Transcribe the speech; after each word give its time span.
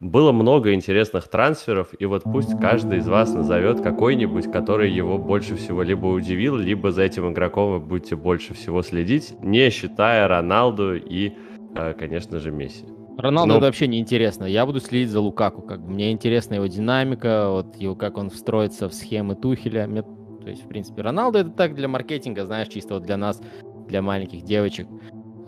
было 0.00 0.32
много 0.32 0.74
интересных 0.74 1.28
трансферов, 1.28 1.88
и 1.98 2.04
вот 2.04 2.22
пусть 2.24 2.58
каждый 2.60 2.98
из 2.98 3.08
вас 3.08 3.32
назовет 3.32 3.80
какой-нибудь, 3.80 4.50
который 4.50 4.90
его 4.90 5.18
больше 5.18 5.56
всего 5.56 5.82
либо 5.82 6.06
удивил, 6.06 6.56
либо 6.56 6.92
за 6.92 7.02
этим 7.02 7.32
игроком 7.32 7.72
вы 7.72 7.80
будете 7.80 8.14
больше 8.14 8.54
всего 8.54 8.82
следить, 8.82 9.34
не 9.42 9.70
считая 9.70 10.28
Роналду 10.28 10.94
и, 10.94 11.32
э, 11.74 11.94
конечно 11.98 12.38
же, 12.38 12.52
Месси. 12.52 12.84
Роналду 13.16 13.48
Но... 13.48 13.56
это 13.56 13.66
вообще 13.66 13.88
не 13.88 13.98
интересно. 13.98 14.44
Я 14.44 14.64
буду 14.64 14.78
следить 14.78 15.10
за 15.10 15.20
Лукаку. 15.20 15.62
Как 15.62 15.80
бы. 15.80 15.90
Мне 15.90 16.12
интересна 16.12 16.54
его 16.54 16.66
динамика, 16.66 17.50
вот 17.50 17.74
его, 17.74 17.96
как 17.96 18.16
он 18.16 18.30
встроится 18.30 18.88
в 18.88 18.94
схемы 18.94 19.34
Тухеля. 19.34 19.88
Мне, 19.88 20.02
то 20.02 20.48
есть, 20.48 20.64
в 20.64 20.68
принципе, 20.68 21.02
Роналду 21.02 21.38
это 21.38 21.50
так 21.50 21.74
для 21.74 21.88
маркетинга, 21.88 22.46
знаешь, 22.46 22.68
чисто 22.68 22.94
вот 22.94 23.02
для 23.02 23.16
нас, 23.16 23.42
для 23.88 24.02
маленьких 24.02 24.42
девочек. 24.42 24.86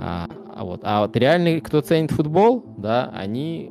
А, 0.00 0.26
а 0.52 0.64
вот, 0.64 0.80
а 0.82 1.02
вот 1.02 1.16
реальный, 1.16 1.60
кто 1.60 1.80
ценит 1.80 2.10
футбол, 2.10 2.64
да, 2.76 3.12
они 3.14 3.70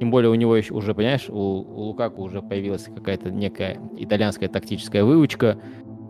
тем 0.00 0.10
более 0.10 0.30
у 0.30 0.34
него 0.34 0.56
еще 0.56 0.72
уже, 0.72 0.94
понимаешь, 0.94 1.28
у, 1.28 1.34
у 1.34 1.80
Лукаку 1.82 2.22
уже 2.22 2.40
появилась 2.40 2.84
какая-то 2.84 3.30
некая 3.30 3.78
итальянская 3.98 4.48
тактическая 4.48 5.04
выучка. 5.04 5.58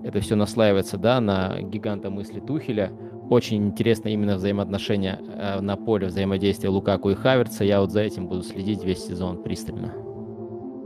Это 0.04 0.20
все 0.20 0.36
наслаивается, 0.36 0.96
да, 0.96 1.20
на 1.20 1.60
гиганта 1.60 2.08
мысли 2.08 2.38
Тухеля. 2.38 2.92
Очень 3.28 3.66
интересно 3.66 4.08
именно 4.08 4.36
взаимоотношения 4.36 5.18
э, 5.20 5.60
на 5.60 5.76
поле 5.76 6.06
взаимодействия 6.06 6.68
Лукаку 6.68 7.10
и 7.10 7.14
Хаверца. 7.16 7.64
Я 7.64 7.80
вот 7.80 7.90
за 7.90 8.02
этим 8.02 8.28
буду 8.28 8.44
следить 8.44 8.84
весь 8.84 9.04
сезон 9.04 9.42
пристально. 9.42 9.92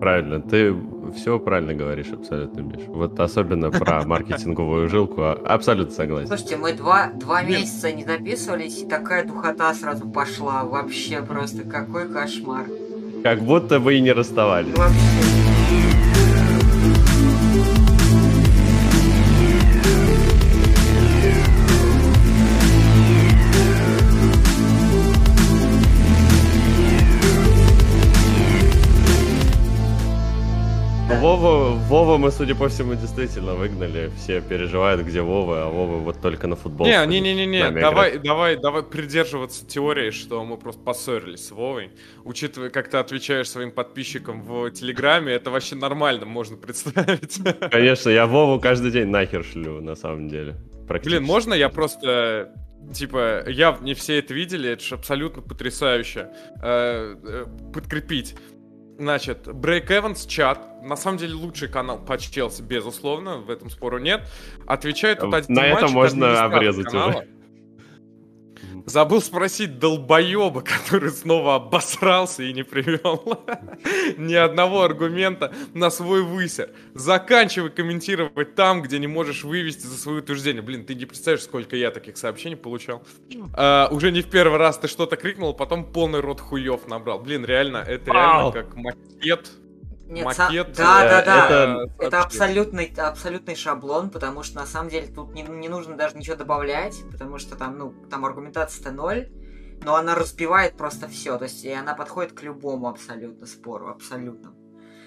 Правильно, 0.01 0.41
ты 0.41 0.75
все 1.15 1.39
правильно 1.39 1.75
говоришь 1.75 2.09
абсолютно, 2.09 2.61
Миш. 2.63 2.87
Вот 2.89 3.21
особенно 3.21 3.71
про 3.71 4.03
маркетинговую 4.07 4.89
жилку, 4.89 5.21
а, 5.23 5.33
абсолютно 5.33 5.95
согласен. 5.95 6.29
Слушайте, 6.29 6.57
мы 6.57 6.73
два, 6.73 7.11
два 7.13 7.43
месяца 7.43 7.93
не 7.93 8.05
записывались, 8.05 8.83
и 8.83 8.87
такая 8.87 9.27
духота 9.27 9.75
сразу 9.75 10.09
пошла. 10.09 10.65
Вообще 10.65 11.23
просто 11.23 11.65
какой 11.65 12.09
кошмар. 12.09 12.67
Как 13.25 13.41
будто 13.41 13.81
вы 13.81 13.95
и 13.95 14.01
не 14.03 14.13
расставались. 14.13 14.75
Вова, 31.37 31.75
Вова 31.89 32.17
мы, 32.17 32.31
судя 32.31 32.55
по 32.55 32.69
всему, 32.69 32.95
действительно 32.95 33.55
выгнали. 33.55 34.13
Все 34.17 34.41
переживают, 34.41 35.01
где 35.03 35.21
Вова, 35.21 35.65
а 35.65 35.69
Вова 35.69 35.97
вот 35.97 36.21
только 36.21 36.47
на 36.47 36.55
футбол. 36.55 36.87
Не, 36.87 37.05
не, 37.07 37.21
не, 37.21 37.35
не, 37.35 37.47
не. 37.47 37.71
Давай, 37.73 38.19
давай, 38.19 38.57
давай 38.57 38.85
придерживаться 38.85 39.67
теории, 39.67 40.13
что 40.13 40.45
мы 40.45 40.57
просто 40.57 40.81
поссорились 40.83 41.49
с 41.49 41.51
Вовой. 41.51 41.91
Учитывая, 42.25 42.71
как 42.71 42.89
ты 42.89 42.99
отвечаешь 42.99 43.51
своим 43.51 43.73
подписчикам 43.73 44.43
в 44.43 44.71
Телеграме, 44.71 45.33
это 45.33 45.51
вообще 45.51 45.75
нормально, 45.75 46.25
можно 46.25 46.57
представить. 46.57 47.41
Конечно, 47.73 48.11
я 48.11 48.27
Вову 48.27 48.61
каждый 48.61 48.93
день 48.93 49.09
нахер 49.09 49.45
шлю, 49.45 49.81
на 49.81 49.97
самом 49.97 50.29
деле. 50.29 50.55
Блин, 51.03 51.25
можно 51.25 51.53
я 51.53 51.69
просто 51.69 52.53
Типа, 52.93 53.49
я 53.49 53.79
не 53.81 53.95
все 53.95 54.19
это 54.19 54.35
видели, 54.35 54.71
это 54.71 54.85
же 54.85 54.95
абсолютно 54.95 55.41
потрясающе. 55.43 56.29
Э, 56.63 57.17
э, 57.23 57.45
подкрепить. 57.73 58.37
Значит, 58.99 59.53
Брейк 59.53 59.91
Эванс, 59.91 60.25
чат, 60.27 60.83
на 60.83 60.97
самом 60.97 61.19
деле 61.19 61.35
лучший 61.35 61.69
канал 61.69 61.99
по 61.99 62.17
Челси, 62.17 62.63
безусловно, 62.63 63.39
в 63.39 63.51
этом 63.51 63.71
спору 63.71 63.99
нет. 63.99 64.29
Отвечает 64.67 65.19
тут 65.21 65.35
один 65.35 65.55
На 65.55 65.67
это 65.67 65.89
можно 65.89 66.45
обрезать 66.45 66.87
канала. 66.87 67.11
уже. 67.11 67.29
Забыл 68.87 69.23
спросить 69.23 69.79
долбоеба, 69.79 70.63
который 70.63 71.11
снова 71.11 71.57
обосрался 71.57 72.43
и 72.43 72.53
не 72.53 72.63
привел 72.63 73.45
ни 74.19 74.35
одного 74.35 74.83
аргумента 74.83 75.53
на 75.73 75.91
свой 75.91 76.23
высер. 76.23 76.71
Заканчивай 76.95 77.71
комментировать 77.71 78.55
там, 78.55 78.83
где 78.83 78.99
не 78.99 79.07
можешь 79.07 79.45
вывести 79.45 79.87
за 79.87 79.97
свое 79.97 80.19
утверждение. 80.19 80.63
Блин, 80.63 80.85
ты 80.85 80.95
не 80.95 81.07
представляешь, 81.07 81.45
сколько 81.45 81.77
я 81.77 81.91
таких 81.91 82.17
сообщений 82.17 82.57
получал. 82.57 83.03
А, 83.55 83.89
уже 83.91 84.11
не 84.11 84.23
в 84.23 84.29
первый 84.29 84.59
раз 84.59 84.79
ты 84.79 84.89
что-то 84.89 85.17
крикнул, 85.17 85.55
потом 85.55 85.91
полный 85.91 86.21
рот 86.21 86.41
хуев 86.41 86.87
набрал. 86.87 87.21
Блин, 87.21 87.45
реально, 87.45 87.79
это 87.79 88.13
реально 88.13 88.53
как 88.53 88.75
макет 88.77 89.51
нет, 90.07 90.25
макет. 90.25 90.73
Да, 90.77 91.03
да, 91.03 91.23
да. 91.23 91.47
Это, 91.47 91.93
это 91.99 92.23
абсолютный, 92.23 92.93
абсолютный 92.97 93.55
шаблон, 93.55 94.11
потому 94.11 94.43
что 94.43 94.57
на 94.57 94.67
самом 94.67 94.91
деле 94.91 95.07
тут 95.07 95.33
не, 95.35 95.43
не 95.43 95.69
нужно 95.69 95.97
даже 95.97 96.17
ничего 96.17 96.37
добавлять, 96.37 96.97
потому 97.11 97.39
что 97.39 97.57
там, 97.57 97.79
ну, 97.79 97.95
там 98.11 98.25
аргументация-то 98.25 98.91
ноль, 98.91 99.29
но 99.83 99.97
она 99.97 100.15
разбивает 100.15 100.77
просто 100.77 101.09
все. 101.09 101.39
То 101.39 101.45
есть 101.45 101.65
и 101.65 101.71
она 101.71 101.95
подходит 101.95 102.33
к 102.33 102.43
любому 102.43 102.89
абсолютно 102.89 103.47
спору, 103.47 103.89
абсолютно. 103.89 104.55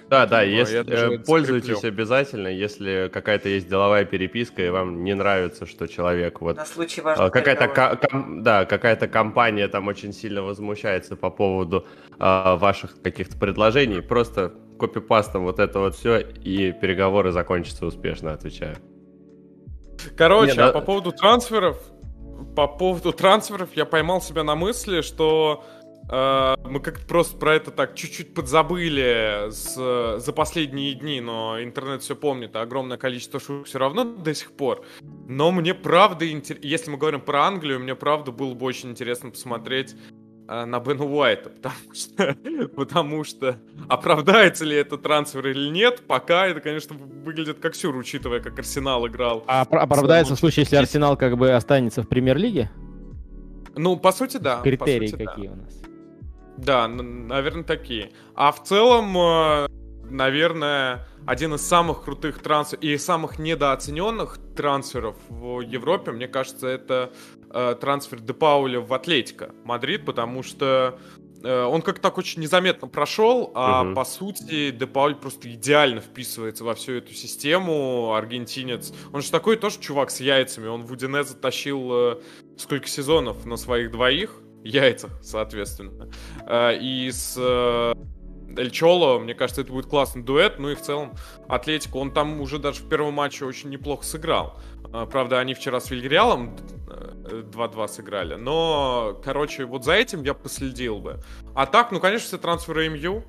Да, 0.09 0.25
да, 0.25 0.41
если, 0.41 0.85
э, 0.87 1.19
пользуйтесь 1.19 1.83
обязательно, 1.83 2.47
если 2.47 3.09
какая-то 3.11 3.49
есть 3.49 3.67
деловая 3.67 4.05
переписка, 4.05 4.65
и 4.65 4.69
вам 4.69 5.03
не 5.03 5.13
нравится, 5.13 5.65
что 5.65 5.87
человек 5.87 6.39
вот... 6.41 6.55
На 6.55 6.65
случай 6.65 7.01
э, 7.01 7.29
какая-то 7.29 7.97
ком, 7.97 8.43
Да, 8.43 8.65
какая-то 8.65 9.07
компания 9.07 9.67
там 9.67 9.87
очень 9.87 10.13
сильно 10.13 10.43
возмущается 10.43 11.15
по 11.15 11.29
поводу 11.29 11.85
э, 12.19 12.55
ваших 12.55 13.01
каких-то 13.01 13.37
предложений, 13.37 14.01
просто 14.01 14.53
копипастом 14.79 15.43
вот 15.43 15.59
это 15.59 15.79
вот 15.79 15.95
все, 15.95 16.19
и 16.19 16.71
переговоры 16.71 17.31
закончатся 17.31 17.85
успешно, 17.85 18.33
отвечаю. 18.33 18.77
Короче, 20.15 20.53
Не, 20.53 20.59
а 20.59 20.67
да... 20.67 20.71
по 20.71 20.81
поводу 20.81 21.11
трансферов, 21.11 21.77
по 22.55 22.67
поводу 22.67 23.11
трансферов 23.11 23.69
я 23.73 23.85
поймал 23.85 24.21
себя 24.21 24.43
на 24.43 24.55
мысли, 24.55 25.01
что 25.01 25.63
мы 26.09 26.79
как-то 26.79 27.05
просто 27.05 27.37
про 27.37 27.55
это 27.55 27.71
так 27.71 27.95
чуть-чуть 27.95 28.33
подзабыли 28.33 29.49
с, 29.51 30.19
за 30.19 30.33
последние 30.33 30.93
дни, 30.93 31.19
но 31.19 31.61
интернет 31.61 32.01
все 32.01 32.15
помнит, 32.15 32.55
а 32.55 32.61
огромное 32.61 32.97
количество 32.97 33.39
шуток 33.39 33.67
все 33.67 33.79
равно 33.79 34.03
до 34.03 34.33
сих 34.33 34.51
пор. 34.53 34.85
Но 35.27 35.51
мне 35.51 35.73
правда, 35.73 36.25
если 36.25 36.89
мы 36.89 36.97
говорим 36.97 37.21
про 37.21 37.45
Англию, 37.45 37.79
мне 37.79 37.95
правда 37.95 38.31
было 38.31 38.53
бы 38.53 38.65
очень 38.65 38.91
интересно 38.91 39.31
посмотреть 39.31 39.95
Э, 40.49 40.65
на 40.65 40.79
Бена 40.79 41.05
Уайта, 41.05 41.49
потому 41.61 41.93
что, 41.93 42.37
потому 42.75 43.23
что 43.23 43.59
оправдается 43.89 44.63
ли 44.63 44.75
это 44.77 44.97
трансфер 44.97 45.47
или 45.47 45.69
нет, 45.69 46.03
пока 46.07 46.47
это, 46.47 46.61
конечно, 46.61 46.95
выглядит 46.95 47.59
как 47.59 47.75
сюр, 47.75 47.95
учитывая, 47.97 48.39
как 48.39 48.57
Арсенал 48.57 49.05
играл. 49.07 49.43
А 49.47 49.61
оправдается 49.61 50.35
в 50.35 50.39
случае, 50.39 50.63
если 50.63 50.77
Арсенал 50.77 51.17
как 51.17 51.37
бы 51.37 51.51
останется 51.51 52.01
в 52.01 52.07
премьер-лиге? 52.07 52.71
Ну, 53.75 53.97
по 53.97 54.11
сути, 54.11 54.37
да. 54.37 54.61
Критерии 54.61 55.07
сути, 55.07 55.25
какие 55.25 55.47
да. 55.47 55.53
у 55.53 55.55
нас? 55.57 55.81
Да, 56.57 56.87
наверное, 56.87 57.63
такие. 57.63 58.11
А 58.35 58.51
в 58.51 58.63
целом, 58.63 59.15
э, 59.17 59.67
наверное, 60.09 61.07
один 61.25 61.53
из 61.53 61.61
самых 61.61 62.03
крутых 62.03 62.39
трансферов 62.39 62.83
и 62.83 62.97
самых 62.97 63.39
недооцененных 63.39 64.39
трансферов 64.55 65.15
в 65.29 65.61
Европе, 65.61 66.11
мне 66.11 66.27
кажется, 66.27 66.67
это 66.67 67.11
э, 67.51 67.75
трансфер 67.79 68.19
Де 68.19 68.33
Пауля 68.33 68.79
в 68.79 68.93
Атлетико 68.93 69.51
Мадрид, 69.63 70.05
потому 70.05 70.41
что 70.41 70.99
э, 71.43 71.63
он 71.63 71.81
как-то 71.81 72.01
так 72.01 72.17
очень 72.17 72.41
незаметно 72.41 72.87
прошел, 72.87 73.51
а 73.53 73.83
угу. 73.83 73.93
по 73.93 74.05
сути 74.05 74.71
Де 74.71 74.87
Пауль 74.87 75.15
просто 75.15 75.53
идеально 75.53 76.01
вписывается 76.01 76.63
во 76.63 76.73
всю 76.73 76.93
эту 76.93 77.13
систему. 77.13 78.13
Аргентинец. 78.13 78.93
Он 79.13 79.21
же 79.21 79.29
такой 79.29 79.57
тоже 79.57 79.79
чувак 79.79 80.09
с 80.09 80.19
яйцами. 80.19 80.67
Он 80.67 80.83
в 80.85 80.91
Удине 80.91 81.23
затащил 81.23 81.89
э, 81.91 82.21
сколько 82.57 82.87
сезонов 82.87 83.45
на 83.45 83.57
своих 83.57 83.91
двоих 83.91 84.41
яйцах, 84.63 85.11
соответственно. 85.21 86.09
Э, 86.47 86.77
и 86.77 87.09
с 87.11 87.35
э, 87.37 87.93
Эль 88.57 88.71
Чоло, 88.71 89.19
мне 89.19 89.33
кажется, 89.33 89.61
это 89.61 89.71
будет 89.71 89.85
классный 89.85 90.23
дуэт. 90.23 90.59
Ну 90.59 90.69
и 90.69 90.75
в 90.75 90.81
целом 90.81 91.13
Атлетико, 91.47 91.99
он 91.99 92.11
там 92.11 92.41
уже 92.41 92.59
даже 92.59 92.81
в 92.81 92.89
первом 92.89 93.13
матче 93.13 93.45
очень 93.45 93.69
неплохо 93.69 94.03
сыграл. 94.03 94.59
А, 94.91 95.05
правда, 95.05 95.39
они 95.39 95.53
вчера 95.53 95.79
с 95.79 95.91
Вильгреалом 95.91 96.55
2-2 96.55 97.85
э, 97.85 97.87
сыграли. 97.87 98.35
Но, 98.35 99.19
короче, 99.23 99.65
вот 99.65 99.83
за 99.83 99.93
этим 99.93 100.23
я 100.23 100.33
последил 100.33 100.99
бы. 100.99 101.21
А 101.53 101.65
так, 101.65 101.91
ну, 101.91 101.99
конечно, 101.99 102.27
все 102.27 102.37
трансферы 102.37 102.89
МЮ. 102.89 103.23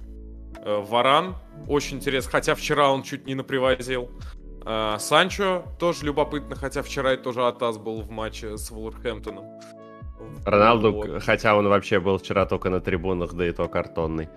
Э, 0.65 0.83
Варан, 0.83 1.37
очень 1.67 1.99
интересно. 1.99 2.31
Хотя 2.31 2.55
вчера 2.55 2.91
он 2.91 3.03
чуть 3.03 3.27
не 3.27 3.35
напривозил. 3.35 4.11
Э, 4.65 4.97
Санчо 4.99 5.65
тоже 5.79 6.07
любопытно, 6.07 6.57
хотя 6.57 6.83
вчера 6.83 7.13
это 7.13 7.25
тоже 7.25 7.47
Атас 7.47 7.79
был 7.79 8.03
в 8.03 8.11
матче 8.11 8.57
с 8.57 8.71
Вулверхэмптоном. 8.71 9.45
Роналду, 10.45 10.93
вот. 10.93 11.23
хотя 11.23 11.57
он 11.57 11.69
вообще 11.69 12.01
был 12.01 12.19
вчера 12.19 12.47
только 12.47 12.71
на 12.71 12.81
трибунах, 12.81 13.35
да 13.35 13.47
и 13.47 13.53
то 13.53 13.69
картонный. 13.69 14.29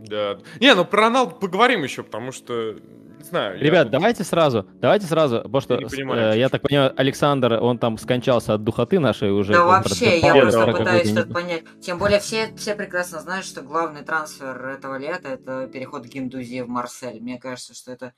Да. 0.00 0.38
Не, 0.60 0.74
ну 0.74 0.84
про 0.84 1.02
Роналду 1.02 1.36
поговорим 1.36 1.82
еще, 1.84 2.02
потому 2.02 2.32
что 2.32 2.76
не 3.22 3.28
знаю. 3.28 3.60
Ребят, 3.60 3.86
я... 3.86 3.90
давайте 3.90 4.24
сразу, 4.24 4.66
давайте 4.80 5.06
сразу, 5.06 5.42
потому 5.42 5.60
что, 5.60 5.74
я, 5.74 5.86
понимаю, 5.86 6.34
э, 6.34 6.38
я 6.38 6.48
так 6.48 6.62
понимаю, 6.62 6.92
Александр, 6.96 7.54
он 7.54 7.78
там 7.78 7.96
скончался 7.96 8.54
от 8.54 8.64
духоты 8.64 8.98
нашей 8.98 9.30
уже. 9.30 9.52
Да 9.52 9.64
вообще, 9.64 10.18
я 10.18 10.34
просто 10.34 10.66
пытаюсь 10.66 11.10
что-то 11.10 11.32
понять. 11.32 11.62
Тем 11.80 11.98
более 11.98 12.18
все, 12.18 12.52
все 12.56 12.74
прекрасно 12.74 13.20
знают, 13.20 13.46
что 13.46 13.62
главный 13.62 14.02
трансфер 14.02 14.66
этого 14.66 14.98
лета 14.98 15.28
это 15.28 15.68
переход 15.68 16.04
Гиндузи 16.04 16.62
в 16.62 16.68
Марсель. 16.68 17.20
Мне 17.20 17.38
кажется, 17.38 17.74
что 17.74 17.92
это 17.92 18.12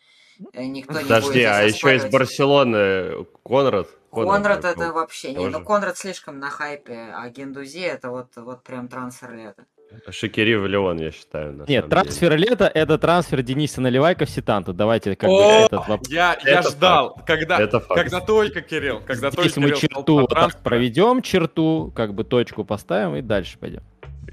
э, 0.53 0.65
никто 0.65 0.95
не 0.95 1.03
Подожди, 1.03 1.29
будет 1.29 1.47
а 1.47 1.62
еще 1.62 1.97
из 1.97 2.05
Барселоны 2.07 3.27
Конрад? 3.45 3.89
Конрад, 4.14 4.62
Конрад 4.62 4.64
это 4.64 4.93
вообще 4.93 5.34
не, 5.34 5.49
ну 5.49 5.64
Конрад 5.64 5.99
слишком 5.99 6.38
на 6.38 6.50
хайпе, 6.50 7.12
а 7.14 7.28
Гендузи 7.28 7.81
это 7.81 8.11
вот, 8.11 8.28
вот 8.37 8.62
прям 8.62 8.88
трансфер 8.88 9.34
лета. 9.34 9.64
Шакири 10.11 10.55
в 10.56 10.66
Леон, 10.66 10.99
я 10.99 11.11
считаю. 11.12 11.64
Нет, 11.69 11.88
трансфер 11.88 12.31
деле. 12.31 12.50
лета— 12.50 12.70
это 12.75 12.99
трансфер 12.99 13.43
Дениса 13.43 13.81
Наливайка 13.81 14.25
в 14.25 14.31
Ситанту. 14.31 14.72
Давайте 14.72 15.14
как 15.14 15.31
О, 15.31 15.37
бы 15.37 15.43
этот 15.43 15.88
вопрос. 15.88 16.08
Я, 16.08 16.37
я 16.44 16.62
ждал, 16.62 17.14
факт. 17.14 17.26
когда, 17.26 17.61
это 17.61 17.81
когда 17.81 18.20
только 18.20 18.61
Кирилл, 18.61 19.00
когда 19.00 19.31
Здесь 19.31 19.52
только 19.52 19.61
мы 19.61 19.66
Кирилл 19.69 19.81
черту 19.81 20.26
так 20.26 20.62
проведем, 20.62 21.22
черту, 21.22 21.93
как 21.94 22.14
бы 22.14 22.25
точку 22.25 22.64
поставим 22.64 23.16
и 23.16 23.22
дальше 23.22 23.58
пойдем. 23.58 23.82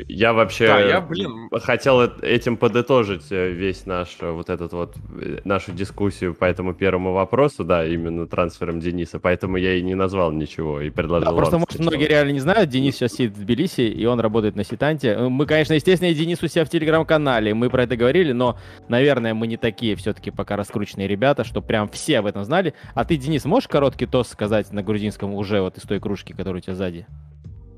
Я 0.07 0.33
вообще 0.33 0.67
да, 0.67 0.79
я, 0.79 1.01
блин... 1.01 1.49
хотел 1.61 2.01
этим 2.01 2.57
подытожить 2.57 3.31
э, 3.31 3.51
весь 3.51 3.85
наш 3.85 4.17
э, 4.19 4.29
вот 4.31 4.49
этот 4.49 4.73
вот 4.73 4.95
э, 5.19 5.39
нашу 5.43 5.71
дискуссию 5.73 6.33
по 6.33 6.45
этому 6.45 6.73
первому 6.73 7.13
вопросу, 7.13 7.63
да, 7.63 7.85
именно 7.85 8.27
трансфером 8.27 8.79
Дениса, 8.79 9.19
поэтому 9.19 9.57
я 9.57 9.75
и 9.75 9.81
не 9.81 9.95
назвал 9.95 10.31
ничего 10.31 10.81
и 10.81 10.89
предложил. 10.89 11.29
Да, 11.29 11.35
просто 11.35 11.57
может 11.57 11.79
многие 11.79 12.07
реально 12.07 12.31
не 12.31 12.39
знают, 12.39 12.69
Денис 12.69 12.95
сейчас 12.95 13.13
сидит 13.13 13.33
в 13.33 13.41
Тбилиси 13.41 13.81
и 13.81 14.05
он 14.05 14.19
работает 14.19 14.55
на 14.55 14.63
Ситанте. 14.63 15.17
Мы, 15.17 15.45
конечно, 15.45 15.73
естественно, 15.73 16.09
и 16.09 16.13
Денис 16.13 16.41
у 16.41 16.47
себя 16.47 16.65
в 16.65 16.69
телеграм-канале, 16.69 17.53
мы 17.53 17.69
про 17.69 17.83
это 17.83 17.95
говорили, 17.95 18.31
но, 18.31 18.57
наверное, 18.87 19.33
мы 19.33 19.47
не 19.47 19.57
такие 19.57 19.95
все-таки 19.95 20.31
пока 20.31 20.55
раскрученные 20.55 21.07
ребята, 21.07 21.43
что 21.43 21.61
прям 21.61 21.89
все 21.89 22.19
об 22.19 22.25
этом 22.25 22.43
знали. 22.43 22.73
А 22.93 23.05
ты, 23.05 23.17
Денис, 23.17 23.45
можешь 23.45 23.67
короткий 23.67 24.05
тост 24.05 24.31
сказать 24.31 24.71
на 24.71 24.83
грузинском 24.83 25.33
уже 25.33 25.61
вот 25.61 25.77
из 25.77 25.83
той 25.83 25.99
кружки, 25.99 26.33
которая 26.33 26.61
у 26.61 26.63
тебя 26.63 26.75
сзади? 26.75 27.05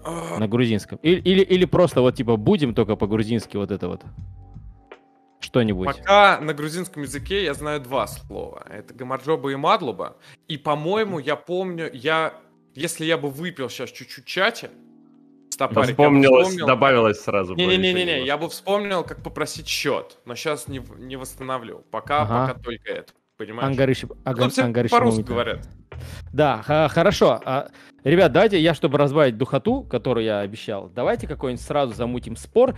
А. 0.03 0.39
На 0.39 0.47
грузинском. 0.47 0.99
Или, 1.01 1.19
или, 1.21 1.41
или 1.41 1.65
просто 1.65 2.01
вот 2.01 2.15
типа 2.15 2.37
будем 2.37 2.73
только 2.73 2.95
по-грузински 2.95 3.57
вот 3.57 3.71
это 3.71 3.87
вот. 3.87 4.01
Что-нибудь. 5.39 5.85
Пока 5.85 6.39
на 6.39 6.53
грузинском 6.53 7.03
языке 7.03 7.43
я 7.43 7.53
знаю 7.53 7.81
два 7.81 8.07
слова. 8.07 8.65
Это 8.69 8.93
гамарджоба 8.93 9.51
и 9.51 9.55
мадлуба. 9.55 10.17
И, 10.47 10.57
по-моему, 10.57 11.19
я 11.19 11.35
помню, 11.35 11.89
я... 11.93 12.33
Если 12.75 13.05
я 13.05 13.17
бы 13.17 13.29
выпил 13.29 13.69
сейчас 13.69 13.91
чуть-чуть 13.91 14.25
чача, 14.25 14.71
стопарик, 15.51 15.91
Вспомнилось, 15.91 16.47
вспомнил... 16.47 16.65
добавилось 16.65 17.21
сразу. 17.21 17.55
Не-не-не, 17.55 18.25
я 18.25 18.37
бы 18.37 18.49
вспомнил, 18.49 19.03
как 19.03 19.21
попросить 19.21 19.67
счет, 19.67 20.17
но 20.25 20.35
сейчас 20.35 20.67
не, 20.67 20.81
не 20.97 21.17
восстановлю. 21.17 21.83
Пока, 21.91 22.23
ага. 22.23 22.47
пока 22.47 22.59
только 22.59 22.91
это. 22.91 23.13
Понимаешь? 23.45 23.69
Ангарыш... 23.69 24.05
Ага, 24.23 24.49
ну, 24.55 24.63
Ангарыш... 24.63 24.91
по-русски 24.91 25.21
говорят. 25.21 25.67
Да, 26.31 26.61
хорошо. 26.61 27.39
А, 27.45 27.69
ребят, 28.03 28.31
давайте 28.31 28.59
я, 28.59 28.73
чтобы 28.73 28.97
разбавить 28.97 29.37
духоту, 29.37 29.83
которую 29.83 30.25
я 30.25 30.39
обещал, 30.39 30.89
давайте 30.89 31.27
какой-нибудь 31.27 31.63
сразу 31.63 31.93
замутим 31.93 32.35
спор. 32.35 32.75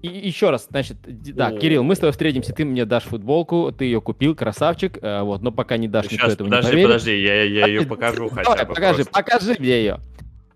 И 0.00 0.06
еще 0.06 0.50
раз, 0.50 0.68
значит, 0.70 0.96
да, 1.34 1.48
О. 1.48 1.58
Кирилл, 1.58 1.82
мы 1.82 1.96
с 1.96 1.98
тобой 1.98 2.12
встретимся, 2.12 2.52
ты 2.52 2.64
мне 2.64 2.84
дашь 2.84 3.02
футболку, 3.02 3.72
ты 3.76 3.84
ее 3.86 4.00
купил, 4.00 4.36
красавчик, 4.36 4.96
э, 5.02 5.22
вот, 5.22 5.42
но 5.42 5.50
пока 5.50 5.76
не 5.76 5.88
дашь, 5.88 6.04
Сейчас, 6.04 6.12
никто 6.12 6.32
этого 6.34 6.48
подожди, 6.48 6.66
не 6.66 6.72
поверит. 6.72 6.86
Подожди, 6.86 7.20
я, 7.20 7.42
я 7.42 7.66
ее 7.66 7.82
покажу 7.84 8.28
хотя 8.28 8.64
бы. 8.64 8.74
Покажи, 8.74 9.04
просто. 9.04 9.12
покажи 9.12 9.56
мне 9.58 9.70
ее. 9.70 10.00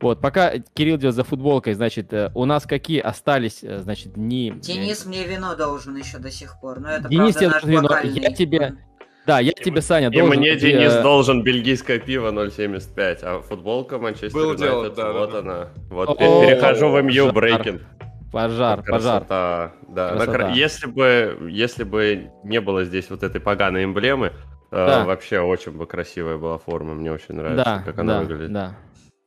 Вот, 0.01 0.21
пока 0.21 0.59
Кирилл 0.59 0.97
идет 0.97 1.15
за 1.15 1.23
футболкой, 1.23 1.75
значит, 1.75 2.13
э, 2.13 2.31
у 2.35 2.45
нас 2.45 2.67
какие 2.67 3.01
остались, 3.01 3.61
э, 3.63 3.79
значит, 3.79 4.15
дни... 4.15 4.53
Денис 4.57 5.07
мне 5.07 5.25
вино 5.25 5.55
должен 5.55 5.97
еще 5.97 6.19
до 6.19 6.31
сих 6.31 6.61
пор, 6.61 6.81
но 6.81 6.91
это, 6.91 7.09
Денис 7.09 7.35
правда, 7.35 7.55
наш 7.55 7.65
вино, 7.65 7.99
я 8.03 8.33
тебе... 8.33 8.77
Да, 9.27 9.39
я 9.39 9.53
тебе, 9.53 9.81
Саня, 9.81 10.09
и 10.09 10.19
должен... 10.19 10.33
И 10.33 10.37
мне 10.37 10.57
Денис 10.57 10.95
должен 10.97 11.43
бельгийское 11.43 11.99
пиво 11.99 12.33
0,75, 12.33 13.19
а 13.23 13.41
футболка 13.41 13.99
Манчестер 13.99 14.41
Юнайтед, 14.41 14.61
дело, 14.61 14.91
да, 14.91 15.13
вот 15.13 15.33
да, 15.33 15.39
она. 15.39 15.69
Вот 15.91 16.09
О, 16.09 16.15
перехожу 16.45 16.91
в 16.91 17.01
МЮ 17.03 17.33
брейкинг. 17.33 17.83
Пожар, 18.33 18.83
пожар. 18.83 19.27
Да. 19.29 19.73
Красота. 20.17 20.49
Если 20.53 20.87
бы, 20.87 21.49
если 21.51 21.85
бы 21.85 22.31
не 22.45 22.61
было 22.61 22.85
здесь 22.85 23.11
вот 23.11 23.23
этой 23.23 23.41
поганой 23.41 23.85
эмблемы, 23.85 24.29
э, 24.29 24.31
да. 24.71 25.05
вообще 25.05 25.41
очень 25.41 25.73
бы 25.73 25.87
красивая 25.87 26.39
была 26.39 26.57
форма, 26.57 26.95
мне 26.95 27.13
очень 27.13 27.35
нравится, 27.35 27.65
да, 27.65 27.83
как 27.85 27.99
она 27.99 28.15
да, 28.15 28.21
выглядит. 28.21 28.53
Да. 28.53 28.75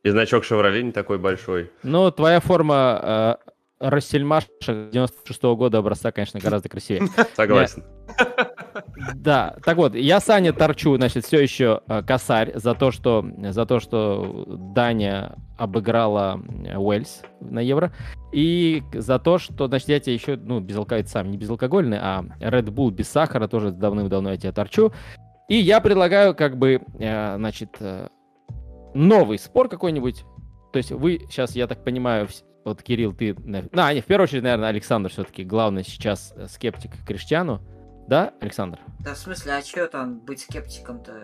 И 0.04 0.10
значок 0.10 0.44
Шевроле 0.44 0.84
не 0.84 0.92
такой 0.92 1.20
большой. 1.20 1.72
Ну, 1.84 2.10
твоя 2.12 2.40
форма 2.40 3.38
э, 3.40 3.52
Рассельмаша 3.80 4.48
96 4.92 5.44
-го 5.44 5.56
года 5.56 5.78
образца, 5.78 6.12
конечно, 6.12 6.40
гораздо 6.40 6.70
красивее. 6.70 7.08
Согласен. 7.36 7.84
Да, 9.16 9.56
так 9.64 9.78
вот, 9.78 9.96
я 9.96 10.20
Саня 10.20 10.54
торчу, 10.54 10.96
значит, 10.98 11.26
все 11.26 11.42
еще 11.42 11.82
э, 11.88 12.04
косарь 12.04 12.52
за 12.56 12.74
то, 12.76 12.92
что, 12.92 13.26
за 13.50 13.66
то, 13.66 13.80
что 13.80 14.46
Дания 14.76 15.36
обыграла 15.58 16.40
э, 16.66 16.78
Уэльс 16.78 17.22
на 17.42 17.60
Евро, 17.60 17.94
и 18.32 18.84
за 18.94 19.20
то, 19.20 19.38
что, 19.38 19.68
значит, 19.68 19.90
я 19.90 20.00
тебе 20.00 20.16
еще, 20.16 20.36
ну, 20.36 20.60
безалкоголь 20.60 21.08
сам, 21.08 21.32
не 21.32 21.38
безалкогольный, 21.38 21.98
а 22.00 22.26
Red 22.40 22.66
Bull 22.66 22.92
без 22.92 23.10
сахара 23.10 23.48
тоже 23.48 23.72
давным-давно 23.72 24.32
я 24.32 24.38
тебя 24.38 24.52
торчу. 24.52 24.92
И 25.48 25.56
я 25.56 25.80
предлагаю, 25.80 26.36
как 26.36 26.58
бы, 26.58 26.82
э, 27.00 27.36
значит, 27.38 27.78
новый 28.94 29.38
спор 29.38 29.70
какой-нибудь. 29.70 30.24
То 30.74 30.78
есть 30.78 30.92
вы 30.92 31.22
сейчас, 31.30 31.56
я 31.56 31.68
так 31.68 31.84
понимаю, 31.84 32.28
вот, 32.66 32.82
Кирилл, 32.82 33.14
ты... 33.14 33.36
Ну, 33.38 33.62
не, 33.94 34.02
в 34.02 34.06
первую 34.06 34.24
очередь, 34.24 34.44
наверное, 34.44 34.70
Александр 34.70 35.12
все-таки 35.12 35.44
главный 35.44 35.84
сейчас 35.84 36.34
скептик 36.48 36.92
Криштиану. 37.06 37.62
Да, 38.08 38.34
Александр? 38.40 38.80
Да, 39.00 39.14
в 39.14 39.18
смысле, 39.18 39.56
а 39.56 39.62
что 39.62 39.88
там 39.88 40.20
быть 40.20 40.42
скептиком-то? 40.42 41.24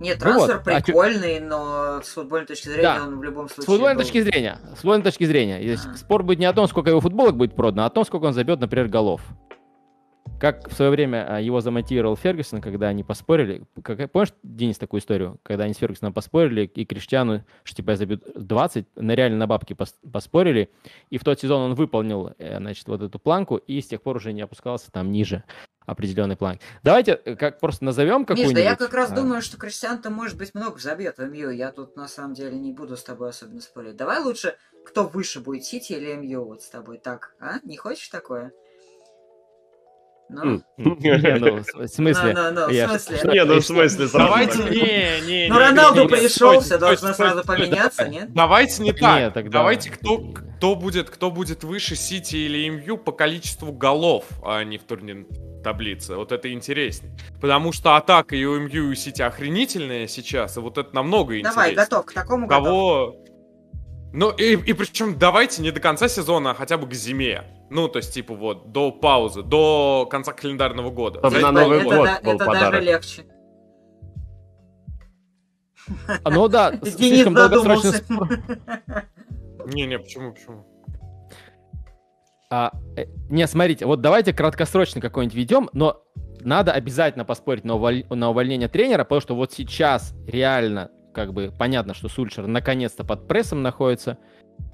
Нет, 0.00 0.18
трансфер 0.18 0.56
ну 0.56 0.62
вот, 0.64 0.66
а 0.66 0.82
прикольный, 0.82 1.38
а 1.38 1.40
но 1.40 2.02
с 2.02 2.08
футбольной 2.08 2.46
точки 2.46 2.68
зрения 2.68 2.82
да. 2.82 3.02
он 3.04 3.18
в 3.18 3.22
любом 3.22 3.48
случае. 3.48 3.62
С 3.62 3.66
футбольной 3.66 3.94
был... 3.94 4.02
точки 4.02 4.20
зрения. 4.20 4.58
С 4.74 4.78
футбольной 4.78 5.04
точки 5.04 5.24
зрения. 5.24 5.74
А. 5.74 5.96
Спор 5.96 6.24
будет 6.24 6.40
не 6.40 6.46
о 6.46 6.52
том, 6.52 6.66
сколько 6.66 6.90
его 6.90 7.00
футболок 7.00 7.36
будет 7.36 7.54
продано, 7.54 7.84
а 7.84 7.86
о 7.86 7.90
том, 7.90 8.04
сколько 8.04 8.24
он 8.24 8.32
забьет, 8.32 8.58
например, 8.58 8.88
голов. 8.88 9.22
Как 10.42 10.68
в 10.68 10.74
свое 10.74 10.90
время 10.90 11.36
а, 11.36 11.40
его 11.40 11.60
замотивировал 11.60 12.16
Фергюсон, 12.16 12.60
когда 12.60 12.88
они 12.88 13.04
поспорили. 13.04 13.62
Как, 13.84 14.10
помнишь, 14.10 14.34
Денис, 14.42 14.76
такую 14.76 15.00
историю? 15.00 15.38
Когда 15.44 15.62
они 15.62 15.72
с 15.72 15.76
Фергюсоном 15.76 16.12
поспорили, 16.12 16.62
и 16.62 16.84
Криштиану, 16.84 17.44
что 17.62 17.76
типа 17.76 17.90
я 17.90 17.96
забью 17.96 18.20
20, 18.34 18.88
на 18.96 19.14
реально 19.14 19.38
на 19.38 19.46
бабки 19.46 19.76
поспорили. 20.10 20.68
И 21.10 21.18
в 21.18 21.22
тот 21.22 21.38
сезон 21.38 21.60
он 21.62 21.74
выполнил, 21.76 22.34
э, 22.38 22.56
значит, 22.56 22.88
вот 22.88 23.02
эту 23.02 23.20
планку, 23.20 23.56
и 23.56 23.80
с 23.80 23.86
тех 23.86 24.02
пор 24.02 24.16
уже 24.16 24.32
не 24.32 24.42
опускался 24.42 24.90
там 24.90 25.12
ниже 25.12 25.44
определенной 25.86 26.36
планки. 26.36 26.60
Давайте 26.82 27.12
э, 27.12 27.36
как 27.36 27.60
просто 27.60 27.84
назовем 27.84 28.24
какую-нибудь... 28.24 28.56
Миш, 28.56 28.64
да 28.64 28.70
я 28.70 28.74
как 28.74 28.92
раз 28.94 29.12
а... 29.12 29.14
думаю, 29.14 29.42
что 29.42 29.58
Криштиан-то 29.58 30.10
может 30.10 30.36
быть 30.36 30.56
много 30.56 30.80
забьет 30.80 31.18
в 31.18 31.24
МЮ. 31.24 31.50
Я 31.50 31.70
тут 31.70 31.94
на 31.94 32.08
самом 32.08 32.34
деле 32.34 32.58
не 32.58 32.72
буду 32.72 32.96
с 32.96 33.04
тобой 33.04 33.28
особенно 33.28 33.60
спорить. 33.60 33.94
Давай 33.94 34.18
лучше, 34.18 34.56
кто 34.84 35.06
выше 35.06 35.38
будет, 35.38 35.62
Сити 35.62 35.92
или 35.92 36.16
МЮ 36.16 36.46
вот 36.46 36.62
с 36.62 36.68
тобой. 36.68 36.98
Так, 36.98 37.36
а? 37.38 37.60
Не 37.62 37.76
хочешь 37.76 38.08
такое? 38.08 38.52
Ну. 40.28 40.62
Не, 40.78 41.38
ну, 41.38 41.56
в 41.56 41.64
смысле? 41.88 42.32
В 42.32 42.74
смысле? 42.74 43.32
Не, 43.32 43.44
ну, 43.44 43.60
в 43.60 43.64
смысле? 43.64 44.08
Давайте, 44.12 44.58
не, 44.64 45.26
не, 45.26 45.48
Ну, 45.48 45.58
Роналду 45.58 46.08
пришел, 46.08 46.60
все 46.60 46.78
должно 46.78 47.12
сразу 47.12 47.44
поменяться, 47.44 48.08
нет? 48.08 48.32
Давайте 48.32 48.82
не 48.82 48.92
так. 48.92 49.50
Давайте, 49.50 49.90
кто, 49.90 50.18
кто 50.18 50.74
будет, 50.74 51.10
кто 51.10 51.30
будет 51.30 51.64
выше 51.64 51.96
Сити 51.96 52.36
или 52.36 52.68
МЮ 52.68 52.96
по 52.96 53.12
количеству 53.12 53.72
голов, 53.72 54.24
а 54.44 54.62
не 54.64 54.78
в 54.78 54.84
турнирной 54.84 55.26
таблице. 55.62 56.16
Вот 56.16 56.32
это 56.32 56.52
интереснее. 56.52 57.16
Потому 57.40 57.72
что 57.72 57.96
атака 57.96 58.36
и 58.36 58.44
у 58.44 58.58
МЮ, 58.58 58.68
и 58.68 58.80
у 58.80 58.94
Сити 58.94 59.22
охренительная 59.22 60.06
сейчас, 60.06 60.56
и 60.56 60.60
вот 60.60 60.78
это 60.78 60.94
намного 60.94 61.38
интереснее. 61.38 61.54
Давай, 61.54 61.74
готов, 61.74 62.06
к 62.06 62.12
такому 62.12 62.48
Кого... 62.48 62.64
готов. 62.64 63.21
Ну, 64.12 64.30
и, 64.30 64.56
и 64.56 64.72
причем 64.74 65.18
давайте 65.18 65.62
не 65.62 65.70
до 65.70 65.80
конца 65.80 66.08
сезона, 66.08 66.50
а 66.50 66.54
хотя 66.54 66.76
бы 66.76 66.86
к 66.86 66.92
зиме. 66.92 67.44
Ну, 67.70 67.88
то 67.88 67.98
есть, 67.98 68.12
типа, 68.12 68.34
вот, 68.34 68.70
до 68.70 68.90
паузы, 68.92 69.42
до 69.42 70.06
конца 70.10 70.32
календарного 70.32 70.90
года. 70.90 71.20
Чтобы 71.20 71.40
на 71.40 71.52
Новый 71.52 71.78
это, 71.78 71.84
год 71.84 72.08
это, 72.08 72.24
был 72.24 72.32
это 72.32 72.44
подарок. 72.44 72.72
даже 72.72 72.84
легче. 72.84 73.24
А, 76.22 76.30
ну 76.30 76.48
да, 76.48 76.78
слишком 76.82 77.34
долгосрочный 77.34 78.00
Не-не, 79.72 79.98
почему, 79.98 80.32
почему? 80.32 80.66
А, 82.50 82.72
э, 82.96 83.06
не, 83.30 83.46
смотрите, 83.46 83.86
вот 83.86 84.02
давайте 84.02 84.34
краткосрочно 84.34 85.00
какой-нибудь 85.00 85.34
ведем, 85.34 85.70
но 85.72 86.02
надо 86.40 86.72
обязательно 86.72 87.24
поспорить 87.24 87.64
на, 87.64 87.76
уволь... 87.76 88.04
на 88.10 88.30
увольнение 88.30 88.68
тренера, 88.68 89.04
потому 89.04 89.22
что 89.22 89.34
вот 89.34 89.52
сейчас 89.52 90.14
реально 90.26 90.90
как 91.12 91.32
бы 91.32 91.52
понятно, 91.56 91.94
что 91.94 92.08
Сульшер 92.08 92.46
наконец-то 92.46 93.04
под 93.04 93.28
прессом 93.28 93.62
находится. 93.62 94.18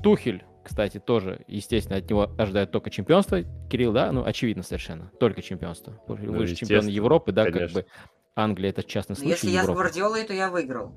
Тухель, 0.02 0.44
кстати, 0.62 0.98
тоже, 0.98 1.44
естественно, 1.46 1.98
от 1.98 2.08
него 2.08 2.30
ожидают 2.38 2.70
только 2.70 2.90
чемпионства. 2.90 3.42
Кирилл, 3.70 3.92
да? 3.92 4.12
Ну, 4.12 4.24
очевидно 4.24 4.62
совершенно. 4.62 5.10
Только 5.18 5.42
чемпионство. 5.42 6.00
Ну, 6.08 6.14
Вы 6.14 6.46
же 6.46 6.54
чемпион 6.54 6.86
Европы, 6.86 7.32
да, 7.32 7.44
конечно. 7.44 7.82
как 7.82 7.90
бы. 7.90 7.90
Англия 8.34 8.70
это 8.70 8.84
частный 8.84 9.16
случай. 9.16 9.30
Если 9.30 9.48
Европа. 9.48 9.66
я 9.66 9.72
с 9.72 9.76
Гвардиолой, 9.76 10.24
то 10.24 10.32
я 10.32 10.50
выиграл. 10.50 10.92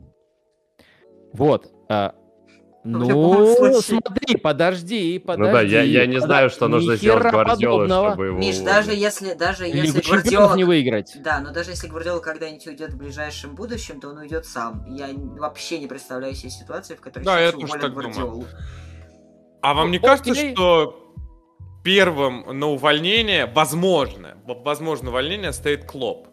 Вот. 1.34 1.72
А, 1.90 2.14
ну, 2.84 3.82
смотри, 3.82 4.38
подожди, 4.38 5.20
подожди. 5.20 5.48
Ну 5.48 5.54
да, 5.54 5.62
я, 5.62 5.82
я 5.84 6.06
не 6.08 6.20
знаю, 6.20 6.50
что 6.50 6.68
нужно 6.68 6.96
сделать 6.96 7.24
Гвардиолу, 7.24 7.86
чтобы 7.88 8.26
его... 8.28 8.38
Миш, 8.38 8.58
даже 8.60 8.92
если, 8.94 9.34
даже 9.34 9.66
если 9.66 10.02
Гвардиола... 10.02 10.56
не 10.56 10.64
выиграть. 10.64 11.14
Да, 11.20 11.40
но 11.40 11.52
даже 11.52 11.72
если 11.72 11.88
Гвардиола 11.88 12.20
когда-нибудь 12.20 12.66
уйдет 12.68 12.94
в 12.94 12.98
ближайшем 12.98 13.56
будущем, 13.56 14.00
то 14.00 14.10
он 14.10 14.18
уйдет 14.18 14.46
сам. 14.46 14.86
Я 14.88 15.10
вообще 15.14 15.80
не 15.80 15.88
представляю 15.88 16.34
себе 16.34 16.50
ситуации, 16.50 16.96
в 16.96 17.02
которой 17.02 17.24
да, 17.24 17.52
тоже 17.52 17.74
так 17.74 17.94
Гвардиолу. 17.94 18.32
Думаю. 18.32 18.48
А 19.62 19.74
вам 19.76 19.92
не 19.92 20.00
кажется, 20.00 20.34
что 20.34 21.14
первым 21.84 22.60
на 22.60 22.68
увольнение, 22.68 23.46
возможно, 23.46 24.38
возможно 24.46 25.10
увольнение 25.10 25.54
стоит 25.54 25.86
Клоп? 25.86 26.31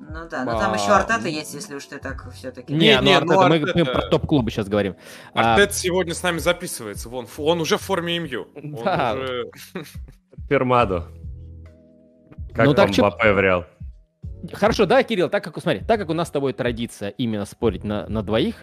Ну 0.00 0.28
да, 0.28 0.44
но 0.44 0.58
там 0.58 0.74
еще 0.74 0.92
Артета 0.92 1.28
есть, 1.28 1.54
если 1.54 1.74
уж 1.74 1.84
ты 1.86 1.98
так 1.98 2.30
все-таки... 2.32 2.72
Не, 2.72 3.00
ну 3.00 3.16
Артета, 3.16 3.34
ну, 3.34 3.48
мы, 3.48 3.58
мы 3.74 3.84
про 3.84 4.02
топ-клубы 4.02 4.50
сейчас 4.50 4.68
говорим. 4.68 4.96
Артет 5.34 5.70
а... 5.70 5.72
сегодня 5.72 6.14
с 6.14 6.22
нами 6.22 6.38
записывается, 6.38 7.08
вон, 7.08 7.26
он 7.36 7.60
уже 7.60 7.78
в 7.78 7.82
форме 7.82 8.18
МЮ. 8.18 8.46
Да. 8.84 9.14
Уже... 9.14 9.50
Фермадо. 10.48 11.08
Как 12.54 12.66
ну, 12.66 12.74
так 12.74 12.90
Мбаппе 12.96 13.32
в 13.32 13.40
Реал? 13.40 13.66
Хорошо, 14.52 14.86
да, 14.86 15.02
Кирилл, 15.02 15.28
так 15.28 15.44
как, 15.44 15.60
смотри, 15.60 15.80
так 15.80 15.98
как 15.98 16.10
у 16.10 16.14
нас 16.14 16.28
с 16.28 16.30
тобой 16.30 16.52
традиция 16.52 17.10
именно 17.10 17.44
спорить 17.44 17.84
на, 17.84 18.08
на 18.08 18.22
двоих, 18.22 18.54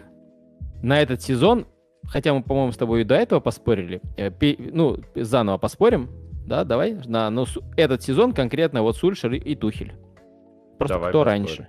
на 0.81 1.01
этот 1.01 1.21
сезон, 1.21 1.67
хотя 2.07 2.33
мы, 2.33 2.43
по-моему, 2.43 2.71
с 2.71 2.77
тобой 2.77 3.01
и 3.01 3.03
до 3.03 3.15
этого 3.15 3.39
поспорили, 3.39 4.01
э, 4.17 4.31
пи, 4.31 4.57
ну, 4.57 4.99
заново 5.15 5.57
поспорим, 5.57 6.09
да, 6.45 6.63
давай, 6.63 6.93
на, 7.05 7.29
но 7.29 7.45
этот 7.75 8.03
сезон 8.03 8.33
конкретно 8.33 8.83
вот 8.83 8.95
Сульшер 8.95 9.33
и, 9.33 9.37
и 9.37 9.55
Тухель. 9.55 9.95
Просто 10.77 10.95
давай 10.95 11.09
кто 11.09 11.23
поспорим. 11.23 11.45
раньше. 11.45 11.67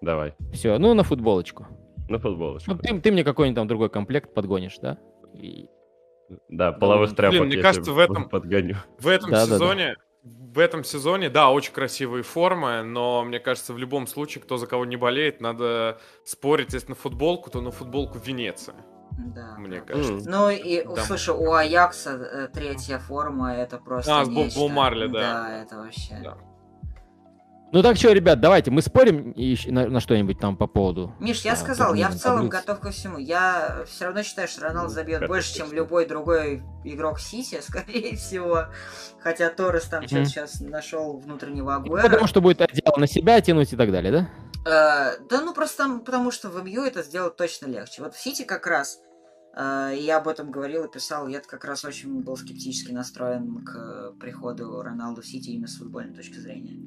Давай. 0.00 0.34
Все, 0.52 0.78
ну 0.78 0.94
на 0.94 1.02
футболочку. 1.02 1.66
На 2.08 2.18
футболочку. 2.18 2.72
Ну, 2.72 2.78
ты, 2.78 3.00
ты 3.00 3.12
мне 3.12 3.22
какой-нибудь 3.22 3.56
там 3.56 3.68
другой 3.68 3.90
комплект 3.90 4.34
подгонишь, 4.34 4.78
да? 4.78 4.98
И... 5.34 5.68
Да, 6.48 6.72
половых 6.72 7.10
ну, 7.10 7.16
тряпок. 7.16 7.38
Блин, 7.38 7.48
мне 7.48 7.62
кажется, 7.62 7.92
в 7.92 7.98
этом, 7.98 8.28
подгоню. 8.28 8.76
в 8.98 9.08
этом 9.08 9.30
да, 9.30 9.46
сезоне, 9.46 9.94
да, 9.94 10.30
да. 10.30 10.52
в 10.54 10.58
этом 10.58 10.84
сезоне, 10.84 11.28
да, 11.28 11.50
очень 11.50 11.72
красивые 11.72 12.22
формы, 12.22 12.82
но 12.82 13.24
мне 13.24 13.40
кажется, 13.40 13.74
в 13.74 13.78
любом 13.78 14.06
случае, 14.06 14.42
кто 14.42 14.56
за 14.56 14.66
кого 14.66 14.84
не 14.84 14.96
болеет, 14.96 15.40
надо 15.40 15.98
спорить, 16.24 16.72
если 16.72 16.90
на 16.90 16.94
футболку, 16.94 17.50
то 17.50 17.60
на 17.60 17.70
футболку 17.70 18.18
Венеция. 18.18 18.76
Да. 19.10 19.56
Мне 19.58 19.80
кажется. 19.80 20.12
Mm. 20.12 20.22
Ну 20.26 20.50
и, 20.50 20.84
да. 20.84 21.02
слушай, 21.02 21.34
у 21.34 21.52
Аякса 21.52 22.10
э, 22.10 22.48
третья 22.48 22.98
форма, 22.98 23.54
это 23.54 23.78
просто 23.78 24.20
А, 24.20 24.24
с 24.24 24.28
Боб 24.28 24.70
Марли, 24.70 25.08
да. 25.08 25.20
Да, 25.20 25.62
это 25.62 25.76
вообще... 25.76 26.20
Да. 26.22 26.38
Ну 27.72 27.82
так 27.82 27.96
что, 27.96 28.12
ребят, 28.12 28.40
давайте 28.40 28.70
мы 28.70 28.82
спорим 28.82 29.32
на, 29.36 29.86
на 29.88 30.00
что-нибудь 30.00 30.40
там 30.40 30.56
по 30.56 30.66
поводу. 30.66 31.14
Миш, 31.20 31.42
я 31.42 31.52
а, 31.52 31.56
сказал, 31.56 31.94
я 31.94 32.08
в 32.08 32.16
целом 32.16 32.50
таблиц. 32.50 32.52
готов 32.52 32.80
ко 32.80 32.90
всему. 32.90 33.18
Я 33.18 33.84
все 33.86 34.06
равно 34.06 34.22
считаю, 34.24 34.48
что 34.48 34.62
Роналд 34.62 34.90
забьет 34.90 35.26
больше, 35.28 35.54
чем 35.54 35.72
любой 35.72 36.06
другой 36.06 36.62
игрок 36.84 37.20
Сити, 37.20 37.60
скорее 37.66 38.16
всего. 38.16 38.66
Хотя 39.20 39.50
Торрес 39.50 39.84
там 39.84 40.02
mm-hmm. 40.02 40.06
что-то 40.08 40.24
сейчас 40.24 40.60
нашел 40.60 41.18
внутреннего 41.18 41.76
Агуэра. 41.76 42.02
Потому 42.02 42.26
что 42.26 42.40
будет 42.40 42.60
одеяло 42.60 42.98
на 42.98 43.06
себя 43.06 43.40
тянуть 43.40 43.72
и 43.72 43.76
так 43.76 43.92
далее, 43.92 44.12
да? 44.12 44.28
Э, 44.66 45.18
да 45.28 45.40
ну 45.40 45.54
просто 45.54 46.00
потому 46.04 46.32
что 46.32 46.48
в 46.48 46.62
МЮ 46.64 46.82
это 46.82 47.02
сделать 47.02 47.36
точно 47.36 47.66
легче. 47.66 48.02
Вот 48.02 48.14
в 48.14 48.20
Сити 48.20 48.42
как 48.42 48.66
раз 48.66 48.98
я 49.54 50.18
об 50.18 50.28
этом 50.28 50.50
говорил 50.50 50.84
и 50.84 50.90
писал, 50.90 51.28
я 51.28 51.40
как 51.40 51.64
раз 51.64 51.84
очень 51.84 52.20
был 52.20 52.36
скептически 52.36 52.92
настроен 52.92 53.64
к 53.64 54.12
приходу 54.20 54.80
Роналду 54.82 55.22
в 55.22 55.26
Сити 55.26 55.50
именно 55.50 55.66
с 55.66 55.76
футбольной 55.76 56.14
точки 56.14 56.38
зрения. 56.38 56.78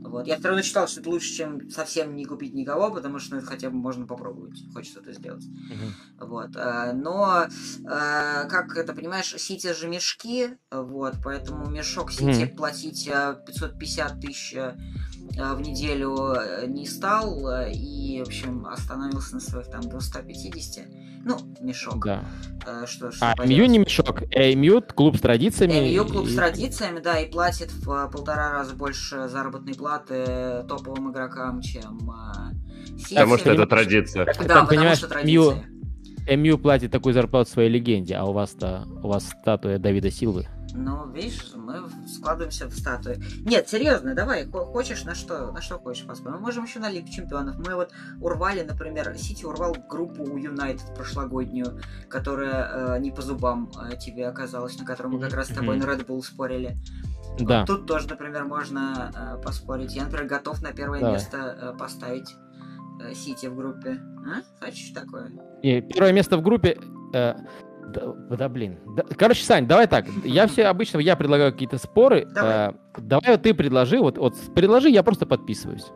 Вот. 0.00 0.26
Я 0.26 0.36
все 0.36 0.48
равно 0.48 0.62
считал, 0.62 0.86
что 0.86 1.00
это 1.00 1.10
лучше, 1.10 1.34
чем 1.34 1.70
совсем 1.70 2.14
не 2.14 2.24
купить 2.24 2.54
никого, 2.54 2.90
потому 2.90 3.18
что 3.18 3.36
ну, 3.36 3.42
хотя 3.42 3.68
бы 3.68 3.76
можно 3.76 4.06
попробовать, 4.06 4.62
хоть 4.72 4.86
что-то 4.86 5.12
сделать. 5.12 5.44
Uh-huh. 5.44 6.26
Вот. 6.26 6.50
Э, 6.54 6.92
но, 6.92 7.44
э, 7.44 8.48
как 8.48 8.76
это, 8.76 8.94
понимаешь, 8.94 9.34
Сити 9.36 9.72
же 9.72 9.88
мешки, 9.88 10.50
вот, 10.70 11.14
поэтому 11.24 11.68
мешок 11.68 12.12
Сити 12.12 12.44
uh-huh. 12.44 12.56
платить 12.56 13.06
550 13.06 14.20
тысяч 14.20 14.54
в 14.54 15.60
неделю 15.60 16.66
не 16.66 16.86
стал, 16.86 17.66
и, 17.68 18.22
в 18.24 18.28
общем, 18.28 18.66
остановился 18.66 19.34
на 19.34 19.40
своих 19.40 19.68
там 19.68 19.82
250. 19.82 20.86
Ну, 21.28 21.36
мешок. 21.60 22.04
Да. 22.06 22.24
Э, 22.66 22.86
что, 22.86 23.12
что 23.12 23.34
а, 23.36 23.44
МЮ 23.44 23.66
не 23.66 23.78
мешок, 23.78 24.22
МЮ 24.34 24.80
клуб 24.80 25.18
с 25.18 25.20
традициями. 25.20 25.94
МЮ 25.94 26.06
клуб 26.06 26.26
и... 26.26 26.30
с 26.30 26.34
традициями, 26.34 27.00
да, 27.00 27.18
и 27.18 27.30
платит 27.30 27.70
в 27.70 27.90
э, 27.90 28.10
полтора 28.10 28.50
раза 28.50 28.74
больше 28.74 29.28
заработной 29.28 29.74
платы 29.74 30.64
топовым 30.66 31.12
игрокам, 31.12 31.60
чем 31.60 32.10
Сити. 32.96 33.14
Потому 33.14 33.36
что 33.36 33.52
это 33.52 33.66
традиция. 33.66 34.24
Да, 34.24 34.32
потому 34.32 34.66
понимаешь, 34.68 34.98
что 34.98 35.08
традиция. 35.08 35.64
МЮ, 36.26 36.36
МЮ 36.36 36.58
платит 36.58 36.90
такую 36.90 37.12
зарплату 37.12 37.50
своей 37.50 37.68
легенде, 37.68 38.14
а 38.14 38.24
у 38.24 38.32
вас-то 38.32 38.86
у 39.02 39.08
вас 39.08 39.28
статуя 39.28 39.78
Давида 39.78 40.10
Силвы. 40.10 40.46
Ну, 40.74 41.10
видишь, 41.10 41.52
мы 41.54 41.88
складываемся 42.06 42.66
в 42.66 42.74
статуи. 42.74 43.22
Нет, 43.44 43.68
серьезно, 43.68 44.14
давай, 44.14 44.46
хочешь 44.46 45.04
на 45.04 45.14
что, 45.14 45.50
на 45.52 45.60
что 45.60 45.78
хочешь 45.78 46.06
посмотрим. 46.06 46.40
Мы 46.40 46.46
можем 46.46 46.64
еще 46.64 46.78
на 46.78 46.90
Лигу 46.90 47.08
Чемпионов. 47.08 47.58
Мы 47.58 47.74
вот 47.74 47.90
урвали, 48.20 48.62
например, 48.62 49.16
Сити 49.16 49.44
урвал 49.44 49.76
группу 49.88 50.22
у 50.24 50.36
Юнайтед 50.36 50.94
прошлогоднюю, 50.94 51.80
которая 52.08 52.96
э, 52.96 52.98
не 53.00 53.10
по 53.10 53.22
зубам 53.22 53.70
э, 53.80 53.96
тебе 53.96 54.26
оказалась, 54.28 54.78
на 54.78 54.84
которой 54.84 55.08
мы 55.08 55.20
как 55.20 55.34
раз 55.34 55.48
с 55.48 55.54
тобой 55.54 55.76
на 55.76 55.84
Red 55.84 56.06
Bull 56.06 56.22
спорили. 56.22 56.76
Да. 57.38 57.60
Вот 57.60 57.66
тут 57.66 57.86
тоже, 57.86 58.08
например, 58.08 58.44
можно 58.44 59.12
э, 59.14 59.42
поспорить. 59.42 59.94
Я, 59.94 60.04
например, 60.04 60.26
готов 60.26 60.62
на 60.62 60.72
первое 60.72 61.00
давай. 61.00 61.14
место 61.14 61.36
э, 61.60 61.78
поставить 61.78 62.34
э, 63.00 63.14
Сити 63.14 63.46
в 63.46 63.56
группе. 63.56 64.00
А? 64.26 64.64
Хочешь 64.64 64.90
такое? 64.90 65.30
И 65.62 65.80
первое 65.80 66.12
место 66.12 66.36
в 66.36 66.42
группе... 66.42 66.78
Э 67.96 68.14
да, 68.30 68.36
да 68.36 68.48
блин. 68.48 68.78
Да, 68.96 69.04
короче, 69.16 69.44
Сань, 69.44 69.66
давай 69.66 69.86
так. 69.86 70.06
Я 70.24 70.46
все 70.46 70.66
обычно 70.66 70.98
я 70.98 71.16
предлагаю 71.16 71.52
какие-то 71.52 71.78
споры. 71.78 72.26
Давай, 72.26 72.68
э, 72.68 72.72
давай 72.98 73.32
вот 73.32 73.42
ты 73.42 73.54
предложи. 73.54 73.98
Вот, 73.98 74.18
вот 74.18 74.34
предложи, 74.54 74.88
я 74.90 75.02
просто 75.02 75.26
подписываюсь. 75.26 75.86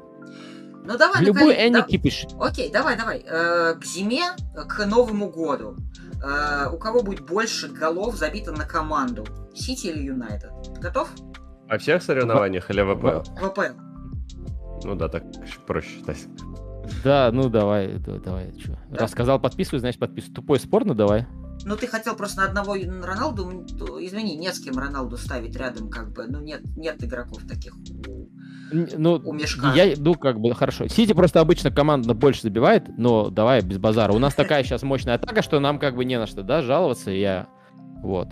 Ну 0.85 0.99
давай, 0.99 1.23
Любой 1.23 1.55
Энни 1.55 1.75
да... 1.75 1.83
кипиш. 1.83 2.27
Окей, 2.41 2.71
давай, 2.73 2.97
давай. 2.97 3.25
Э, 3.25 3.75
к 3.75 3.85
зиме, 3.85 4.33
к 4.69 4.85
Новому 4.85 5.31
году. 5.31 5.77
Э, 6.25 6.69
у 6.73 6.79
кого 6.79 7.03
будет 7.03 7.25
больше 7.25 7.69
голов 7.69 8.17
забито 8.17 8.53
на 8.53 8.65
команду? 8.65 9.25
Сити 9.55 9.89
или 9.89 10.01
Юнайтед? 10.05 10.51
Готов? 10.81 11.09
Во 11.69 11.79
всех 11.79 12.03
соревнованиях 12.03 12.69
или 12.71 12.83
ВПЛ? 12.83 13.47
ВПЛ. 13.47 13.79
Ну 14.85 14.97
да, 14.97 15.09
так 15.09 15.23
проще 15.67 15.89
считать. 15.89 16.27
Да, 17.05 17.31
ну 17.33 17.49
давай, 17.49 17.99
давай, 17.99 18.21
давай. 18.21 18.55
Что? 18.59 18.79
Да. 18.91 19.05
Рассказал, 19.05 19.39
подписывай, 19.39 19.79
значит 19.79 20.01
подписывай. 20.01 20.35
Тупой 20.35 20.59
спор, 20.59 20.85
ну 20.85 20.95
давай. 20.95 21.27
Ну, 21.65 21.77
ты 21.77 21.87
хотел 21.87 22.17
просто 22.17 22.41
на 22.41 22.47
одного 22.47 22.75
Роналду, 22.75 23.65
извини, 24.01 24.37
не 24.37 24.53
с 24.53 24.61
кем 24.61 24.79
Роналду 24.79 25.17
ставить 25.17 25.57
рядом, 25.57 25.89
как 25.91 26.13
бы, 26.13 26.27
ну, 26.27 26.41
нет, 26.41 26.63
нет 26.77 27.03
игроков 27.03 27.43
таких 27.49 27.75
ну, 28.73 29.21
у 29.25 29.33
Мешка. 29.33 29.73
Я, 29.75 29.95
ну, 29.97 30.15
как 30.15 30.41
бы, 30.41 30.55
хорошо. 30.55 30.89
Сити 30.89 31.13
просто 31.13 31.41
обычно 31.41 31.71
команда 31.71 32.15
больше 32.15 32.43
забивает, 32.43 32.85
но 32.97 33.31
давай 33.31 33.61
без 33.63 33.79
базара. 33.79 34.13
У 34.13 34.19
нас 34.19 34.35
такая 34.35 34.65
сейчас 34.65 34.83
мощная 34.83 35.15
атака, 35.15 35.43
что 35.43 35.61
нам 35.61 35.79
как 35.79 35.95
бы 35.95 36.05
не 36.05 36.19
на 36.19 36.27
что, 36.27 36.43
да, 36.43 36.63
жаловаться, 36.63 37.11
я, 37.11 37.47
вот. 38.03 38.29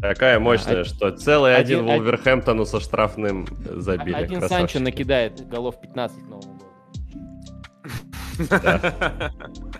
Такая 0.00 0.38
мощная, 0.38 0.82
а, 0.82 0.84
что 0.84 1.10
целый 1.12 1.56
один, 1.56 1.88
один 1.88 1.98
Вулверхэмптону 1.98 2.66
со 2.66 2.80
штрафным 2.80 3.46
забили. 3.64 4.14
Один 4.14 4.40
Красавчик. 4.40 4.70
Санчо 4.70 4.80
накидает 4.80 5.48
голов 5.48 5.80
15 5.80 6.18
к 6.18 6.28
Новому 6.28 6.60
году. 8.38 9.74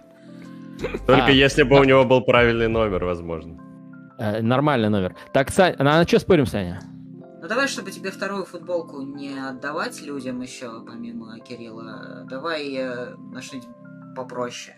Только 1.07 1.26
а, 1.26 1.31
если 1.31 1.62
бы 1.62 1.81
у 1.81 1.85
него 1.85 2.05
был 2.05 2.21
правильный 2.23 2.69
номер, 2.69 3.05
возможно. 3.05 3.59
Э, 4.19 4.41
нормальный 4.41 4.88
номер. 4.88 5.17
Так, 5.33 5.50
Саня, 5.50 5.76
на, 5.79 5.99
на 5.99 6.07
что 6.07 6.19
спорим, 6.19 6.47
Саня? 6.47 6.81
Ну 7.43 7.49
давай, 7.49 7.69
чтобы 7.69 7.91
тебе 7.91 8.11
вторую 8.11 8.45
футболку 8.47 9.03
не 9.03 9.38
отдавать 9.38 10.00
людям 10.00 10.41
еще, 10.41 10.83
помимо 10.85 11.38
Кирилла, 11.41 12.26
давай 12.29 12.75
э, 12.75 13.14
на 13.17 13.43
что-нибудь 13.43 13.69
попроще. 14.17 14.76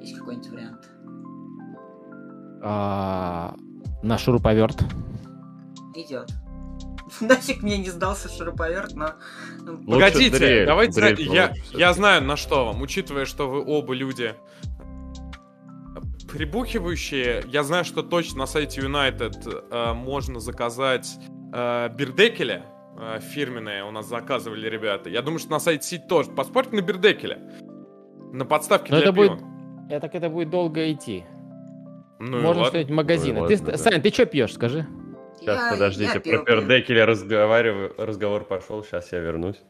Есть 0.00 0.18
какой-нибудь 0.18 0.50
вариант? 0.50 0.90
А, 2.62 3.54
на 4.02 4.18
шуруповерт. 4.18 4.82
Идет. 5.94 6.30
Нафиг 7.20 7.62
мне 7.62 7.78
не 7.78 7.90
сдался 7.90 8.28
шуруповерт, 8.28 8.94
но... 8.94 9.12
Ну, 9.60 9.78
Погодите, 9.86 10.36
дрель, 10.36 10.66
давайте... 10.66 11.00
Дрель 11.00 11.22
я, 11.32 11.52
я 11.72 11.92
знаю, 11.92 12.22
на 12.22 12.36
что 12.36 12.66
вам. 12.66 12.82
Учитывая, 12.82 13.26
что 13.26 13.48
вы 13.48 13.64
оба 13.64 13.94
люди 13.94 14.34
прибухивающие. 16.34 17.44
Я 17.46 17.62
знаю, 17.62 17.84
что 17.84 18.02
точно 18.02 18.40
на 18.40 18.46
сайте 18.46 18.80
United 18.80 19.68
э, 19.70 19.92
можно 19.94 20.40
заказать 20.40 21.16
э, 21.52 21.88
Бердекеля. 21.90 22.64
Э, 22.98 23.20
фирменные 23.20 23.84
у 23.84 23.92
нас 23.92 24.08
заказывали 24.08 24.68
ребята. 24.68 25.08
Я 25.08 25.22
думаю, 25.22 25.38
что 25.38 25.52
на 25.52 25.60
сайте 25.60 25.86
Сити 25.86 26.04
тоже. 26.08 26.30
Поспорьте 26.30 26.74
на 26.74 26.80
Бердекеля. 26.80 27.38
На 28.32 28.44
подставке 28.44 28.92
Но 28.92 28.98
для 28.98 29.10
это 29.10 29.14
пива. 29.14 29.34
Будет... 29.34 29.44
Я 29.90 30.00
так 30.00 30.14
это 30.14 30.28
будет 30.28 30.50
долго 30.50 30.90
идти. 30.90 31.24
Ну, 32.18 32.40
Можно 32.40 32.64
что-нибудь 32.64 32.92
магазины. 32.92 33.40
Ну, 33.40 33.46
ты, 33.46 33.58
да. 33.58 33.76
Сань, 33.76 34.02
ты 34.02 34.10
что 34.10 34.26
пьешь, 34.26 34.54
скажи? 34.54 34.86
Сейчас, 35.38 35.60
я, 35.60 35.70
подождите, 35.70 36.22
я 36.24 36.40
про 36.40 36.62
Бердекеля 36.62 37.06
разговариваю, 37.06 37.94
разговор 37.98 38.44
пошел, 38.44 38.82
сейчас 38.82 39.12
я 39.12 39.20
вернусь. 39.20 39.60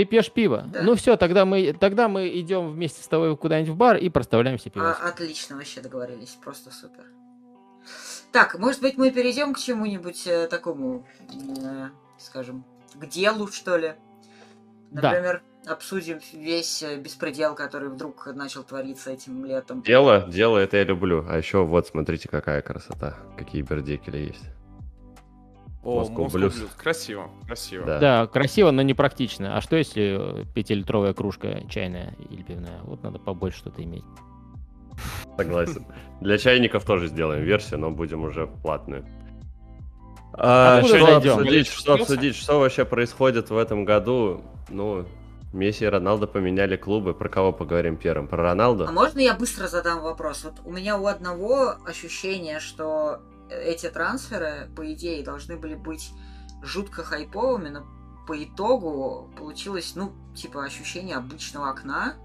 Ты 0.00 0.06
пьешь 0.06 0.32
пиво? 0.32 0.64
Да. 0.66 0.80
Ну 0.80 0.94
все, 0.94 1.18
тогда 1.18 1.44
мы, 1.44 1.74
тогда 1.74 2.08
мы 2.08 2.30
идем 2.40 2.70
вместе 2.72 3.02
с 3.02 3.06
тобой 3.06 3.36
куда-нибудь 3.36 3.74
в 3.74 3.76
бар 3.76 3.98
и 3.98 4.08
проставляемся 4.08 4.70
пиво. 4.70 4.92
А, 4.92 5.08
отлично, 5.08 5.56
вообще 5.56 5.82
договорились, 5.82 6.38
просто 6.42 6.70
супер. 6.70 7.04
Так, 8.32 8.58
может 8.58 8.80
быть, 8.80 8.96
мы 8.96 9.10
перейдем 9.10 9.52
к 9.52 9.58
чему-нибудь 9.58 10.26
э, 10.26 10.46
такому, 10.46 11.06
э, 11.28 11.88
скажем, 12.18 12.64
к 12.94 13.06
делу, 13.08 13.48
что 13.48 13.76
ли? 13.76 13.92
Например, 14.90 15.42
да. 15.64 15.72
обсудим 15.74 16.18
весь 16.32 16.82
э, 16.82 16.96
беспредел, 16.96 17.54
который 17.54 17.90
вдруг 17.90 18.24
начал 18.28 18.62
твориться 18.62 19.10
этим 19.10 19.44
летом. 19.44 19.82
Дело, 19.82 20.26
дело 20.30 20.56
это 20.56 20.78
я 20.78 20.84
люблю. 20.84 21.26
А 21.28 21.36
еще 21.36 21.66
вот, 21.66 21.88
смотрите, 21.88 22.26
какая 22.30 22.62
красота, 22.62 23.18
какие 23.36 23.60
бердекели 23.60 24.16
есть. 24.16 24.44
О, 25.82 26.02
Moscow 26.02 26.26
Blues. 26.26 26.52
Blues. 26.52 26.70
Красиво, 26.76 27.30
красиво. 27.46 27.86
Да. 27.86 27.98
да, 27.98 28.26
красиво, 28.26 28.70
но 28.70 28.82
не 28.82 28.94
практично. 28.94 29.56
А 29.56 29.60
что 29.60 29.76
если 29.76 30.46
пятилитровая 30.54 31.14
кружка 31.14 31.62
чайная 31.68 32.14
или 32.28 32.42
пивная? 32.42 32.80
Вот 32.84 33.02
надо 33.02 33.18
побольше 33.18 33.58
что-то 33.58 33.82
иметь. 33.82 34.04
Согласен. 35.36 35.86
Для 36.20 36.36
чайников 36.36 36.84
тоже 36.84 37.06
сделаем 37.06 37.42
версию, 37.42 37.80
но 37.80 37.90
будем 37.90 38.24
уже 38.24 38.46
платную. 38.46 39.06
А, 40.34 40.82
что, 40.82 41.16
обсудить, 41.16 41.66
что 41.66 41.94
обсудить, 41.94 42.36
что 42.36 42.60
вообще 42.60 42.84
происходит 42.84 43.50
в 43.50 43.56
этом 43.56 43.84
году? 43.84 44.42
Ну, 44.68 45.06
Месси 45.52 45.84
и 45.84 45.88
Роналдо 45.88 46.26
поменяли 46.26 46.76
клубы. 46.76 47.14
Про 47.14 47.28
кого 47.28 47.52
поговорим 47.52 47.96
первым? 47.96 48.28
Про 48.28 48.42
Роналду? 48.44 48.86
А 48.86 48.92
можно 48.92 49.18
я 49.18 49.34
быстро 49.34 49.66
задам 49.66 50.02
вопрос? 50.02 50.44
Вот 50.44 50.54
у 50.64 50.72
меня 50.72 50.98
у 50.98 51.06
одного 51.06 51.74
ощущение, 51.86 52.60
что 52.60 53.20
эти 53.50 53.88
трансферы, 53.88 54.70
по 54.76 54.92
идее, 54.92 55.24
должны 55.24 55.56
были 55.56 55.74
быть 55.74 56.10
жутко 56.62 57.02
хайповыми, 57.02 57.68
но 57.68 57.86
по 58.26 58.42
итогу 58.42 59.32
получилось, 59.36 59.92
ну, 59.96 60.12
типа, 60.34 60.64
ощущение 60.64 61.16
обычного 61.16 61.70
окна, 61.70 62.16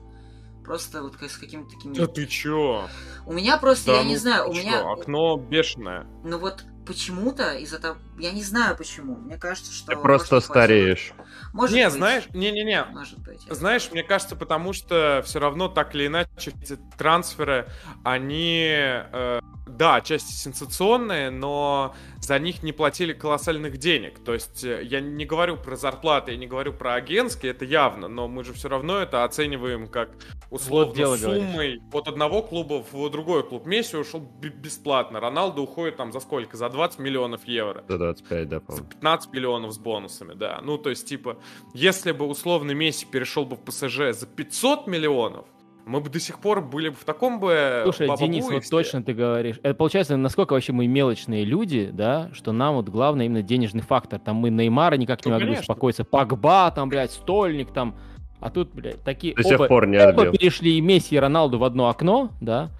Просто 0.65 1.03
вот 1.03 1.15
с 1.21 1.37
какими-то 1.37 1.69
такими... 1.69 1.93
Да 1.93 2.07
ты 2.07 2.25
чё? 2.25 2.87
У 3.27 3.33
меня 3.33 3.57
просто, 3.57 3.91
да, 3.91 3.97
я 3.97 4.03
ну, 4.03 4.09
не 4.09 4.17
знаю, 4.17 4.49
у 4.49 4.53
чё? 4.53 4.61
меня... 4.61 4.91
Окно 4.91 5.37
бешеное. 5.37 6.07
Ну 6.23 6.39
вот 6.39 6.63
почему-то 6.87 7.53
из-за 7.53 7.79
того... 7.79 7.97
Я 8.17 8.31
не 8.31 8.43
знаю 8.43 8.77
почему. 8.77 9.15
Мне 9.15 9.37
кажется, 9.37 9.73
что... 9.73 9.87
Ты 9.91 9.97
просто 9.97 10.39
стареешь. 10.39 11.11
Может 11.53 11.75
не, 11.75 11.85
быть. 11.85 11.93
знаешь, 11.93 12.23
не-не-не. 12.33 12.85
Может 12.85 13.19
быть. 13.19 13.41
Знаешь, 13.49 13.89
мне 13.91 14.03
кажется, 14.03 14.35
потому 14.35 14.73
что 14.73 15.21
все 15.25 15.39
равно 15.39 15.67
так 15.67 15.95
или 15.95 16.07
иначе 16.07 16.51
эти 16.61 16.77
трансферы, 16.97 17.67
они... 18.03 18.67
Э, 18.69 19.39
да, 19.67 19.95
отчасти 19.95 20.31
сенсационные, 20.31 21.29
но 21.29 21.95
за 22.19 22.39
них 22.39 22.63
не 22.63 22.71
платили 22.71 23.13
колоссальных 23.13 23.77
денег. 23.77 24.23
То 24.23 24.33
есть 24.33 24.63
э, 24.63 24.83
я 24.83 25.01
не 25.01 25.25
говорю 25.25 25.57
про 25.57 25.75
зарплаты, 25.75 26.31
я 26.31 26.37
не 26.37 26.47
говорю 26.47 26.73
про 26.73 26.95
агентские, 26.95 27.51
это 27.51 27.65
явно, 27.65 28.07
но 28.07 28.27
мы 28.27 28.43
же 28.43 28.53
все 28.53 28.69
равно 28.69 28.99
это 28.99 29.23
оцениваем 29.23 29.87
как 29.87 30.09
условно 30.49 30.87
вот 30.87 30.95
дело 30.95 31.17
суммой 31.17 31.77
говоришь. 31.77 31.81
от 31.91 32.07
одного 32.07 32.41
клуба 32.41 32.83
в 32.91 33.09
другой 33.09 33.43
клуб. 33.43 33.65
Месси 33.65 33.97
ушел 33.97 34.19
бесплатно, 34.19 35.19
Роналду 35.19 35.63
уходит 35.63 35.97
там 35.97 36.11
за 36.11 36.19
сколько? 36.19 36.57
За 36.57 36.69
20 36.69 36.99
миллионов 36.99 37.45
евро. 37.45 37.83
За 37.87 37.97
25, 38.05 38.49
да, 38.49 38.59
по-моему. 38.59 38.87
15 38.87 39.33
миллионов 39.33 39.73
с 39.73 39.77
бонусами, 39.77 40.33
да. 40.33 40.59
Ну, 40.63 40.77
то 40.77 40.89
есть, 40.89 41.07
типа, 41.07 41.37
если 41.73 42.11
бы 42.11 42.25
условно 42.25 42.71
Месси 42.71 43.05
перешел 43.05 43.45
бы 43.45 43.55
в 43.55 43.61
ПСЖ 43.61 44.11
за 44.11 44.27
500 44.27 44.87
миллионов, 44.87 45.45
мы 45.85 46.01
бы 46.01 46.09
до 46.09 46.19
сих 46.19 46.39
пор 46.39 46.61
были 46.61 46.89
бы 46.89 46.95
в 46.95 47.03
таком 47.03 47.39
бы... 47.39 47.81
Слушай, 47.83 48.09
Денис, 48.17 48.45
вот 48.49 48.63
точно 48.69 49.03
ты 49.03 49.13
говоришь. 49.13 49.59
Это 49.61 49.75
получается, 49.75 50.17
насколько 50.17 50.53
вообще 50.53 50.73
мы 50.73 50.87
мелочные 50.87 51.45
люди, 51.45 51.91
да, 51.93 52.29
что 52.33 52.51
нам 52.51 52.75
вот 52.75 52.89
главное 52.89 53.27
именно 53.27 53.43
денежный 53.43 53.81
фактор. 53.81 54.19
Там 54.19 54.37
мы 54.37 54.49
Неймара 54.49 54.95
никак 54.95 55.23
не 55.23 55.29
ну, 55.29 55.35
могли 55.35 55.47
конечно. 55.47 55.61
успокоиться. 55.61 56.03
Пагба, 56.03 56.71
там, 56.71 56.89
блядь, 56.89 57.11
Стольник, 57.11 57.71
там. 57.71 57.95
А 58.39 58.49
тут, 58.49 58.73
блядь, 58.73 59.03
такие... 59.03 59.35
До 59.35 59.41
оба, 59.41 59.49
сих 59.49 59.67
пор 59.67 59.87
не 59.87 59.97
оба 59.97 60.31
перешли 60.31 60.77
и 60.77 60.81
Месси, 60.81 61.15
и 61.15 61.19
Роналду 61.19 61.59
в 61.59 61.63
одно 61.63 61.87
окно, 61.87 62.31
да. 62.41 62.71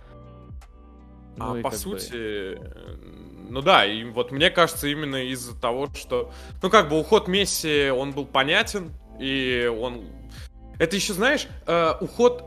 Ну, 1.38 1.60
а 1.60 1.62
по 1.62 1.72
сути... 1.72 2.12
Бы... 2.12 2.72
Ну 3.56 3.62
да, 3.62 3.86
и 3.86 4.04
вот 4.04 4.34
мне 4.34 4.50
кажется, 4.50 4.86
именно 4.90 5.30
из-за 5.30 5.58
того, 5.58 5.88
что... 5.96 6.30
Ну 6.62 6.70
как 6.70 6.90
бы 6.90 7.00
уход 7.00 7.30
Месси, 7.30 7.90
он 7.90 8.12
был 8.12 8.26
понятен, 8.26 8.92
и 9.18 9.72
он... 9.80 10.10
Это 10.78 10.98
еще, 10.98 11.14
знаешь, 11.14 11.48
э, 11.66 11.94
уход 12.02 12.44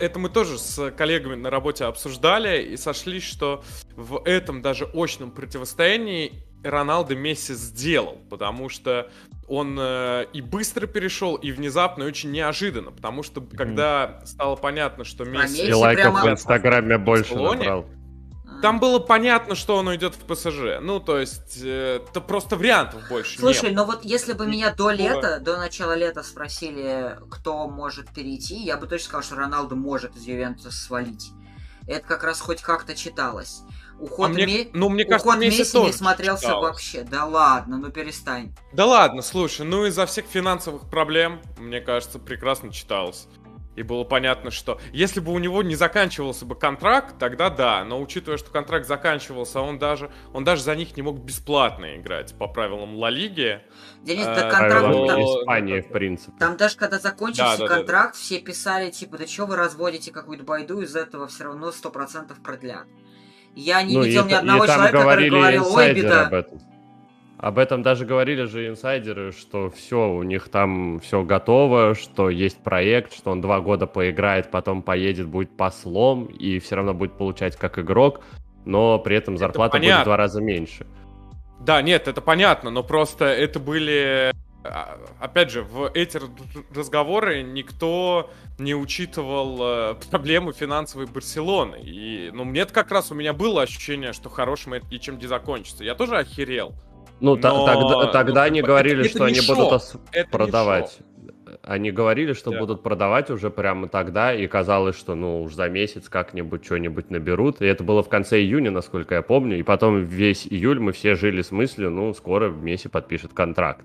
это 0.00 0.18
мы 0.18 0.28
тоже 0.28 0.58
с 0.58 0.90
коллегами 0.90 1.36
на 1.36 1.50
работе 1.50 1.84
обсуждали 1.84 2.64
и 2.64 2.76
сошлись, 2.76 3.22
что 3.22 3.62
в 3.94 4.22
этом 4.24 4.60
даже 4.60 4.86
очном 4.92 5.30
противостоянии 5.30 6.42
Роналдо 6.64 7.14
Месси 7.14 7.54
сделал, 7.54 8.18
потому 8.28 8.68
что 8.68 9.08
он 9.46 9.78
э, 9.78 10.26
и 10.32 10.40
быстро 10.40 10.88
перешел, 10.88 11.36
и 11.36 11.52
внезапно, 11.52 12.02
и 12.02 12.06
очень 12.06 12.32
неожиданно, 12.32 12.90
потому 12.90 13.22
что 13.22 13.40
когда 13.40 14.20
стало 14.24 14.56
понятно, 14.56 15.04
что 15.04 15.24
Месси... 15.24 15.68
И 15.68 15.72
лайков 15.72 16.24
в 16.24 16.28
Инстаграме 16.28 16.98
больше 16.98 17.36
набрал. 17.36 17.86
Там 18.62 18.80
было 18.80 18.98
понятно, 18.98 19.54
что 19.54 19.76
он 19.76 19.88
уйдет 19.88 20.14
в 20.14 20.24
ПСЖ. 20.24 20.80
Ну, 20.80 21.00
то 21.00 21.18
есть, 21.18 21.60
э, 21.62 22.00
это 22.08 22.20
просто 22.20 22.56
вариантов 22.56 23.08
больше 23.08 23.38
Слушай, 23.38 23.70
нет. 23.70 23.74
ну 23.74 23.84
вот 23.84 24.04
если 24.04 24.32
бы 24.32 24.46
меня 24.46 24.74
до 24.74 24.90
лета, 24.90 25.40
до 25.40 25.56
начала 25.58 25.94
лета 25.94 26.22
спросили, 26.22 27.18
кто 27.30 27.68
может 27.68 28.12
перейти, 28.12 28.56
я 28.56 28.76
бы 28.76 28.86
точно 28.86 29.04
сказал, 29.06 29.22
что 29.22 29.36
Роналду 29.36 29.76
может 29.76 30.16
из 30.16 30.24
Ювентуса 30.24 30.70
свалить. 30.70 31.30
Это 31.86 32.06
как 32.06 32.22
раз 32.24 32.40
хоть 32.40 32.62
как-то 32.62 32.94
читалось. 32.94 33.62
Уход, 33.98 34.30
а 34.30 34.32
мне, 34.32 34.46
Ме... 34.46 34.70
ну, 34.72 34.88
мне 34.88 35.04
кажется, 35.04 35.28
Уход 35.28 35.40
Месси 35.40 35.78
не 35.78 35.92
смотрелся 35.92 36.44
читалось. 36.44 36.70
вообще. 36.70 37.02
Да 37.02 37.26
ладно, 37.26 37.76
ну 37.76 37.90
перестань. 37.90 38.54
Да 38.72 38.86
ладно, 38.86 39.20
слушай, 39.20 39.66
ну 39.66 39.84
из-за 39.84 40.06
всех 40.06 40.24
финансовых 40.24 40.88
проблем, 40.88 41.42
мне 41.58 41.80
кажется, 41.80 42.18
прекрасно 42.18 42.72
читалось. 42.72 43.26
И 43.76 43.82
было 43.82 44.02
понятно, 44.02 44.50
что 44.50 44.80
если 44.92 45.20
бы 45.20 45.32
у 45.32 45.38
него 45.38 45.62
не 45.62 45.76
заканчивался 45.76 46.44
бы 46.44 46.56
контракт, 46.56 47.18
тогда 47.18 47.50
да. 47.50 47.84
Но 47.84 48.00
учитывая, 48.00 48.36
что 48.36 48.50
контракт 48.50 48.86
заканчивался, 48.86 49.60
он 49.60 49.78
даже, 49.78 50.10
он 50.32 50.42
даже 50.42 50.62
за 50.62 50.74
них 50.74 50.96
не 50.96 51.02
мог 51.02 51.18
бесплатно 51.18 51.96
играть 51.96 52.34
по 52.36 52.48
правилам 52.48 52.96
Ла 52.96 53.10
Лиги. 53.10 53.60
Денис, 54.02 54.24
да 54.24 54.48
э, 54.48 54.50
контракт... 54.50 55.08
Там, 55.08 55.20
Испании, 55.20 55.80
в 55.80 55.88
принципе. 55.88 56.32
Там 56.38 56.56
даже 56.56 56.76
когда 56.76 56.98
закончился 56.98 57.58
да, 57.58 57.68
да, 57.68 57.74
контракт, 57.76 58.14
да, 58.14 58.18
все 58.18 58.40
писали, 58.40 58.90
типа, 58.90 59.18
да 59.18 59.26
что 59.26 59.46
вы 59.46 59.56
разводите 59.56 60.10
какую-то 60.10 60.44
байду, 60.44 60.80
из 60.80 60.96
этого 60.96 61.28
все 61.28 61.44
равно 61.44 61.70
100% 61.70 62.42
продлят. 62.42 62.86
Я 63.54 63.82
не 63.82 63.94
ну, 63.96 64.02
видел 64.02 64.26
и, 64.26 64.30
ни 64.30 64.34
одного 64.34 64.66
человека, 64.66 64.98
который 64.98 65.30
говорил, 65.30 65.74
ой, 65.74 65.94
беда. 65.94 66.26
Об 66.26 66.34
этом. 66.34 66.69
Об 67.40 67.58
этом 67.58 67.82
даже 67.82 68.04
говорили 68.04 68.44
же 68.44 68.68
инсайдеры, 68.68 69.32
что 69.32 69.70
все, 69.70 70.10
у 70.10 70.22
них 70.22 70.50
там 70.50 71.00
все 71.00 71.22
готово, 71.22 71.94
что 71.94 72.28
есть 72.28 72.62
проект, 72.62 73.14
что 73.14 73.30
он 73.30 73.40
два 73.40 73.60
года 73.60 73.86
поиграет, 73.86 74.50
потом 74.50 74.82
поедет, 74.82 75.26
будет 75.26 75.56
послом 75.56 76.26
и 76.26 76.58
все 76.58 76.76
равно 76.76 76.92
будет 76.92 77.16
получать 77.16 77.56
как 77.56 77.78
игрок, 77.78 78.20
но 78.66 78.98
при 78.98 79.16
этом 79.16 79.38
зарплата 79.38 79.78
будет 79.78 80.00
в 80.00 80.04
два 80.04 80.18
раза 80.18 80.42
меньше. 80.42 80.86
Да, 81.60 81.80
нет, 81.80 82.08
это 82.08 82.20
понятно, 82.20 82.68
но 82.70 82.82
просто 82.82 83.24
это 83.24 83.58
были... 83.58 84.34
А, 84.62 84.98
опять 85.18 85.50
же, 85.50 85.62
в 85.62 85.90
эти 85.94 86.20
разговоры 86.74 87.42
никто 87.42 88.28
не 88.58 88.74
учитывал 88.74 89.58
э, 89.62 89.94
проблемы 90.10 90.52
финансовой 90.52 91.06
Барселоны. 91.06 91.80
И, 91.82 92.30
ну, 92.34 92.44
мне 92.44 92.66
как 92.66 92.90
раз 92.90 93.10
у 93.10 93.14
меня 93.14 93.32
было 93.32 93.62
ощущение, 93.62 94.12
что 94.12 94.28
хорошим 94.28 94.74
это 94.74 94.84
ничем 94.90 95.16
не 95.16 95.26
закончится. 95.26 95.82
Я 95.82 95.94
тоже 95.94 96.18
охерел. 96.18 96.74
Ну, 97.20 97.36
Но... 97.36 97.40
тогда, 97.40 98.06
тогда 98.12 98.40
ну, 98.40 98.46
они 98.46 98.62
говорили, 98.62 99.00
это, 99.00 99.08
что 99.08 99.18
это 99.18 99.26
они 99.26 99.40
шок. 99.40 99.56
будут 99.56 99.82
это 100.12 100.30
продавать. 100.30 100.98
Они 101.62 101.90
говорили, 101.90 102.32
что 102.32 102.50
да. 102.50 102.58
будут 102.58 102.82
продавать 102.82 103.30
уже 103.30 103.50
прямо 103.50 103.88
тогда, 103.88 104.34
и 104.34 104.46
казалось, 104.46 104.96
что 104.96 105.14
ну 105.14 105.42
уж 105.42 105.54
за 105.54 105.68
месяц 105.68 106.08
как-нибудь 106.08 106.64
что-нибудь 106.64 107.10
наберут. 107.10 107.60
И 107.60 107.66
это 107.66 107.84
было 107.84 108.02
в 108.02 108.08
конце 108.08 108.40
июня, 108.40 108.70
насколько 108.70 109.16
я 109.16 109.22
помню. 109.22 109.58
И 109.58 109.62
потом 109.62 110.04
весь 110.04 110.46
июль 110.46 110.80
мы 110.80 110.92
все 110.92 111.14
жили 111.14 111.42
с 111.42 111.50
мыслью, 111.50 111.90
ну, 111.90 112.14
скоро 112.14 112.48
Месси 112.48 112.88
подпишет 112.88 113.34
контракт. 113.34 113.84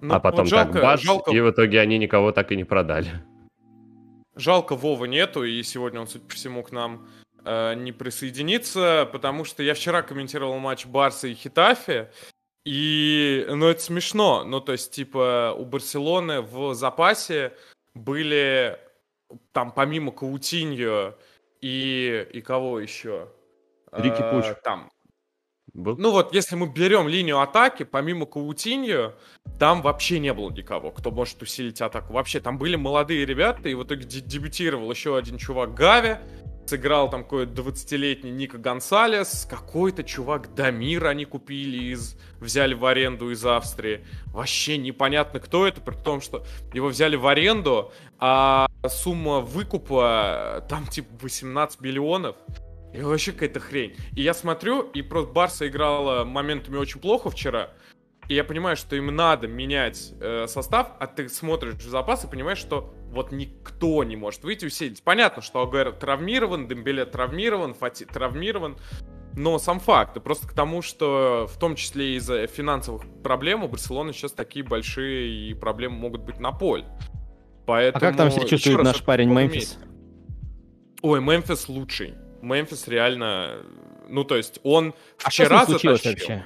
Ну, 0.00 0.14
а 0.14 0.20
потом 0.20 0.40
вот 0.40 0.48
жалко, 0.48 0.72
так 0.74 0.82
бац, 0.82 1.00
жалко... 1.00 1.30
и 1.30 1.40
в 1.40 1.50
итоге 1.50 1.80
они 1.80 1.98
никого 1.98 2.32
так 2.32 2.52
и 2.52 2.56
не 2.56 2.64
продали. 2.64 3.10
Жалко 4.34 4.74
Вова 4.74 5.04
нету, 5.04 5.44
и 5.44 5.62
сегодня 5.62 6.00
он, 6.00 6.06
судя 6.06 6.24
по 6.24 6.34
всему, 6.34 6.62
к 6.62 6.72
нам 6.72 7.06
э, 7.44 7.74
не 7.74 7.92
присоединится, 7.92 9.08
потому 9.12 9.44
что 9.44 9.62
я 9.62 9.74
вчера 9.74 10.02
комментировал 10.02 10.58
матч 10.58 10.86
Барса 10.86 11.28
и 11.28 11.34
Хитафи, 11.34 12.08
и, 12.64 13.44
ну, 13.48 13.66
это 13.68 13.82
смешно. 13.82 14.44
Ну, 14.44 14.60
то 14.60 14.72
есть, 14.72 14.92
типа, 14.92 15.54
у 15.58 15.64
Барселоны 15.64 16.42
в 16.42 16.74
запасе 16.74 17.52
были 17.94 18.78
там 19.52 19.72
помимо 19.72 20.12
Каутиньо 20.12 21.14
и, 21.60 22.26
и 22.32 22.40
кого 22.40 22.80
еще? 22.80 23.28
Рики 23.92 24.22
Пуч. 24.30 24.46
А, 24.46 24.54
там. 24.62 24.90
Был? 25.74 25.96
Ну 25.96 26.10
вот, 26.10 26.34
если 26.34 26.54
мы 26.54 26.66
берем 26.66 27.08
линию 27.08 27.40
атаки, 27.40 27.84
помимо 27.84 28.26
Каутиньо, 28.26 29.14
там 29.58 29.80
вообще 29.80 30.18
не 30.18 30.32
было 30.32 30.50
никого, 30.50 30.90
кто 30.90 31.10
может 31.10 31.40
усилить 31.40 31.80
атаку. 31.80 32.12
Вообще, 32.12 32.40
там 32.40 32.58
были 32.58 32.76
молодые 32.76 33.24
ребята, 33.24 33.68
и 33.68 33.74
в 33.74 33.84
итоге 33.84 34.04
дебютировал 34.04 34.90
еще 34.90 35.16
один 35.16 35.38
чувак 35.38 35.74
Гави, 35.74 36.18
сыграл 36.66 37.10
там 37.10 37.22
какой-то 37.24 37.62
20-летний 37.62 38.30
Ника 38.30 38.58
Гонсалес, 38.58 39.46
какой-то 39.48 40.04
чувак 40.04 40.54
Дамир 40.54 41.06
они 41.06 41.24
купили 41.24 41.92
из... 41.92 42.16
взяли 42.40 42.74
в 42.74 42.84
аренду 42.86 43.30
из 43.30 43.44
Австрии. 43.44 44.04
Вообще 44.26 44.78
непонятно, 44.78 45.40
кто 45.40 45.66
это, 45.66 45.80
при 45.80 45.94
том, 45.94 46.20
что 46.20 46.44
его 46.72 46.88
взяли 46.88 47.16
в 47.16 47.26
аренду, 47.26 47.92
а 48.18 48.66
сумма 48.88 49.40
выкупа 49.40 50.64
там 50.68 50.86
типа 50.86 51.08
18 51.20 51.80
миллионов. 51.80 52.36
И 52.92 53.00
вообще 53.00 53.32
какая-то 53.32 53.58
хрень. 53.58 53.96
И 54.14 54.22
я 54.22 54.34
смотрю, 54.34 54.82
и 54.82 55.00
просто 55.00 55.32
Барса 55.32 55.66
играла 55.66 56.24
моментами 56.24 56.76
очень 56.76 57.00
плохо 57.00 57.30
вчера. 57.30 57.70
И 58.32 58.34
я 58.34 58.44
понимаю, 58.44 58.78
что 58.78 58.96
им 58.96 59.14
надо 59.14 59.46
менять 59.46 60.14
э, 60.18 60.46
состав, 60.48 60.92
а 60.98 61.06
ты 61.06 61.28
смотришь 61.28 61.74
в 61.74 61.82
запас 61.82 62.24
и 62.24 62.26
понимаешь, 62.26 62.56
что 62.56 62.94
вот 63.10 63.30
никто 63.30 64.02
не 64.04 64.16
может 64.16 64.42
выйти 64.42 64.64
усилить. 64.64 65.02
Понятно, 65.02 65.42
что 65.42 65.60
Агуэро 65.60 65.92
травмирован, 65.92 66.66
Дембеле 66.66 67.04
травмирован, 67.04 67.74
Фати 67.74 68.06
травмирован. 68.06 68.78
Но 69.36 69.58
сам 69.58 69.80
факт, 69.80 70.16
и 70.16 70.20
просто 70.20 70.48
к 70.48 70.54
тому, 70.54 70.80
что 70.80 71.46
в 71.46 71.58
том 71.58 71.76
числе 71.76 72.16
из-за 72.16 72.46
финансовых 72.46 73.02
проблем 73.22 73.64
у 73.64 73.68
Барселоны 73.68 74.14
сейчас 74.14 74.32
такие 74.32 74.64
большие 74.64 75.54
проблемы 75.54 75.96
могут 75.96 76.22
быть 76.22 76.40
на 76.40 76.52
поле. 76.52 76.86
Поэтому... 77.66 78.02
А 78.02 78.08
как 78.08 78.16
там 78.16 78.30
себя 78.30 78.46
чувствует 78.46 78.82
наш 78.82 79.04
парень 79.04 79.28
Мемфис? 79.28 79.78
Ой, 81.02 81.20
Мемфис 81.20 81.68
лучший. 81.68 82.14
Мемфис 82.40 82.88
реально... 82.88 83.58
Ну, 84.08 84.24
то 84.24 84.38
есть 84.38 84.58
он 84.62 84.94
а 85.22 85.28
вчера 85.28 85.64
что 85.64 85.72
затащил. 85.72 85.90
вообще? 85.90 86.44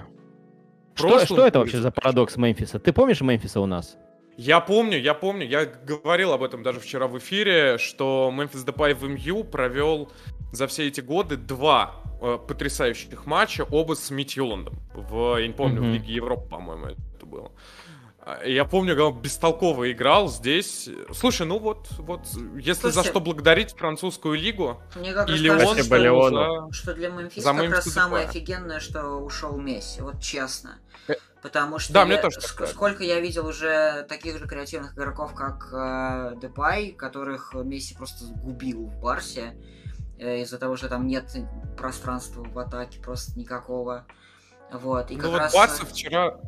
Что, 0.97 1.25
что 1.25 1.47
это 1.47 1.59
вообще 1.59 1.81
за 1.81 1.91
парадокс 1.91 2.37
Мемфиса? 2.37 2.79
Ты 2.79 2.93
помнишь 2.93 3.21
Мемфиса 3.21 3.61
у 3.61 3.67
нас? 3.67 3.97
Я 4.37 4.61
помню, 4.61 4.99
я 4.99 5.15
помню, 5.15 5.47
я 5.47 5.65
говорил 5.65 6.33
об 6.33 6.43
этом 6.43 6.63
даже 6.63 6.81
вчера 6.81 7.07
в 7.07 7.17
эфире, 7.19 7.79
что 7.79 8.31
Мемфис 8.35 8.65
Депай 8.65 8.93
в 8.93 9.05
МЮ 9.05 9.45
провел 9.45 10.11
за 10.53 10.67
все 10.67 10.89
эти 10.89 11.01
годы 11.01 11.37
два 11.37 12.03
э, 12.21 12.39
потрясающих 12.47 13.25
матча, 13.27 13.67
оба 13.71 13.95
с 13.95 14.11
Митьюландом. 14.11 14.75
В, 14.95 15.39
я 15.39 15.47
не 15.47 15.55
помню, 15.55 15.83
mm-hmm. 15.83 15.91
в 15.91 15.95
Лиге 15.95 16.15
Европы, 16.15 16.49
по-моему, 16.51 16.87
это 16.87 17.27
было. 17.27 17.51
А, 18.27 18.45
я 18.45 18.65
помню, 18.65 18.97
как 18.97 19.05
он 19.05 19.23
бестолково 19.23 19.93
играл 19.93 20.29
здесь. 20.29 20.89
Слушай, 21.15 21.47
ну 21.47 21.61
вот, 21.61 21.87
вот, 21.99 22.27
если 22.27 22.73
Слушайте, 22.73 22.91
за 22.91 23.05
что 23.05 23.21
благодарить 23.21 23.71
французскую 23.71 24.37
лигу, 24.37 24.83
мне 24.97 25.13
как 25.13 25.29
или 25.29 25.49
он, 25.49 25.77
что, 25.77 26.67
за... 26.67 26.73
что 26.73 26.95
для 26.95 27.11
Мемфиса 27.11 27.53
за 27.53 27.55
как 27.55 27.71
раз 27.71 27.85
самое 27.85 28.27
офигенное, 28.27 28.81
что 28.81 29.19
ушел 29.19 29.57
Месси, 29.57 30.01
вот 30.01 30.21
честно. 30.21 30.81
Э, 31.07 31.15
Потому 31.41 31.79
что 31.79 31.93
да, 31.93 32.01
я, 32.01 32.07
мне 32.07 32.17
тоже 32.17 32.41
ск- 32.41 32.67
сколько 32.67 33.05
я 33.05 33.21
видел 33.21 33.47
уже 33.47 34.05
таких 34.09 34.39
же 34.39 34.49
креативных 34.49 34.95
игроков, 34.95 35.33
как 35.33 35.69
э, 35.73 36.33
Депай, 36.43 36.91
которых 36.91 37.55
Месси 37.55 37.95
просто 37.95 38.25
губил 38.43 38.87
в 38.87 39.01
Барсе 39.01 39.57
э, 40.19 40.41
из-за 40.43 40.59
того, 40.59 40.75
что 40.77 40.89
там 40.89 41.07
нет 41.07 41.33
пространства 41.77 42.43
в 42.43 42.59
атаке 42.59 42.99
просто 42.99 43.39
никакого. 43.39 44.05
Вот. 44.73 45.13
И 45.13 45.15
ну 45.15 45.21
как 45.21 45.31
вот 45.31 45.39
раз... 45.39 45.55
Барса 45.55 45.87
вчера 45.87 46.41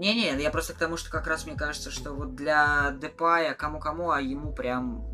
не-не, 0.00 0.42
я 0.42 0.50
просто 0.50 0.72
к 0.72 0.78
тому, 0.78 0.96
что 0.96 1.10
как 1.10 1.26
раз 1.26 1.46
мне 1.46 1.54
кажется, 1.54 1.90
что 1.90 2.12
вот 2.12 2.34
для 2.34 2.96
Депая 3.00 3.54
кому-кому, 3.54 4.10
а 4.10 4.20
ему 4.20 4.52
прям 4.52 5.04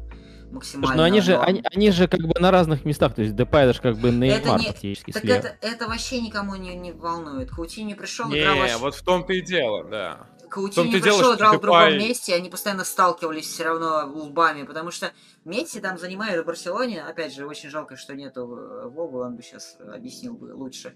максимально. 0.50 0.96
Но 0.96 1.02
они 1.02 1.20
же, 1.20 1.36
они, 1.36 1.64
они 1.72 1.90
же 1.90 2.06
как 2.06 2.20
бы 2.20 2.38
на 2.38 2.50
разных 2.52 2.84
местах, 2.84 3.14
то 3.14 3.22
есть 3.22 3.34
Депай 3.34 3.64
это 3.64 3.74
же 3.74 3.80
как 3.80 3.96
бы 3.96 4.10
Неймар 4.10 4.60
не... 4.60 4.66
фактически 4.68 5.10
Так 5.10 5.24
это, 5.24 5.56
это 5.60 5.88
вообще 5.88 6.20
никому 6.20 6.54
не, 6.54 6.74
не 6.76 6.92
волнует. 6.92 7.50
Каутини 7.50 7.94
пришел, 7.94 8.28
не, 8.28 8.40
играл... 8.40 8.54
Не, 8.54 8.76
вот 8.78 8.94
в 8.94 9.02
том-то 9.02 9.32
и 9.32 9.40
дело, 9.40 9.84
да. 9.84 10.28
Каутини 10.48 10.92
пришел, 10.92 11.18
дело, 11.18 11.34
играл 11.34 11.52
Депай... 11.54 11.58
в 11.58 11.62
другом 11.62 12.08
месте, 12.08 12.34
они 12.34 12.48
постоянно 12.48 12.84
сталкивались 12.84 13.46
все 13.46 13.64
равно 13.64 14.06
лбами, 14.06 14.62
потому 14.62 14.92
что 14.92 15.10
Месси 15.44 15.80
там 15.80 15.98
занимает 15.98 16.42
в 16.42 16.46
Барселоне, 16.46 17.02
опять 17.02 17.34
же, 17.34 17.46
очень 17.46 17.70
жалко, 17.70 17.96
что 17.96 18.14
нету 18.14 18.46
Вогу, 18.90 19.20
он 19.22 19.34
бы 19.34 19.42
сейчас 19.42 19.76
объяснил 19.80 20.34
бы 20.34 20.54
лучше. 20.54 20.94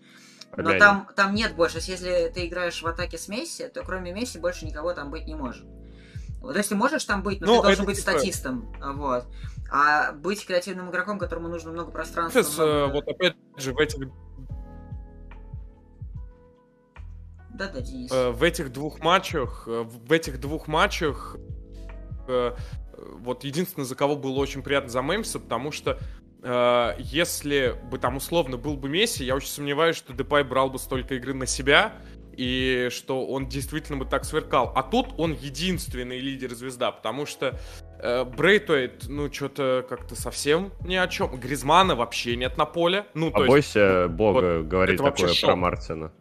Но 0.57 0.79
там, 0.79 1.09
там 1.15 1.35
нет 1.35 1.55
больше. 1.55 1.79
Если 1.79 2.31
ты 2.35 2.47
играешь 2.47 2.83
в 2.83 2.87
атаке 2.87 3.19
с 3.19 3.29
Месси, 3.29 3.69
то 3.69 3.83
кроме 3.83 4.13
Месси 4.13 4.39
больше 4.39 4.67
никого 4.67 4.93
там 4.93 5.11
быть 5.11 5.27
не 5.27 5.35
может. 5.35 5.65
Вот 6.41 6.57
если 6.57 6.75
можешь 6.75 7.05
там 7.05 7.23
быть, 7.23 7.41
но 7.41 7.47
ну, 7.47 7.57
ты 7.57 7.69
должен 7.69 7.85
быть 7.85 7.99
статистом. 7.99 8.75
Вот. 8.81 9.27
А 9.71 10.13
быть 10.13 10.45
креативным 10.45 10.91
игроком, 10.91 11.19
которому 11.19 11.49
нужно 11.49 11.71
много 11.71 11.93
пространства. 11.93 12.43
Сейчас, 12.43 12.57
много... 12.57 12.93
вот 12.93 13.09
опять 13.09 13.37
же, 13.57 13.73
в 13.73 13.79
этих 13.79 14.09
да, 17.61 17.69
да, 17.69 17.81
Денис. 17.83 18.11
Э, 18.11 18.31
в 18.31 18.43
этих 18.43 18.73
двух 18.73 19.01
матчах, 19.01 19.65
э, 19.67 19.83
в 19.83 20.11
этих 20.13 20.41
двух 20.41 20.67
матчах, 20.67 21.37
э, 22.27 22.57
вот 22.97 23.45
единственное, 23.45 23.85
за 23.85 23.95
кого 23.95 24.17
было 24.17 24.39
очень 24.39 24.63
приятно 24.63 24.89
за 24.89 25.03
Мемфиса, 25.03 25.39
потому 25.39 25.71
что 25.71 25.99
э, 26.43 26.95
если 26.99 27.77
бы 27.91 27.99
там 27.99 28.17
условно 28.17 28.57
был 28.57 28.77
бы 28.77 28.89
Месси, 28.89 29.25
я 29.25 29.35
очень 29.35 29.49
сомневаюсь, 29.49 29.97
что 29.97 30.13
Депай 30.13 30.43
брал 30.45 30.71
бы 30.71 30.79
столько 30.79 31.15
игры 31.15 31.35
на 31.35 31.47
себя, 31.47 31.95
и 32.37 32.89
что 32.91 33.27
он 33.27 33.49
действительно 33.49 33.99
бы 33.99 34.07
так 34.07 34.25
сверкал. 34.25 34.73
А 34.75 34.83
тут 34.83 35.09
он 35.19 35.33
единственный 35.33 36.19
лидер-звезда, 36.19 36.91
потому 36.93 37.27
что 37.27 37.59
э, 37.99 38.25
Брейтуэйт, 38.25 39.09
ну, 39.09 39.31
что-то 39.33 39.85
как-то 39.89 40.15
совсем 40.15 40.73
ни 40.85 40.95
о 40.95 41.07
чем. 41.09 41.39
Гризмана 41.39 41.95
вообще 41.95 42.37
нет 42.37 42.57
на 42.57 42.65
поле. 42.65 43.05
Ну, 43.15 43.31
то 43.31 43.41
Побойся 43.41 44.03
есть, 44.05 44.15
бога 44.15 44.59
вот, 44.59 44.67
говорить 44.69 44.97
такое 44.99 45.35
про 45.41 45.57
Мартина. 45.57 46.13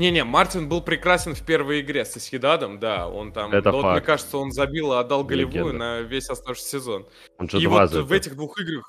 Не-не, 0.00 0.24
Мартин 0.24 0.66
был 0.66 0.80
прекрасен 0.80 1.34
в 1.34 1.44
первой 1.44 1.82
игре 1.82 2.06
с 2.06 2.16
Исхидадом, 2.16 2.78
да, 2.80 3.06
он 3.06 3.34
там, 3.34 3.52
Это 3.52 3.70
ну, 3.70 3.82
вот, 3.82 3.92
мне 3.92 4.00
кажется, 4.00 4.38
он 4.38 4.50
забил 4.50 4.94
и 4.94 4.96
отдал 4.96 5.24
голевую 5.24 5.74
на 5.74 6.00
весь 6.00 6.30
оставшийся 6.30 6.78
сезон. 6.78 7.06
Он 7.36 7.46
и 7.48 7.66
вот 7.66 7.92
в 7.92 8.10
этих 8.10 8.34
двух 8.34 8.58
играх, 8.58 8.86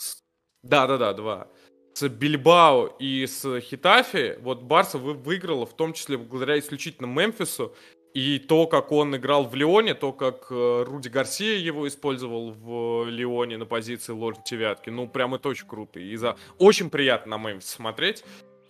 да-да-да, 0.64 1.12
два, 1.12 1.50
с 1.94 2.08
Бильбао 2.08 2.96
и 2.98 3.28
с 3.28 3.60
Хитафи, 3.60 4.38
вот 4.40 4.62
Барса 4.62 5.00
выиграла, 5.00 5.66
в 5.66 5.76
том 5.76 5.92
числе 5.92 6.18
благодаря 6.18 6.58
исключительно 6.58 7.08
Мемфису, 7.08 7.76
и 8.14 8.40
то, 8.40 8.66
как 8.68 8.94
он 8.94 9.14
играл 9.18 9.46
в 9.46 9.54
Лионе, 9.54 9.94
то, 9.96 10.14
как 10.14 10.48
э, 10.50 10.84
Руди 10.88 11.10
Гарсия 11.10 11.58
его 11.58 11.90
использовал 11.90 12.52
в 12.52 13.06
Лионе 13.10 13.58
на 13.58 13.66
позиции 13.66 14.14
лорд 14.14 14.46
девятки, 14.46 14.90
ну, 14.90 15.10
прям 15.10 15.36
это 15.36 15.50
очень 15.50 15.68
круто. 15.68 16.00
И 16.00 16.16
за... 16.16 16.38
очень 16.58 16.90
приятно 16.90 17.38
на 17.38 17.44
Мемфис 17.44 17.70
смотреть. 17.70 18.24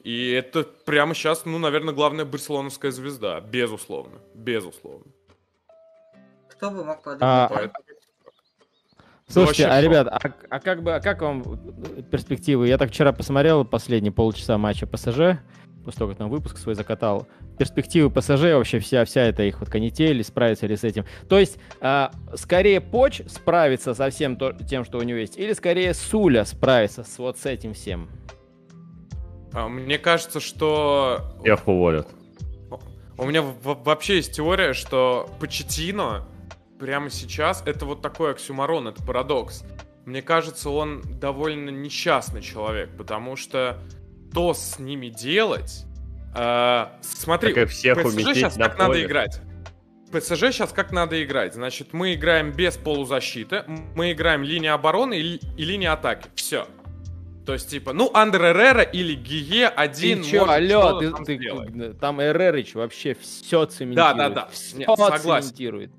И 0.03 0.31
это 0.31 0.63
прямо 0.63 1.13
сейчас, 1.13 1.45
ну, 1.45 1.59
наверное, 1.59 1.93
главная 1.93 2.25
барселоновская 2.25 2.91
звезда. 2.91 3.39
Безусловно. 3.39 4.19
Безусловно. 4.33 5.05
Кто 6.49 6.71
бы 6.71 6.83
мог 6.83 7.03
подумать? 7.03 7.21
А... 7.21 7.47
Поэтому... 7.49 7.85
Слушайте, 9.27 9.67
ну, 9.67 9.73
а, 9.73 9.81
ребят, 9.81 10.07
а, 10.07 10.19
а 10.49 10.59
как 10.59 10.83
бы, 10.83 10.93
а 10.93 10.99
как 10.99 11.21
вам 11.21 11.43
перспективы? 12.11 12.67
Я 12.67 12.77
так 12.77 12.89
вчера 12.89 13.13
посмотрел 13.13 13.63
последние 13.63 14.11
полчаса 14.11 14.57
матча 14.57 14.85
ПСЖ, 14.85 15.39
после 15.85 15.99
того, 15.99 16.09
как 16.09 16.17
там 16.17 16.29
выпуск 16.29 16.57
свой 16.57 16.75
закатал. 16.75 17.27
Перспективы 17.57 18.09
ПСЖ, 18.09 18.53
вообще 18.53 18.79
вся, 18.79 19.05
вся 19.05 19.21
эта 19.21 19.43
их 19.43 19.61
вот 19.61 19.69
канитель, 19.69 20.21
справится 20.25 20.67
ли 20.67 20.75
с 20.75 20.83
этим. 20.83 21.05
То 21.29 21.39
есть, 21.39 21.57
а, 21.79 22.11
скорее 22.35 22.81
Поч 22.81 23.21
справится 23.27 23.93
со 23.93 24.09
всем 24.09 24.35
то, 24.35 24.51
тем, 24.51 24.83
что 24.83 24.97
у 24.97 25.03
него 25.03 25.19
есть, 25.19 25.37
или 25.37 25.53
скорее 25.53 25.93
Суля 25.93 26.43
справится 26.43 27.03
с 27.03 27.17
вот 27.17 27.37
с 27.37 27.45
этим 27.45 27.73
всем? 27.73 28.09
А, 29.53 29.67
мне 29.67 29.97
кажется, 29.97 30.39
что... 30.39 31.35
Их 31.43 31.67
уволят. 31.67 32.07
У 33.17 33.25
меня 33.25 33.43
вообще 33.43 34.15
есть 34.15 34.33
теория, 34.33 34.73
что 34.73 35.29
Почетино 35.39 36.27
прямо 36.79 37.11
сейчас 37.11 37.61
это 37.65 37.85
вот 37.85 38.01
такой 38.01 38.31
оксюмарон, 38.31 38.87
это 38.87 39.03
парадокс. 39.03 39.63
Мне 40.05 40.23
кажется, 40.23 40.71
он 40.71 41.03
довольно 41.19 41.69
несчастный 41.69 42.41
человек, 42.41 42.89
потому 42.97 43.35
что 43.35 43.77
то 44.33 44.53
с 44.53 44.79
ними 44.79 45.07
делать... 45.09 45.85
Э, 46.35 46.87
смотри, 47.01 47.53
как 47.53 47.69
всех 47.69 48.01
ПСЖ 48.01 48.33
сейчас 48.33 48.55
как 48.55 48.77
поле. 48.77 48.87
надо 48.87 49.03
играть. 49.05 49.41
ПСЖ 50.11 50.39
сейчас 50.51 50.71
как 50.71 50.91
надо 50.91 51.23
играть. 51.23 51.53
Значит, 51.53 51.93
мы 51.93 52.15
играем 52.15 52.51
без 52.51 52.77
полузащиты, 52.77 53.63
мы 53.95 54.13
играем 54.13 54.41
линия 54.41 54.73
обороны 54.73 55.19
и, 55.19 55.35
и 55.57 55.63
линия 55.63 55.93
атаки. 55.93 56.29
Все. 56.33 56.65
То 57.45 57.53
есть, 57.53 57.69
типа, 57.69 57.93
ну, 57.93 58.11
Андер 58.13 58.45
Эррера 58.45 58.83
или 58.83 59.15
Гие 59.15 59.67
один 59.67 60.21
ты 60.21 60.29
чё, 60.29 60.39
может 60.45 60.55
алло, 60.55 60.99
ты, 60.99 61.11
там, 61.11 61.25
ты, 61.25 61.93
там 61.93 62.21
Эрерич 62.21 62.75
вообще 62.75 63.15
все 63.15 63.65
цементирует. 63.65 64.17
Да, 64.17 64.29
да, 64.29 64.29
да. 64.29 64.49
Все 64.51 64.77
Нет, 64.77 64.87
согласен. 64.87 65.49
цементирует. 65.49 65.91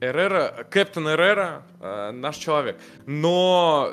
Эррера, 0.00 0.66
Кэптен 0.70 1.08
Эррера, 1.08 1.62
э, 1.80 2.12
наш 2.12 2.36
человек. 2.36 2.78
Но 3.04 3.92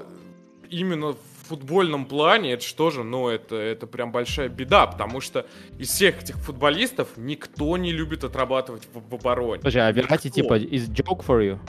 именно 0.70 1.14
в 1.14 1.18
футбольном 1.48 2.06
плане 2.06 2.54
это 2.54 2.64
что 2.64 2.90
же, 2.90 3.04
ну, 3.04 3.28
это, 3.28 3.56
это 3.56 3.86
прям 3.86 4.12
большая 4.12 4.50
беда, 4.50 4.88
потому 4.88 5.20
что 5.20 5.46
из 5.78 5.90
всех 5.90 6.24
этих 6.24 6.38
футболистов 6.38 7.10
никто 7.18 7.76
не 7.78 7.92
любит 7.92 8.24
отрабатывать 8.24 8.88
в, 8.94 9.10
в 9.10 9.16
обороне. 9.16 9.62
Слушай, 9.62 9.88
а 9.88 9.92
Верати 9.92 10.30
типа 10.30 10.58
из 10.58 10.90
joke 10.90 11.26
for 11.26 11.42
you? 11.42 11.60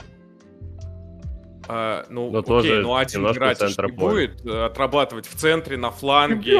А, 1.67 2.05
ну, 2.09 2.31
Но 2.31 2.39
окей, 2.39 2.47
тоже 2.47 2.81
ну 2.81 2.95
один 2.95 3.27
играть 3.27 3.61
не 3.61 3.91
будет 3.91 4.45
э, 4.45 4.65
отрабатывать 4.65 5.27
в 5.27 5.35
центре, 5.35 5.77
на 5.77 5.91
фланге. 5.91 6.55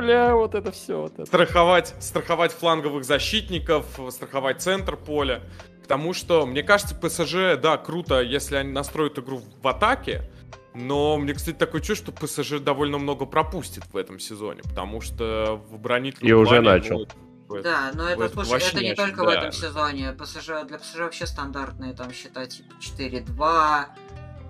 бля, 0.00 0.34
вот 0.34 0.54
это 0.54 0.70
все. 0.70 1.00
Вот 1.00 1.14
это. 1.14 1.26
Страховать, 1.26 1.94
страховать 1.98 2.52
фланговых 2.52 3.04
защитников, 3.04 3.86
страховать 4.10 4.60
центр 4.60 4.96
поля. 4.96 5.42
Потому 5.82 6.12
что, 6.12 6.46
мне 6.46 6.62
кажется, 6.62 6.94
ПСЖ, 6.94 7.60
да, 7.60 7.76
круто, 7.76 8.20
если 8.20 8.56
они 8.56 8.72
настроят 8.72 9.18
игру 9.18 9.42
в 9.62 9.68
атаке, 9.68 10.30
но 10.74 11.18
мне, 11.18 11.34
кстати, 11.34 11.56
такое 11.56 11.80
чувство, 11.80 12.14
что 12.14 12.26
ПСЖ 12.26 12.60
довольно 12.60 12.98
много 12.98 13.26
пропустит 13.26 13.84
в 13.92 13.96
этом 13.96 14.18
сезоне, 14.18 14.62
потому 14.62 15.00
что 15.00 15.62
в 15.70 15.74
оборонительном 15.74 16.28
И 16.28 16.32
уже 16.32 16.60
начал. 16.60 17.06
Ну, 17.48 17.62
да, 17.62 17.90
но 17.94 18.08
это, 18.08 18.28
слушай, 18.44 18.68
это 18.68 18.80
не 18.80 18.94
только 18.94 19.18
да. 19.18 19.24
в 19.24 19.28
этом 19.28 19.52
сезоне. 19.52 20.12
ПСЖ, 20.12 20.66
для 20.66 20.78
ПСЖ 20.78 20.96
вообще 21.00 21.26
стандартные, 21.26 21.92
там, 21.92 22.12
считать, 22.12 22.56
типа, 22.56 22.72
4-2, 22.80 23.84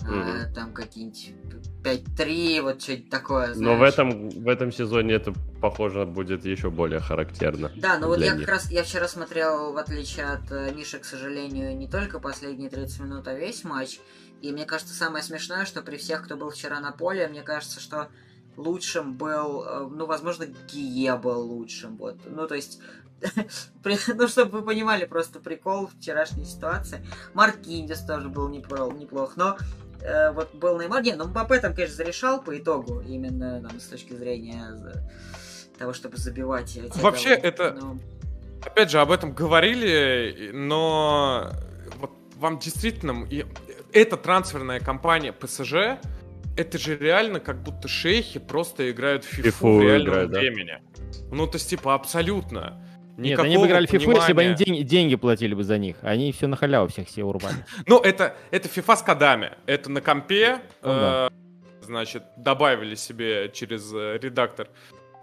mm 0.04 0.50
а, 0.50 0.54
там 0.54 0.72
какие-нибудь 0.72 1.34
5-3, 1.82 2.62
вот 2.62 2.82
что-нибудь 2.82 3.10
такое. 3.10 3.54
Знаешь. 3.54 3.58
Но 3.58 3.76
в 3.76 3.82
этом, 3.82 4.28
в 4.30 4.48
этом 4.48 4.72
сезоне 4.72 5.14
это, 5.14 5.32
похоже, 5.60 6.06
будет 6.06 6.44
еще 6.44 6.70
более 6.70 7.00
характерно. 7.00 7.70
Да, 7.76 7.98
но 7.98 8.08
вот 8.08 8.20
я 8.20 8.32
них. 8.32 8.40
как 8.40 8.56
раз, 8.56 8.70
я 8.70 8.82
вчера 8.82 9.08
смотрел, 9.08 9.72
в 9.72 9.76
отличие 9.76 10.26
от 10.26 10.50
э, 10.50 10.72
Миши, 10.74 10.98
к 10.98 11.04
сожалению, 11.04 11.76
не 11.76 11.88
только 11.88 12.18
последние 12.18 12.70
30 12.70 13.00
минут, 13.00 13.28
а 13.28 13.34
весь 13.34 13.64
матч. 13.64 14.00
И 14.40 14.52
мне 14.52 14.64
кажется, 14.64 14.94
самое 14.94 15.22
смешное, 15.22 15.64
что 15.64 15.82
при 15.82 15.96
всех, 15.96 16.24
кто 16.24 16.36
был 16.36 16.50
вчера 16.50 16.80
на 16.80 16.92
поле, 16.92 17.28
мне 17.28 17.42
кажется, 17.42 17.80
что 17.80 18.08
лучшим 18.56 19.14
был, 19.14 19.64
э, 19.64 19.88
ну, 19.90 20.06
возможно, 20.06 20.46
Гие 20.70 21.16
был 21.16 21.40
лучшим, 21.40 21.96
вот. 21.96 22.16
Ну, 22.26 22.46
то 22.46 22.54
есть, 22.54 22.80
ну, 24.14 24.28
чтобы 24.28 24.58
вы 24.58 24.62
понимали 24.62 25.04
просто 25.04 25.40
прикол 25.40 25.88
вчерашней 25.88 26.44
ситуации. 26.44 27.06
Марк 27.34 27.62
Киндис 27.62 28.00
тоже 28.00 28.28
был 28.28 28.48
неплох, 28.48 29.36
но 29.36 29.56
э, 30.04 30.32
вот 30.32 30.54
был 30.54 30.80
Неймар, 30.80 31.02
не, 31.02 31.14
ну, 31.14 31.26
Мбаппе 31.26 31.58
там, 31.60 31.74
конечно, 31.74 31.96
зарешал 31.96 32.42
по 32.42 32.56
итогу, 32.56 33.00
именно 33.00 33.60
там, 33.60 33.80
с 33.80 33.86
точки 33.86 34.12
зрения 34.12 34.64
того, 35.78 35.92
чтобы 35.92 36.16
забивать. 36.16 36.78
Вообще, 36.96 37.36
того, 37.36 37.48
это... 37.48 37.72
Но... 37.80 37.98
Опять 38.64 38.90
же, 38.90 39.00
об 39.00 39.10
этом 39.10 39.32
говорили, 39.32 40.50
но 40.52 41.50
вот 41.98 42.10
вам 42.36 42.58
действительно... 42.58 43.26
Эта 43.92 44.16
трансферная 44.16 44.80
компания 44.80 45.32
ПСЖ, 45.32 45.98
это 46.56 46.78
же 46.78 46.96
реально 46.96 47.40
как 47.40 47.62
будто 47.62 47.88
шейхи 47.88 48.38
просто 48.38 48.90
играют 48.90 49.24
в 49.24 49.28
фифу 49.28 49.78
в 49.78 49.82
реальном 49.82 50.08
играют, 50.08 50.30
времени. 50.30 50.78
Да. 50.96 51.02
Ну, 51.30 51.46
то 51.46 51.56
есть, 51.56 51.70
типа, 51.70 51.94
абсолютно. 51.94 52.86
Нет, 53.16 53.38
они 53.38 53.58
бы 53.58 53.66
играли 53.66 53.86
в 53.86 53.90
фифу, 53.90 54.12
если 54.12 54.32
бы 54.32 54.42
они 54.42 54.54
деньги, 54.54 54.82
деньги 54.82 55.16
платили 55.16 55.54
бы 55.54 55.64
за 55.64 55.78
них. 55.78 55.96
Они 56.02 56.32
все 56.32 56.46
на 56.46 56.56
халяву 56.56 56.88
всех 56.88 57.08
все 57.08 57.24
урбали. 57.24 57.56
Ну, 57.86 58.00
это, 58.00 58.36
это 58.50 58.68
FIFA 58.68 58.96
с 58.96 59.02
кодами. 59.02 59.52
Это 59.66 59.90
на 59.90 60.00
компе, 60.00 60.60
ну 60.82 60.90
э, 60.92 61.28
значит, 61.82 62.22
добавили 62.36 62.94
себе 62.94 63.50
через 63.52 63.92
э, 63.92 64.18
редактор 64.20 64.68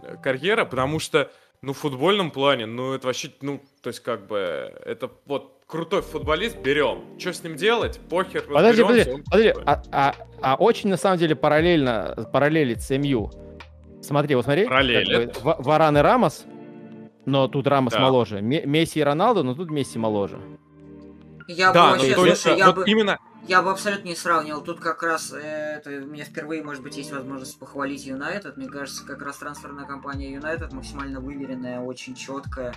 э, 0.03 0.17
карьера, 0.21 0.65
потому 0.65 0.99
что, 0.99 1.31
ну, 1.61 1.73
в 1.73 1.77
футбольном 1.77 2.31
плане, 2.31 2.65
ну, 2.65 2.93
это 2.93 3.07
вообще, 3.07 3.31
ну, 3.41 3.61
то 3.81 3.89
есть, 3.89 4.01
как 4.01 4.27
бы, 4.27 4.71
это 4.85 5.09
вот 5.25 5.59
крутой 5.65 6.01
футболист, 6.01 6.57
берем. 6.59 7.17
Что 7.17 7.33
с 7.33 7.43
ним 7.43 7.55
делать? 7.55 7.99
Похер, 8.09 8.43
Подожди, 8.43 8.83
подожди, 8.83 9.23
подожди. 9.29 9.53
А, 9.65 9.81
а, 9.91 10.15
а 10.41 10.55
очень, 10.55 10.89
на 10.89 10.97
самом 10.97 11.17
деле, 11.17 11.35
параллельно, 11.35 12.29
параллелит 12.31 12.81
с 12.81 12.95
МЮ. 12.95 13.31
Смотри, 14.01 14.35
вот 14.35 14.45
смотри. 14.45 14.65
Параллелит. 14.65 15.39
Варан 15.41 15.97
и 15.97 16.01
Рамос, 16.01 16.45
но 17.29 17.47
тут 17.47 17.67
Рамос 17.67 17.93
да. 17.93 17.99
моложе. 17.99 18.41
Месси 18.41 18.99
и 18.99 19.03
Роналдо, 19.03 19.43
но 19.43 19.55
тут 19.55 19.69
Месси 19.69 19.97
моложе. 19.97 20.39
Я 21.47 21.71
да, 21.71 21.85
бы 21.85 21.91
вообще, 21.91 22.15
ну, 22.15 22.25
слушай, 22.25 22.57
я 22.57 22.67
вот 22.67 22.75
бы... 22.75 22.83
именно 22.85 23.19
я 23.47 23.63
бы 23.63 23.71
абсолютно 23.71 24.07
не 24.07 24.15
сравнивал. 24.15 24.61
Тут 24.61 24.79
как 24.79 25.01
раз 25.01 25.33
э, 25.33 25.37
это 25.77 25.89
у 25.89 26.07
меня 26.07 26.23
впервые, 26.23 26.61
может 26.61 26.83
быть, 26.83 26.97
есть 26.97 27.11
возможность 27.11 27.57
похвалить 27.57 28.05
Юнайтед. 28.05 28.57
Мне 28.57 28.67
кажется, 28.67 29.03
как 29.05 29.23
раз 29.23 29.37
трансферная 29.37 29.85
компания 29.85 30.31
Юнайтед 30.31 30.71
максимально 30.71 31.19
выверенная, 31.19 31.79
очень 31.79 32.13
четкая 32.13 32.75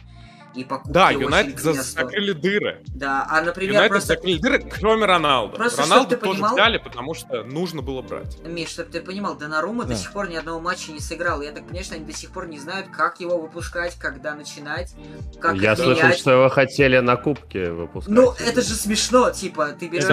и 0.54 0.64
покупки 0.64 0.92
Да, 0.92 1.10
Юнайтед 1.10 1.58
закрыли 1.58 2.32
дыры. 2.32 2.82
Да, 2.88 3.26
а, 3.28 3.42
например, 3.42 3.74
Юнайтед 3.74 3.90
просто... 3.90 4.14
закрыли 4.14 4.38
дыры, 4.38 4.58
кроме 4.60 5.06
Роналду. 5.06 5.56
Просто, 5.56 5.82
Роналду 5.82 6.16
тоже 6.16 6.32
понимал... 6.32 6.54
взяли, 6.54 6.78
потому 6.78 7.14
что 7.14 7.44
нужно 7.44 7.82
было 7.82 8.02
брать. 8.02 8.38
Миш, 8.44 8.68
чтобы 8.70 8.90
ты 8.90 9.00
понимал, 9.00 9.36
Донарума 9.36 9.84
да. 9.84 9.90
до 9.90 9.96
сих 9.96 10.12
пор 10.12 10.28
ни 10.28 10.36
одного 10.36 10.60
матча 10.60 10.92
не 10.92 11.00
сыграл. 11.00 11.42
Я 11.42 11.52
так 11.52 11.64
понимаю, 11.64 11.84
что 11.84 11.94
они 11.94 12.04
до 12.04 12.12
сих 12.12 12.30
пор 12.30 12.48
не 12.48 12.58
знают, 12.58 12.88
как 12.88 13.20
его 13.20 13.38
выпускать, 13.38 13.96
когда 13.98 14.34
начинать, 14.34 14.94
как 15.40 15.56
Я 15.56 15.76
слышал, 15.76 16.10
что 16.12 16.32
его 16.32 16.48
хотели 16.48 16.98
на 16.98 17.16
кубке 17.16 17.70
выпускать. 17.70 18.14
Ну, 18.14 18.32
это 18.38 18.62
же 18.62 18.74
смешно, 18.74 19.30
типа, 19.30 19.68
ты 19.78 19.88
берешь 19.88 20.04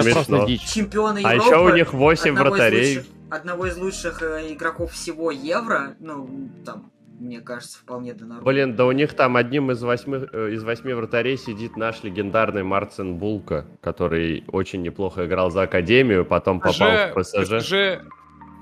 чемпиона 0.60 1.18
Европы. 1.18 1.42
А 1.42 1.46
еще 1.46 1.58
у 1.58 1.74
них 1.74 1.92
8 1.92 2.34
вратарей. 2.34 2.92
Из 2.92 2.96
лучших, 2.96 3.12
одного 3.30 3.66
из 3.66 3.76
лучших 3.76 4.22
э, 4.22 4.52
игроков 4.52 4.92
всего 4.92 5.30
Евро, 5.30 5.94
ну, 6.00 6.50
там, 6.64 6.90
мне 7.20 7.40
кажется, 7.40 7.78
вполне 7.78 8.14
до 8.14 8.20
нормально. 8.22 8.44
Блин, 8.44 8.76
да 8.76 8.86
у 8.86 8.92
них 8.92 9.14
там 9.14 9.36
одним 9.36 9.70
из 9.70 9.82
восьми, 9.82 10.18
э, 10.32 10.50
из 10.52 10.64
восьми 10.64 10.94
вратарей 10.94 11.36
сидит 11.36 11.76
наш 11.76 12.02
легендарный 12.02 12.62
Марцин 12.62 13.16
Булка, 13.16 13.66
который 13.82 14.44
очень 14.48 14.80
неплохо 14.82 15.26
играл 15.26 15.50
за 15.50 15.62
Академию, 15.62 16.24
потом 16.24 16.60
попал 16.60 16.72
же, 16.72 17.12
в 17.14 17.20
ПСЖ. 17.20 17.66
Же 17.66 18.02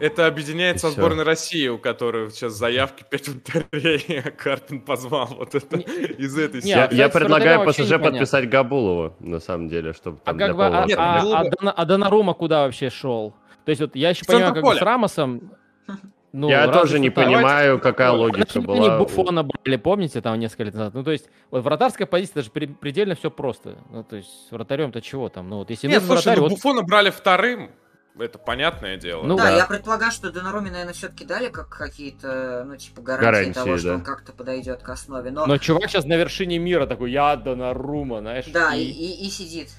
это 0.00 0.26
объединяется 0.26 0.88
со 0.88 0.92
сборной 0.92 1.24
России, 1.24 1.68
у 1.68 1.78
которой 1.78 2.30
сейчас 2.30 2.54
заявки 2.54 3.04
5 3.08 3.28
вратарей, 3.28 4.22
а 4.24 4.30
Карпин 4.30 4.80
позвал 4.80 5.26
вот 5.26 5.54
это 5.54 5.76
не, 5.76 5.84
из 5.84 6.36
этой 6.36 6.60
не, 6.62 6.70
я, 6.70 6.88
я 6.90 7.08
предлагаю 7.08 7.64
ПСЖ 7.64 7.90
подписать 7.92 8.48
Габулова, 8.48 9.14
на 9.20 9.38
самом 9.38 9.68
деле, 9.68 9.92
чтобы 9.92 10.18
а 10.24 10.32
там 10.32 10.36
а, 10.36 10.46
как 10.46 10.56
бы, 10.56 10.66
а, 10.66 10.86
Нет, 10.86 10.98
а, 10.98 11.20
а, 11.20 11.42
а, 11.42 11.70
а 11.70 11.84
Донарума 11.84 12.34
куда 12.34 12.64
вообще 12.64 12.90
шел? 12.90 13.34
То 13.64 13.70
есть 13.70 13.80
вот 13.80 13.94
я 13.94 14.10
еще 14.10 14.24
понимаю, 14.24 14.54
как 14.54 14.76
с 14.76 14.82
Рамосом 14.82 15.52
ну, 16.32 16.48
я 16.48 16.68
тоже 16.68 16.98
не 16.98 17.10
понимаю, 17.10 17.78
какая 17.80 18.10
логика 18.10 18.60
была. 18.60 18.76
Они 18.76 18.98
Буфона 18.98 19.44
брали, 19.44 19.76
помните, 19.76 20.20
там 20.20 20.38
несколько 20.38 20.64
лет 20.64 20.74
назад? 20.74 20.94
Ну, 20.94 21.04
то 21.04 21.10
есть, 21.10 21.28
вот 21.50 21.64
вратарская 21.64 22.06
позиция, 22.06 22.36
даже 22.36 22.50
при, 22.50 22.66
предельно 22.66 23.14
все 23.14 23.30
просто. 23.30 23.76
Ну, 23.90 24.04
то 24.04 24.16
есть, 24.16 24.50
вратарем-то 24.50 25.00
чего 25.00 25.28
там? 25.28 25.48
Ну, 25.48 25.58
вот 25.58 25.70
если 25.70 25.88
Нет, 25.88 26.02
слушай, 26.02 26.24
вратарь, 26.24 26.36
ну, 26.36 26.42
вот... 26.42 26.50
Буфона 26.50 26.82
брали 26.82 27.10
вторым, 27.10 27.70
это 28.18 28.38
понятное 28.38 28.96
дело. 28.96 29.22
Ну, 29.24 29.36
да, 29.36 29.44
да, 29.44 29.56
я 29.56 29.66
предполагаю, 29.66 30.12
что 30.12 30.30
Донаруме, 30.30 30.70
наверное, 30.70 30.92
все-таки 30.92 31.24
дали 31.24 31.48
как 31.48 31.68
какие-то, 31.68 32.64
ну, 32.66 32.76
типа, 32.76 33.00
гарантии, 33.00 33.24
гарантии 33.24 33.52
того, 33.52 33.72
да. 33.72 33.78
что 33.78 33.94
он 33.94 34.02
как-то 34.02 34.32
подойдет 34.32 34.82
к 34.82 34.88
основе. 34.88 35.30
Но... 35.30 35.46
Но 35.46 35.58
чувак 35.58 35.88
сейчас 35.88 36.04
на 36.04 36.16
вершине 36.16 36.58
мира 36.58 36.86
такой, 36.86 37.12
я 37.12 37.36
Донарума, 37.36 38.20
знаешь. 38.20 38.46
Да, 38.46 38.74
и, 38.74 38.82
и, 38.82 39.26
и 39.26 39.30
сидит. 39.30 39.70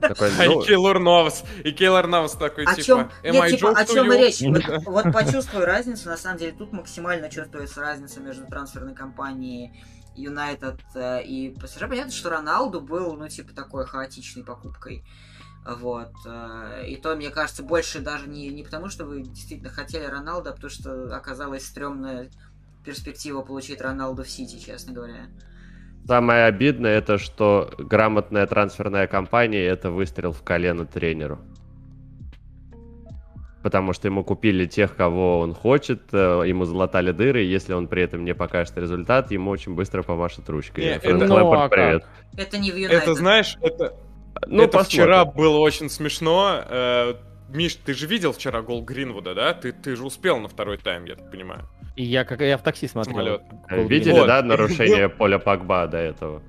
Такой, 0.00 0.30
ну... 0.38 0.62
И 0.62 0.66
Кейлор 0.66 0.98
Новос. 0.98 1.44
И 1.64 1.72
Кейлор 1.72 2.06
Новос 2.06 2.32
такой, 2.32 2.64
о 2.64 2.74
типа, 2.74 2.82
чем... 2.82 3.10
Нет, 3.22 3.50
типа, 3.50 3.70
о 3.70 3.84
чем 3.84 4.12
и 4.12 4.16
речь? 4.16 4.40
Вот, 4.40 4.84
вот 5.04 5.12
почувствую 5.12 5.66
разницу. 5.66 6.08
На 6.08 6.16
самом 6.16 6.38
деле, 6.38 6.52
тут 6.52 6.72
максимально 6.72 7.30
чувствуется 7.30 7.80
разница 7.80 8.20
между 8.20 8.46
трансферной 8.46 8.94
компанией 8.94 9.72
Юнайтед 10.14 10.80
э, 10.94 11.22
и 11.22 11.50
ПСЖ. 11.50 11.80
Понятно, 11.80 12.12
что 12.12 12.30
Роналду 12.30 12.80
был, 12.80 13.14
ну, 13.14 13.28
типа, 13.28 13.54
такой 13.54 13.86
хаотичной 13.86 14.44
покупкой. 14.44 15.04
Вот. 15.66 16.12
Э, 16.24 16.84
и 16.86 16.96
то, 16.96 17.14
мне 17.16 17.30
кажется, 17.30 17.62
больше 17.62 18.00
даже 18.00 18.28
не, 18.28 18.48
не 18.48 18.62
потому, 18.62 18.88
что 18.88 19.04
вы 19.04 19.22
действительно 19.22 19.70
хотели 19.70 20.04
Роналда, 20.04 20.50
а 20.50 20.52
потому 20.52 20.70
что 20.70 21.14
оказалась 21.14 21.66
стрёмная 21.66 22.30
перспектива 22.84 23.42
получить 23.42 23.80
Роналду 23.80 24.22
в 24.22 24.30
Сити, 24.30 24.58
честно 24.58 24.92
говоря. 24.92 25.26
Самое 26.06 26.44
обидное, 26.44 26.98
это 26.98 27.18
что 27.18 27.70
грамотная 27.78 28.46
трансферная 28.46 29.08
компания— 29.08 29.64
это 29.66 29.90
выстрел 29.90 30.32
в 30.32 30.42
колено 30.42 30.86
тренеру. 30.86 31.40
Потому 33.64 33.92
что 33.92 34.06
ему 34.06 34.22
купили 34.22 34.66
тех, 34.66 34.94
кого 34.94 35.40
он 35.40 35.52
хочет, 35.52 36.02
э, 36.12 36.44
ему 36.46 36.64
залатали 36.64 37.10
дыры, 37.10 37.44
и 37.44 37.48
если 37.48 37.72
он 37.72 37.88
при 37.88 38.02
этом 38.02 38.24
не 38.24 38.32
покажет 38.34 38.78
результат, 38.78 39.32
ему 39.32 39.50
очень 39.50 39.74
быстро 39.74 40.04
помашет 40.04 40.48
ручкой. 40.48 40.84
Не, 40.84 40.90
это, 40.90 41.12
ну, 41.12 41.52
а 41.52 41.68
привет. 41.68 42.04
Это 42.36 42.58
не 42.58 42.70
в 42.70 42.76
Юнайтед. 42.76 43.02
Это, 43.02 43.14
знаешь, 43.14 43.58
это, 43.60 43.94
ну, 44.46 44.62
это 44.62 44.84
вчера 44.84 45.24
было 45.24 45.58
очень 45.58 45.90
смешно. 45.90 46.62
Э, 46.68 47.14
Миш, 47.48 47.74
ты 47.76 47.94
же 47.94 48.06
видел 48.06 48.32
вчера 48.32 48.62
гол 48.62 48.84
Гринвуда, 48.84 49.34
да? 49.34 49.54
Ты, 49.54 49.72
ты 49.72 49.96
же 49.96 50.04
успел 50.04 50.38
на 50.38 50.46
второй 50.46 50.78
тайм, 50.78 51.04
я 51.06 51.16
так 51.16 51.28
понимаю. 51.32 51.68
И 51.96 52.04
я, 52.04 52.24
как, 52.24 52.40
я 52.42 52.58
в 52.58 52.62
такси 52.62 52.86
смотрел. 52.88 53.16
Самолет. 53.16 53.42
Видели, 53.90 54.12
вот. 54.12 54.26
да, 54.26 54.42
нарушение 54.42 55.08
поля 55.08 55.38
Погба 55.38 55.86
до 55.86 55.96
этого? 55.96 56.42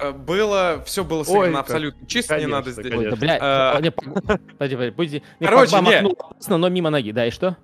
Э, 0.00 0.12
было, 0.12 0.82
все 0.84 1.04
было 1.04 1.24
сыграно 1.24 1.60
абсолютно 1.60 2.06
чисто, 2.06 2.34
конечно, 2.34 2.46
не 2.46 2.52
надо 2.52 2.70
здесь. 2.72 2.92
Ой, 2.92 3.10
да, 3.10 3.16
блядь, 3.16 3.40
а... 3.42 3.80
не, 3.80 3.90
подожди, 3.90 4.90
подожди, 4.90 5.22
Короче, 5.40 5.76
не. 5.76 5.82
Махнул, 5.82 6.18
но 6.58 6.68
мимо 6.68 6.90
ноги, 6.90 7.12
да, 7.12 7.26
и 7.26 7.30
что? 7.30 7.56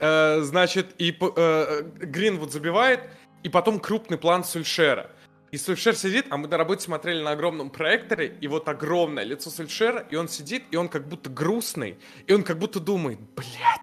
А, 0.00 0.40
значит, 0.40 0.94
и 0.98 1.16
э, 1.18 1.82
Гринвуд 2.00 2.52
забивает, 2.52 3.00
и 3.42 3.48
потом 3.48 3.80
крупный 3.80 4.18
план 4.18 4.44
Сульшера. 4.44 5.10
И 5.50 5.56
Сульшер 5.56 5.94
сидит, 5.94 6.26
а 6.30 6.36
мы 6.36 6.48
на 6.48 6.56
работе 6.56 6.82
смотрели 6.82 7.22
на 7.22 7.30
огромном 7.30 7.70
проекторе, 7.70 8.36
и 8.40 8.48
вот 8.48 8.68
огромное 8.68 9.24
лицо 9.24 9.50
Сульшера, 9.50 10.00
и 10.10 10.16
он 10.16 10.28
сидит, 10.28 10.64
и 10.70 10.76
он 10.76 10.88
как 10.88 11.08
будто 11.08 11.30
грустный, 11.30 11.96
и 12.26 12.32
он 12.32 12.42
как 12.42 12.58
будто 12.58 12.80
думает, 12.80 13.20
блядь, 13.36 13.80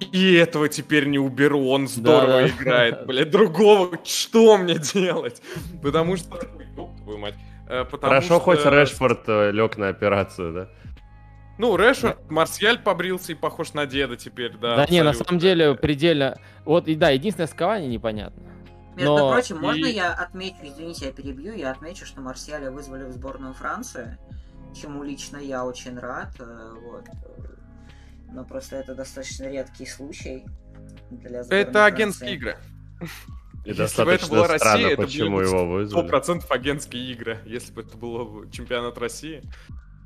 и 0.00 0.34
этого 0.34 0.68
теперь 0.68 1.06
не 1.06 1.18
уберу, 1.18 1.68
он 1.68 1.88
здорово 1.88 2.42
да, 2.42 2.48
играет, 2.48 3.06
блядь, 3.06 3.30
другого, 3.30 3.98
что 4.04 4.56
мне 4.58 4.78
делать? 4.78 5.40
Потому 5.82 6.16
что... 6.16 6.38
Твою 7.02 7.18
мать. 7.18 7.34
Э, 7.68 7.84
потому 7.84 8.10
Хорошо, 8.10 8.36
что... 8.36 8.40
хоть 8.40 8.64
Решфорд 8.64 9.22
э, 9.28 9.50
лег 9.52 9.76
на 9.76 9.88
операцию, 9.88 10.52
да? 10.52 10.68
Ну, 11.58 11.76
Решфорд, 11.76 12.16
да. 12.16 12.34
Марсиаль 12.34 12.78
побрился 12.78 13.32
и 13.32 13.34
похож 13.34 13.72
на 13.74 13.86
деда 13.86 14.16
теперь, 14.16 14.52
да. 14.52 14.58
Да 14.58 14.82
абсолютно. 14.82 14.94
не, 14.94 15.02
на 15.02 15.12
самом 15.12 15.38
деле, 15.38 15.74
предельно... 15.74 16.38
Вот, 16.64 16.88
и 16.88 16.94
да, 16.94 17.10
единственное 17.10 17.46
скование 17.46 17.88
непонятно. 17.88 18.42
Между 18.96 19.16
Но... 19.16 19.32
прочим, 19.32 19.58
можно 19.58 19.86
и... 19.86 19.92
я 19.92 20.12
отмечу, 20.12 20.56
извините, 20.62 21.06
я 21.06 21.12
перебью, 21.12 21.54
я 21.54 21.70
отмечу, 21.70 22.06
что 22.06 22.20
Марсиаля 22.20 22.70
вызвали 22.70 23.04
в 23.04 23.12
сборную 23.12 23.54
Франции, 23.54 24.18
чему 24.80 25.02
лично 25.02 25.36
я 25.38 25.64
очень 25.64 25.98
рад. 25.98 26.34
Э, 26.38 26.74
вот 26.82 27.04
но 28.34 28.44
просто 28.44 28.76
это 28.76 28.94
достаточно 28.94 29.44
редкий 29.44 29.86
случай 29.86 30.44
для 31.10 31.42
Это 31.48 31.86
агентские 31.86 32.34
игры. 32.34 32.56
И 33.64 33.70
Если 33.70 34.04
бы 34.04 34.12
это 34.12 34.26
была 34.28 34.46
Россия, 34.46 34.88
это 34.88 35.02
почему 35.02 35.40
его 35.40 35.66
вызвали. 35.66 36.10
100% 36.10 36.44
агентские 36.50 37.12
игры, 37.12 37.38
если 37.46 37.72
бы 37.72 37.80
это 37.82 37.96
был 37.96 38.50
чемпионат 38.50 38.98
России. 38.98 39.42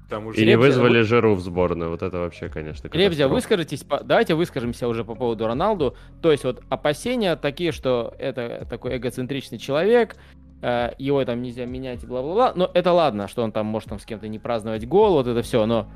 Там 0.09 0.27
уже... 0.27 0.41
И 0.41 0.47
не 0.47 0.57
вызвали 0.57 1.03
Жиру 1.03 1.35
в 1.35 1.41
сборную. 1.41 1.91
Вот 1.91 2.03
это 2.03 2.19
вообще, 2.19 2.49
конечно, 2.49 2.89
Ребзя, 2.93 3.29
выскажитесь, 3.29 3.83
по... 3.83 4.03
давайте 4.03 4.35
выскажемся 4.35 4.89
уже 4.89 5.05
по 5.05 5.15
поводу 5.15 5.47
Роналду. 5.47 5.97
То 6.23 6.31
есть 6.31 6.45
вот 6.45 6.63
опасения 6.69 7.35
такие, 7.37 7.73
что 7.73 8.15
это 8.19 8.67
такой 8.71 8.97
эгоцентричный 8.97 9.59
человек, 9.59 10.17
э, 10.63 10.93
его 10.99 11.25
там 11.25 11.43
нельзя 11.43 11.67
менять 11.67 12.05
и 12.05 12.07
бла-бла-бла. 12.07 12.53
Но 12.55 12.71
это 12.73 12.93
ладно, 12.93 13.29
что 13.29 13.43
он 13.43 13.53
там 13.53 13.67
может 13.67 13.89
там 13.89 13.99
с 13.99 14.07
кем-то 14.07 14.29
не 14.29 14.39
праздновать 14.39 14.87
гол, 14.87 15.15
вот 15.15 15.27
это 15.27 15.43
все, 15.43 15.67
но 15.67 15.91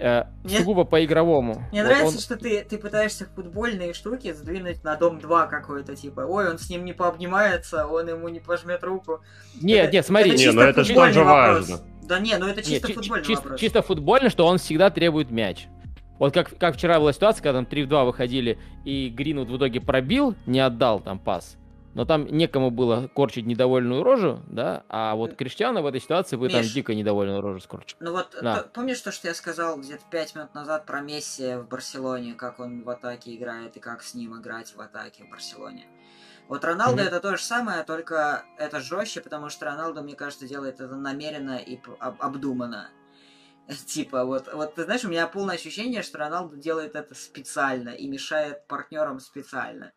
э, 0.00 0.24
Мне... 0.44 0.58
сугубо 0.58 0.84
по-игровому. 0.84 1.64
Мне 1.70 1.82
вот 1.82 1.88
нравится, 1.88 2.16
он... 2.16 2.20
что 2.20 2.36
ты, 2.36 2.64
ты 2.64 2.78
пытаешься 2.78 3.26
футбольные 3.34 3.92
штуки 3.92 4.32
сдвинуть 4.32 4.82
на 4.84 4.96
Дом 4.96 5.20
2 5.20 5.46
какой-то, 5.46 5.96
типа, 5.96 6.20
ой, 6.20 6.50
он 6.50 6.58
с 6.58 6.68
ним 6.70 6.84
не 6.84 6.92
пообнимается, 6.92 7.86
он 7.86 8.08
ему 8.08 8.28
не 8.28 8.40
пожмет 8.40 8.82
руку. 8.82 9.20
Нет, 9.60 9.86
это, 9.86 9.92
нет, 9.92 10.06
смотри. 10.06 10.30
Это 10.30 10.38
не, 10.38 10.52
ну 10.52 10.62
это 10.62 10.84
же 10.84 10.94
тоже 10.94 11.24
важно. 11.24 11.80
Да 12.02 12.18
не, 12.18 12.36
ну 12.38 12.46
это 12.46 12.62
чисто 12.62 12.88
нет, 12.88 12.96
футбольный 12.96 13.24
чисто, 13.24 13.42
вопрос. 13.44 13.60
Чисто 13.60 13.82
футбольно, 13.82 14.30
что 14.30 14.46
он 14.46 14.58
всегда 14.58 14.90
требует 14.90 15.30
мяч. 15.30 15.68
Вот 16.18 16.34
как, 16.34 16.58
как 16.58 16.76
вчера 16.76 16.98
была 16.98 17.12
ситуация, 17.12 17.42
когда 17.42 17.60
там 17.60 17.66
3 17.66 17.84
в 17.84 17.88
2 17.88 18.04
выходили, 18.04 18.58
и 18.84 19.08
Гринвуд 19.08 19.48
в 19.48 19.56
итоге 19.56 19.80
пробил, 19.80 20.34
не 20.46 20.60
отдал 20.60 21.00
там 21.00 21.18
пас. 21.18 21.56
Но 21.94 22.04
там 22.04 22.26
некому 22.26 22.70
было 22.70 23.08
корчить 23.08 23.46
недовольную 23.46 24.04
рожу, 24.04 24.40
да, 24.46 24.84
а 24.88 25.16
вот 25.16 25.34
Криштиану 25.34 25.82
в 25.82 25.86
этой 25.86 26.00
ситуации 26.00 26.36
бы 26.36 26.46
Миш, 26.46 26.54
там 26.54 26.62
дико 26.62 26.94
недовольную 26.94 27.40
рожу 27.40 27.60
скорчил. 27.60 27.96
Ну 28.00 28.12
вот, 28.12 28.36
да. 28.40 28.64
помнишь 28.72 29.00
то, 29.00 29.10
что 29.10 29.26
я 29.26 29.34
сказал 29.34 29.78
где-то 29.78 30.04
5 30.08 30.34
минут 30.36 30.54
назад 30.54 30.86
про 30.86 31.00
Месси 31.00 31.56
в 31.56 31.66
Барселоне, 31.66 32.34
как 32.34 32.60
он 32.60 32.84
в 32.84 32.90
атаке 32.90 33.34
играет 33.34 33.76
и 33.76 33.80
как 33.80 34.02
с 34.02 34.14
ним 34.14 34.40
играть 34.40 34.74
в 34.74 34.80
атаке 34.80 35.24
в 35.24 35.30
Барселоне? 35.30 35.86
Вот 36.46 36.64
Роналдо 36.64 37.02
mm-hmm. 37.02 37.06
это 37.06 37.20
то 37.20 37.36
же 37.36 37.42
самое, 37.42 37.84
только 37.84 38.44
это 38.58 38.80
жестче, 38.80 39.20
потому 39.20 39.50
что 39.50 39.66
Роналдо, 39.66 40.02
мне 40.02 40.14
кажется, 40.14 40.48
делает 40.48 40.80
это 40.80 40.96
намеренно 40.96 41.58
и 41.58 41.80
об- 41.98 42.20
обдуманно. 42.20 42.90
Типа, 43.86 44.24
вот, 44.24 44.52
вот 44.52 44.74
ты 44.74 44.84
знаешь, 44.84 45.04
у 45.04 45.08
меня 45.08 45.26
полное 45.26 45.54
ощущение, 45.54 46.02
что 46.02 46.18
Роналду 46.18 46.56
делает 46.56 46.96
это 46.96 47.14
специально 47.14 47.90
и 47.90 48.08
мешает 48.08 48.66
партнерам 48.66 49.20
специально. 49.20 49.92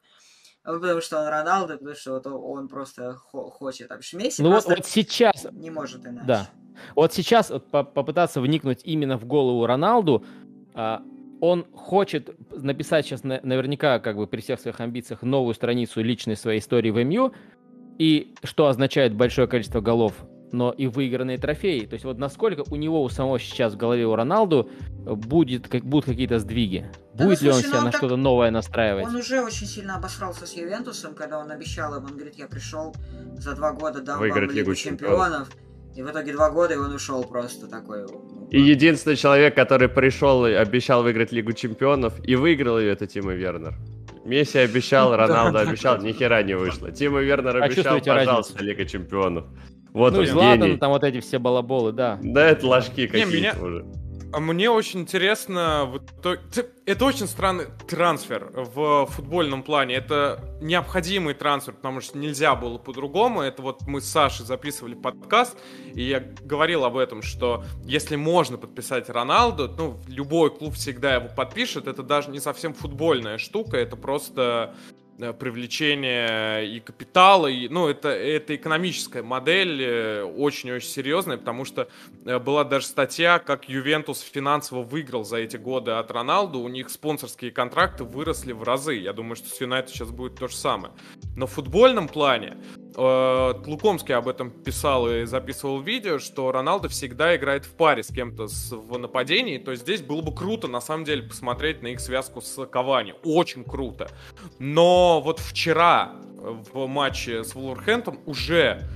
Ну, 0.66 0.80
потому 0.80 1.02
что 1.02 1.20
он 1.20 1.28
Роналду, 1.28 1.74
потому 1.78 1.96
что 1.96 2.14
вот 2.14 2.28
он 2.28 2.68
просто 2.70 3.16
хо- 3.16 3.50
хочет. 3.50 3.92
А 3.92 3.98
Месси 3.98 4.42
ну 4.42 4.52
вот, 4.52 4.66
вот 4.66 4.86
сейчас... 4.86 5.46
не 5.52 5.70
может 5.70 6.06
иначе. 6.06 6.26
Да. 6.26 6.50
Вот 6.96 7.14
сейчас 7.14 7.50
вот, 7.50 7.70
по 7.70 7.84
попытаться 7.84 8.40
вникнуть 8.40 8.82
именно 8.84 9.18
в 9.18 9.26
голову 9.26 9.66
Роналду, 9.66 10.26
а, 10.74 11.04
он 11.42 11.66
хочет 11.74 12.36
написать 12.52 13.06
сейчас 13.06 13.24
на 13.24 13.42
наверняка, 13.44 14.00
как 14.00 14.16
бы 14.16 14.26
при 14.26 14.40
всех 14.40 14.62
своих 14.62 14.80
амбициях, 14.80 15.22
новую 15.22 15.54
страницу 15.54 16.02
личной 16.02 16.38
своей 16.38 16.60
истории 16.60 16.92
в 16.92 17.04
МЮ, 17.04 17.34
и 18.00 18.34
что 18.44 18.68
означает 18.68 19.14
большое 19.14 19.48
количество 19.48 19.82
голов 19.82 20.14
но 20.54 20.72
и 20.72 20.88
выигранные 20.88 21.38
трофеи. 21.38 21.86
То 21.86 21.96
есть 21.96 22.06
вот 22.06 22.20
насколько 22.20 22.64
у 22.70 22.76
него 22.76 23.04
у 23.04 23.10
самого 23.10 23.40
сейчас 23.40 23.74
в 23.74 23.78
голове 23.78 24.06
у 24.06 24.16
Роналду 24.16 24.70
будет, 25.04 25.68
как, 25.68 25.84
будут 25.84 26.06
какие-то 26.06 26.40
сдвиги? 26.40 26.90
Да, 27.16 27.26
будет 27.26 27.42
ну, 27.42 27.48
ли 27.48 27.54
он 27.54 27.60
себя 27.60 27.80
ну, 27.80 27.86
на 27.86 27.92
так... 27.92 27.98
что-то 27.98 28.16
новое 28.16 28.52
настраивать? 28.52 29.06
Он 29.06 29.16
уже 29.16 29.42
очень 29.42 29.68
сильно 29.68 29.96
обосрался 29.96 30.46
с 30.46 30.54
Ювентусом, 30.54 31.16
когда 31.16 31.40
он 31.40 31.52
обещал 31.52 31.96
им, 31.98 32.06
он 32.06 32.14
говорит, 32.14 32.36
я 32.36 32.48
пришел 32.48 32.96
за 33.38 33.56
два 33.56 33.74
года 33.74 34.02
дам 34.02 34.20
Выиграть 34.20 34.50
вам 34.50 34.56
Лигу 34.56 34.76
чемпионов. 34.76 35.50
И 35.96 36.02
в 36.02 36.10
итоге 36.10 36.34
два 36.34 36.50
года, 36.50 36.74
и 36.74 36.78
он 36.78 36.92
ушел 36.94 37.24
просто 37.24 37.68
такой. 37.68 38.04
Ну, 38.04 38.48
и 38.50 38.60
единственный 38.60 39.16
человек, 39.16 39.54
который 39.54 39.90
пришел 39.90 40.46
и 40.48 40.54
обещал 40.54 41.04
выиграть 41.04 41.32
Лигу 41.32 41.54
Чемпионов, 41.54 42.14
и 42.28 42.36
выиграл 42.36 42.80
ее, 42.80 42.92
это 42.94 43.06
Тима 43.06 43.34
Вернер. 43.34 43.76
Месси 44.26 44.58
обещал, 44.58 45.16
Роналдо 45.16 45.60
обещал, 45.60 46.02
ни 46.02 46.12
хера 46.14 46.42
не 46.42 46.56
вышло. 46.56 46.92
Тима 46.92 47.20
Вернер 47.20 47.58
а 47.58 47.66
обещал, 47.66 48.00
пожалуйста, 48.00 48.64
Лига 48.64 48.86
Чемпионов. 48.86 49.46
Вот 49.94 50.14
ну, 50.14 50.20
он, 50.20 50.26
Златан, 50.26 50.62
гений. 50.62 50.78
там 50.78 50.92
вот 50.92 51.04
эти 51.04 51.20
все 51.20 51.38
балаболы, 51.40 51.92
да. 51.92 52.20
Да, 52.22 52.46
это 52.48 52.68
ложки 52.68 53.08
какие-то 53.08 53.32
меня... 53.32 53.56
уже. 53.62 53.86
А 54.34 54.40
мне 54.40 54.68
очень 54.72 55.02
интересно, 55.02 55.86
вот, 55.86 56.10
это 56.88 57.06
очень 57.06 57.28
странный 57.28 57.68
трансфер 57.88 58.50
в 58.52 59.06
футбольном 59.06 59.62
плане. 59.62 59.94
Это 59.94 60.58
необходимый 60.60 61.36
трансфер, 61.36 61.76
потому 61.76 62.02
что 62.02 62.18
нельзя 62.18 62.56
было 62.56 62.80
по-другому. 62.80 63.42
Это 63.42 63.62
вот 63.62 63.84
мы 63.86 64.02
с 64.02 64.06
Сашей 64.06 64.44
записывали 64.44 64.96
подкаст, 64.96 65.56
и 65.94 66.02
я 66.02 66.20
говорил 66.20 66.84
об 66.84 66.98
этом, 66.98 67.22
что 67.22 67.64
если 67.86 68.16
можно 68.16 68.58
подписать 68.58 69.08
Роналду, 69.08 69.72
ну, 69.78 70.02
любой 70.08 70.50
клуб 70.50 70.74
всегда 70.74 71.14
его 71.14 71.30
подпишет. 71.30 71.86
Это 71.86 72.02
даже 72.02 72.32
не 72.32 72.40
совсем 72.40 72.74
футбольная 72.74 73.38
штука, 73.38 73.78
это 73.78 73.96
просто 73.96 74.74
привлечение 75.18 76.68
и 76.68 76.80
капитала, 76.80 77.48
и, 77.48 77.68
ну, 77.68 77.88
это, 77.88 78.10
это 78.10 78.56
экономическая 78.56 79.22
модель 79.22 79.82
э, 79.82 80.24
очень-очень 80.24 80.90
серьезная, 80.90 81.38
потому 81.38 81.66
что 81.66 81.88
э, 82.26 82.40
была 82.40 82.64
даже 82.64 82.88
статья, 82.88 83.40
как 83.40 83.70
Ювентус 83.70 84.22
финансово 84.22 84.84
выиграл 84.84 85.24
за 85.24 85.38
эти 85.38 85.58
годы 85.58 85.92
от 85.92 86.10
Роналду, 86.12 86.60
у 86.60 86.68
них 86.68 86.90
спонсорские 86.90 87.52
контракты 87.52 88.04
выросли 88.04 88.54
в 88.54 88.64
разы, 88.64 88.96
я 88.96 89.14
думаю, 89.14 89.36
что 89.36 89.50
с 89.50 89.62
Юнайтед 89.62 89.92
сейчас 89.92 90.10
будет 90.10 90.36
то 90.40 90.48
же 90.48 90.56
самое. 90.56 90.94
Но 91.36 91.48
в 91.48 91.52
футбольном 91.52 92.08
плане 92.08 92.58
э, 92.76 92.83
Лукомский 92.96 94.16
об 94.16 94.28
этом 94.28 94.52
писал 94.52 95.10
и 95.10 95.26
записывал 95.26 95.82
видео, 95.82 96.20
что 96.20 96.52
Роналдо 96.52 96.90
всегда 96.90 97.36
играет 97.36 97.66
в 97.66 97.74
паре 97.76 98.04
с 98.04 98.14
кем-то 98.14 98.48
в 98.72 98.98
нападении, 98.98 99.58
то 99.58 99.74
здесь 99.76 100.02
было 100.02 100.22
бы 100.22 100.34
круто, 100.34 100.68
на 100.68 100.82
самом 100.82 101.04
деле, 101.04 101.24
посмотреть 101.24 101.82
на 101.82 101.88
их 101.88 102.00
связку 102.00 102.42
с 102.42 102.66
Кавани. 102.68 103.16
Очень 103.24 103.64
круто. 103.64 104.10
Но 104.60 105.22
вот 105.22 105.40
вчера 105.40 106.14
в 106.74 106.88
матче 106.88 107.44
с 107.44 107.56
Вулверхэмптон 107.56 108.20
уже 108.26 108.88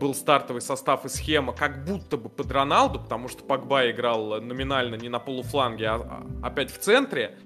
был 0.00 0.14
стартовый 0.14 0.60
состав 0.60 1.04
и 1.04 1.08
схема 1.08 1.52
как 1.52 1.84
будто 1.84 2.16
бы 2.16 2.28
под 2.28 2.50
Роналду, 2.50 2.98
потому 2.98 3.28
что 3.28 3.44
Погба 3.44 3.90
играл 3.90 4.40
номинально 4.40 4.96
не 4.96 5.08
на 5.08 5.20
полуфланге, 5.20 5.88
а 5.88 6.26
опять 6.42 6.72
в 6.72 6.78
центре. 6.78 7.38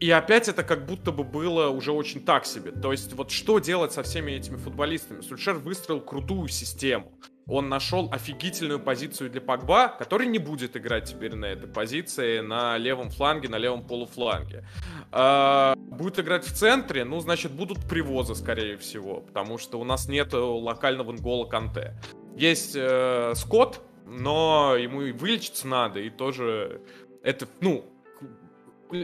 И 0.00 0.10
опять 0.10 0.48
это 0.48 0.62
как 0.62 0.86
будто 0.86 1.10
бы 1.10 1.24
было 1.24 1.70
уже 1.70 1.92
очень 1.92 2.24
так 2.24 2.46
себе. 2.46 2.70
То 2.70 2.92
есть 2.92 3.12
вот 3.14 3.30
что 3.30 3.58
делать 3.58 3.92
со 3.92 4.02
всеми 4.02 4.32
этими 4.32 4.56
футболистами? 4.56 5.22
Сульшер 5.22 5.54
выстроил 5.54 6.00
крутую 6.00 6.48
систему. 6.48 7.12
Он 7.48 7.70
нашел 7.70 8.10
офигительную 8.12 8.78
позицию 8.78 9.30
для 9.30 9.40
Погба, 9.40 9.88
который 9.88 10.26
не 10.26 10.38
будет 10.38 10.76
играть 10.76 11.08
теперь 11.08 11.34
на 11.34 11.46
этой 11.46 11.66
позиции 11.66 12.40
на 12.40 12.76
левом 12.76 13.08
фланге, 13.08 13.48
на 13.48 13.56
левом 13.56 13.86
полуфланге. 13.86 14.66
А, 15.10 15.74
будет 15.76 16.20
играть 16.20 16.44
в 16.44 16.52
центре, 16.52 17.04
ну, 17.04 17.18
значит, 17.20 17.52
будут 17.52 17.78
привозы, 17.88 18.34
скорее 18.34 18.76
всего, 18.76 19.20
потому 19.20 19.56
что 19.56 19.80
у 19.80 19.84
нас 19.84 20.08
нет 20.08 20.34
локального 20.34 21.12
гола 21.12 21.46
Канте. 21.46 21.94
Есть 22.36 22.76
э, 22.76 23.32
Скотт, 23.34 23.80
но 24.06 24.76
ему 24.76 25.02
и 25.02 25.12
вылечиться 25.12 25.66
надо, 25.66 26.00
и 26.00 26.10
тоже 26.10 26.82
это, 27.22 27.48
ну, 27.60 27.84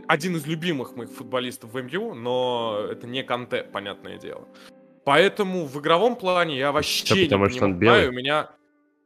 один 0.08 0.36
из 0.36 0.46
любимых 0.46 0.96
моих 0.96 1.10
футболистов 1.10 1.72
в 1.72 1.82
МЮ, 1.82 2.14
но 2.14 2.86
это 2.90 3.06
не 3.06 3.22
Канте, 3.22 3.62
понятное 3.62 4.18
дело. 4.18 4.48
Поэтому 5.04 5.66
в 5.66 5.78
игровом 5.80 6.16
плане 6.16 6.58
я 6.58 6.72
вообще 6.72 7.04
Что, 7.04 7.16
не 7.16 7.24
потому 7.24 7.48
что 7.50 7.64
он 7.64 7.78
белый? 7.78 8.08
у 8.08 8.12
меня... 8.12 8.50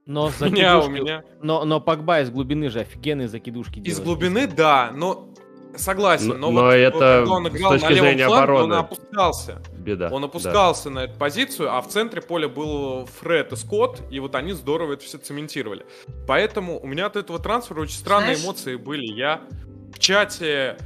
Но 0.06 0.30
у 0.40 0.44
меня, 0.44 0.78
у 0.78 0.88
меня... 0.88 1.22
Но, 1.42 1.64
но 1.64 1.80
Погба 1.80 2.20
из 2.20 2.30
глубины 2.30 2.70
же 2.70 2.80
офигенные 2.80 3.28
закидушки 3.28 3.80
делает. 3.80 3.88
Из 3.88 4.00
глубины, 4.00 4.46
да, 4.46 4.90
но 4.94 5.28
согласен, 5.76 6.28
но, 6.28 6.50
но 6.50 6.62
вот 6.62 6.72
это 6.72 6.98
когда 6.98 7.32
он 7.32 7.48
играл 7.48 7.78
с 7.78 7.80
точки 7.80 7.84
на 7.84 7.94
левом 7.94 8.08
фланге, 8.08 8.24
обороны. 8.24 8.64
он 8.64 8.72
опускался. 8.72 9.62
Беда. 9.78 10.08
Он 10.10 10.24
опускался 10.24 10.84
да. 10.84 10.90
на 10.90 10.98
эту 11.04 11.18
позицию, 11.18 11.74
а 11.74 11.80
в 11.80 11.88
центре 11.88 12.22
поля 12.22 12.48
был 12.48 13.06
Фред 13.20 13.52
и 13.52 13.56
Скотт, 13.56 14.02
и 14.10 14.20
вот 14.20 14.34
они 14.34 14.52
здорово 14.52 14.94
это 14.94 15.04
все 15.04 15.18
цементировали. 15.18 15.84
Поэтому 16.26 16.80
у 16.80 16.86
меня 16.86 17.06
от 17.06 17.16
этого 17.16 17.38
трансфера 17.38 17.80
очень 17.80 17.96
странные 17.96 18.36
Знаешь... 18.36 18.44
эмоции 18.44 18.76
были. 18.76 19.06
Я 19.06 19.42
в 19.92 19.98
чате 19.98 20.76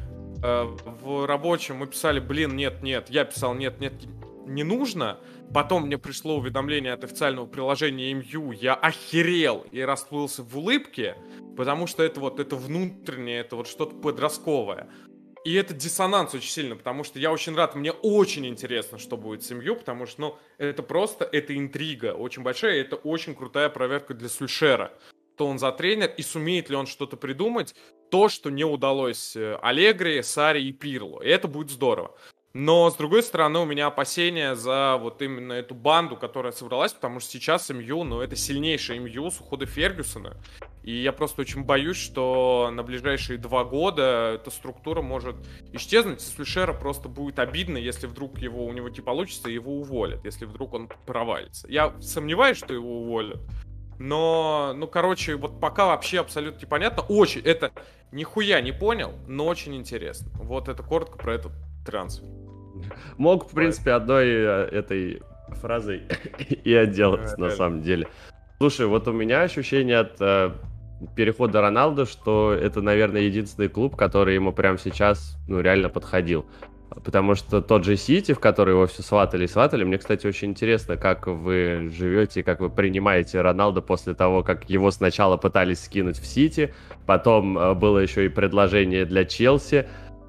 э, 0.43 0.65
в 1.03 1.27
рабочем 1.27 1.77
мы 1.77 1.87
писали, 1.87 2.21
блин, 2.21 2.57
нет, 2.57 2.83
нет. 2.83 3.09
Я 3.09 3.25
писал, 3.25 3.55
нет, 3.55 3.81
нет, 3.81 3.95
не 4.47 4.63
нужно. 4.63 5.19
Потом 5.53 5.87
мне 5.87 5.99
пришло 5.99 6.37
уведомление 6.39 6.93
от 6.93 7.05
официального 7.05 7.47
приложения 7.47 8.15
МЮ. 8.15 8.53
Я 8.53 8.75
охерел 8.75 9.67
и 9.71 9.81
расплылся 9.81 10.43
в 10.43 10.57
улыбке, 10.57 11.17
потому 11.57 11.87
что 11.87 12.03
это 12.03 12.21
вот 12.21 12.41
это 12.41 12.57
внутреннее, 12.57 13.41
это 13.41 13.57
вот 13.57 13.69
что-то 13.69 13.95
подростковое. 13.95 14.89
И 15.45 15.55
это 15.55 15.75
диссонанс 15.75 16.35
очень 16.35 16.51
сильно, 16.51 16.77
потому 16.77 17.03
что 17.03 17.19
я 17.19 17.33
очень 17.33 17.55
рад, 17.57 17.75
мне 17.75 17.91
очень 17.91 18.47
интересно, 18.47 18.99
что 18.99 19.17
будет 19.17 19.43
с 19.43 19.51
МЮ, 19.51 19.75
потому 19.75 20.07
что, 20.07 20.21
ну, 20.21 20.39
это 20.57 20.85
просто, 20.85 21.25
это 21.25 21.57
интрига 21.59 22.15
очень 22.15 22.43
большая, 22.43 22.81
это 22.81 22.95
очень 22.95 23.35
крутая 23.35 23.69
проверка 23.69 24.15
для 24.15 24.29
Сульшера. 24.29 24.93
Что 25.35 25.47
он 25.47 25.59
за 25.59 25.73
тренер 25.73 26.13
и 26.17 26.23
сумеет 26.23 26.69
ли 26.69 26.77
он 26.77 26.87
что-то 26.87 27.17
придумать, 27.17 27.75
то, 28.11 28.29
что 28.29 28.51
не 28.51 28.65
удалось 28.65 29.35
э, 29.35 29.59
Аллегри, 29.63 30.23
Сари 30.23 30.63
и 30.63 30.73
Пирлу. 30.73 31.21
И 31.21 31.29
это 31.29 31.49
будет 31.49 31.71
здорово. 31.71 32.15
Но, 32.55 32.91
с 32.91 32.97
другой 32.97 33.23
стороны, 33.23 33.61
у 33.61 33.65
меня 33.65 33.87
опасения 33.87 34.55
за 34.55 34.99
вот 35.01 35.23
именно 35.23 35.55
эту 35.55 35.75
банду, 35.75 36.17
которая 36.17 36.53
собралась, 36.53 36.93
потому 36.93 37.19
что 37.19 37.31
сейчас 37.31 37.71
МЮ, 37.71 38.05
ну, 38.05 38.21
это 38.21 38.37
сильнейшая 38.37 38.99
МЮ 38.99 39.31
с 39.31 39.41
ухода 39.41 39.65
Фергюсона. 39.65 40.37
И 40.83 40.93
я 40.93 41.13
просто 41.13 41.41
очень 41.41 41.65
боюсь, 41.65 41.97
что 41.97 42.71
на 42.71 42.83
ближайшие 42.83 43.39
два 43.39 43.65
года 43.65 44.33
эта 44.35 44.51
структура 44.51 45.01
может 45.01 45.37
исчезнуть. 45.73 46.21
И 46.21 46.25
Слюшера 46.25 46.75
просто 46.75 47.09
будет 47.09 47.39
обидно, 47.39 47.79
если 47.79 48.07
вдруг 48.07 48.39
его, 48.39 48.67
у 48.67 48.73
него 48.73 48.91
не 48.91 49.01
получится, 49.01 49.49
его 49.49 49.73
уволят, 49.73 50.23
если 50.27 50.45
вдруг 50.45 50.75
он 50.75 50.91
провалится. 51.07 51.67
Я 51.71 51.99
сомневаюсь, 52.03 52.59
что 52.59 52.75
его 52.75 53.01
уволят. 53.01 53.41
Но, 53.99 54.73
ну, 54.77 54.87
короче, 54.87 55.37
вот 55.37 55.61
пока 55.61 55.87
вообще 55.87 56.21
абсолютно 56.21 56.61
непонятно. 56.61 57.03
Очень, 57.09 57.43
это 57.43 57.71
нихуя 58.11 58.61
не 58.61 58.73
понял, 58.73 59.13
но 59.27 59.47
очень 59.47 59.75
интересно. 59.75 60.31
Вот 60.35 60.69
это 60.69 60.83
коротко 60.83 61.19
про 61.19 61.35
этот 61.35 61.53
трансфер. 61.85 62.29
Мог, 63.17 63.51
в 63.51 63.55
принципе, 63.55 63.93
одной 63.93 64.27
э, 64.27 64.69
этой 64.73 65.23
фразой 65.61 66.03
и 66.65 66.75
отделаться, 66.75 67.39
на 67.39 67.51
самом 67.51 67.83
деле. 67.83 68.09
Слушай, 68.59 68.87
вот 68.87 69.09
у 69.09 69.13
меня 69.13 69.43
ощущение 69.43 69.99
от 69.99 70.21
э, 70.21 70.53
перехода 71.17 71.61
Роналду, 71.61 72.07
что 72.07 72.53
это, 72.53 72.81
наверное, 72.81 73.23
единственный 73.23 73.69
клуб, 73.69 73.97
который 73.97 74.35
ему 74.35 74.53
прямо 74.53 74.79
сейчас, 74.79 75.37
ну, 75.49 75.61
реально 75.61 75.89
подходил. 75.89 76.47
Потому 77.05 77.35
что 77.35 77.61
тот 77.63 77.85
же 77.85 77.97
Сити, 77.97 78.33
в 78.33 78.41
который 78.41 78.71
его 78.71 78.87
все 78.87 79.03
сватали 79.03 79.45
и 79.45 79.49
сватали, 79.49 79.85
мне, 79.85 79.99
кстати, 79.99 80.27
очень 80.27 80.51
интересно, 80.51 80.97
как 80.97 81.27
вы 81.27 81.91
живете, 81.93 82.43
как 82.43 82.61
вы 82.61 82.71
принимаете 82.71 83.41
Роналду 83.41 83.83
после 83.83 84.15
того, 84.15 84.43
как 84.43 84.69
его 84.69 84.91
сначала 84.91 85.37
пытались 85.37 85.85
скинуть 85.85 86.19
в 86.19 86.27
Сити, 86.27 86.75
потом 87.07 87.59
э, 87.59 87.75
было 87.75 87.99
еще 87.99 88.27
и 88.27 88.29
предложение 88.29 89.05
для 89.05 89.25
Челси, 89.25 89.87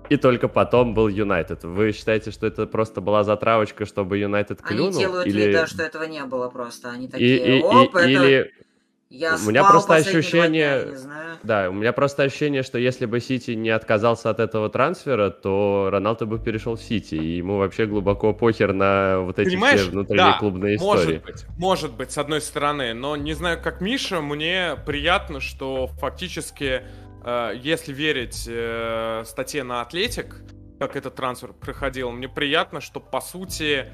и 0.09 0.18
только 0.18 0.47
потом 0.47 0.93
был 0.93 1.07
Юнайтед. 1.07 1.64
Вы 1.64 1.91
считаете, 1.91 2.32
что 2.32 2.45
это 2.45 2.68
просто 2.68 3.01
была 3.01 3.24
затравочка, 3.24 3.86
чтобы 3.86 4.18
Юнайтед 4.18 4.61
клюнул? 4.61 4.89
Они 4.89 4.99
делают 4.99 5.28
или... 5.28 5.41
вид, 5.41 5.53
да, 5.53 5.68
что 5.68 5.84
этого 5.84 6.03
не 6.03 6.24
было 6.26 6.49
просто. 6.49 6.91
Они 6.91 7.07
такие, 7.07 7.59
и, 7.59 7.61
оп, 7.61 7.95
и, 7.95 7.99
это... 7.99 8.07
Или 8.09 8.51
я 9.16 9.36
у 9.36 9.47
меня 9.47 9.64
просто 9.64 9.93
ощущение, 9.93 10.82
дня, 10.82 10.91
не 10.91 10.95
знаю. 10.97 11.38
да, 11.43 11.70
у 11.70 11.74
меня 11.74 11.93
просто 11.93 12.24
ощущение, 12.24 12.64
что 12.64 12.80
если 12.80 13.05
бы 13.05 13.20
Сити 13.20 13.51
не 13.51 13.70
отказался 13.70 14.32
от 14.32 14.39
этого 14.39 14.70
трансфера, 14.70 15.30
то 15.30 15.89
Роналдо 15.91 16.26
бы 16.26 16.39
перешел 16.39 16.76
в 16.76 16.82
Сити, 16.82 17.14
и 17.14 17.38
ему 17.38 17.59
вообще 17.59 17.86
глубоко 17.86 18.34
похер 18.34 18.74
на 18.74 19.20
вот 19.20 19.38
эти 19.38 19.49
Понимаешь? 19.49 19.82
все 19.82 19.91
внутренние 19.91 20.32
Да, 20.32 20.38
клубные 20.39 20.80
может 20.80 21.03
истории. 21.03 21.20
быть, 21.20 21.45
может 21.57 21.93
быть, 21.95 22.11
с 22.11 22.18
одной 22.18 22.41
стороны, 22.41 22.95
но 22.95 23.16
не 23.16 23.34
знаю, 23.34 23.61
как 23.61 23.82
Миша, 23.82 24.20
мне 24.20 24.78
приятно, 24.84 25.39
что 25.39 25.86
фактически, 25.99 26.82
э, 27.24 27.51
если 27.61 27.93
верить 27.93 28.45
э, 28.49 29.22
статье 29.28 29.64
на 29.64 29.82
Атлетик, 29.82 30.38
как 30.80 30.95
этот 30.95 31.14
трансфер 31.14 31.53
проходил, 31.53 32.09
мне 32.09 32.28
приятно, 32.28 32.82
что 32.82 32.99
по 32.99 33.22
сути 33.22 33.86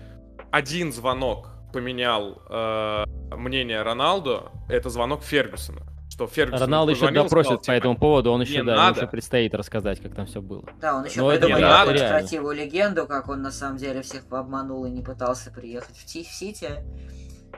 один 0.50 0.94
звонок 0.94 1.50
поменял 1.72 2.42
э, 2.50 3.06
мнение 3.36 3.82
Роналду, 3.82 4.52
это 4.68 4.90
звонок 4.90 5.24
Фергюсона. 5.24 5.82
Что 6.10 6.28
Фергюсон 6.28 6.62
Роналду 6.62 6.92
еще 6.92 7.12
допросит 7.12 7.46
сказал, 7.46 7.58
по 7.58 7.64
типа, 7.64 7.72
этому 7.74 7.98
поводу, 7.98 8.32
он 8.32 8.42
еще, 8.42 8.64
да, 8.64 8.76
надо. 8.76 9.00
еще 9.02 9.08
предстоит 9.08 9.54
рассказать, 9.54 10.02
как 10.02 10.16
там 10.16 10.26
все 10.26 10.42
было. 10.42 10.64
Да, 10.82 10.96
он 10.98 11.06
еще 11.06 11.22
это 11.34 11.46
придумал 11.48 11.72
административную 11.74 12.56
легенду, 12.56 13.06
как 13.08 13.30
он 13.30 13.42
на 13.42 13.52
самом 13.52 13.78
деле 13.78 14.02
всех 14.02 14.24
обманул 14.32 14.86
и 14.86 14.90
не 14.90 15.02
пытался 15.02 15.52
приехать 15.52 15.96
в, 15.96 16.06
Ти- 16.06 16.24
в 16.24 16.28
Сити. 16.28 16.84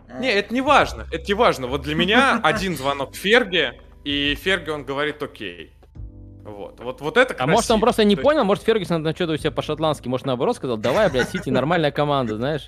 Э, 0.08 0.20
Не, 0.20 0.32
это 0.32 0.54
не 0.54 0.62
важно, 0.62 1.08
это 1.12 1.24
не 1.26 1.34
важно. 1.34 1.68
Вот 1.68 1.82
для 1.82 1.96
меня 1.96 2.40
один 2.44 2.78
звонок 2.78 3.16
Ферги, 3.16 3.74
и 4.04 4.36
Ферги, 4.36 4.70
он 4.70 4.84
говорит 4.84 5.24
окей. 5.24 5.74
Вот, 6.44 6.80
вот, 6.80 7.02
вот 7.02 7.18
это 7.18 7.36
А 7.38 7.46
может 7.48 7.70
он 7.72 7.76
красиво. 7.76 7.80
просто 7.82 8.04
не 8.04 8.16
понял, 8.16 8.44
может 8.44 8.64
Фергюсон 8.64 9.02
что-то 9.16 9.34
у 9.34 9.38
себя 9.38 9.52
по-шотландски, 9.52 10.08
может 10.08 10.26
наоборот 10.26 10.56
сказал, 10.56 10.78
давай, 10.78 11.10
блядь, 11.10 11.30
Сити 11.30 11.50
нормальная 11.50 11.92
команда, 11.92 12.36
знаешь. 12.38 12.68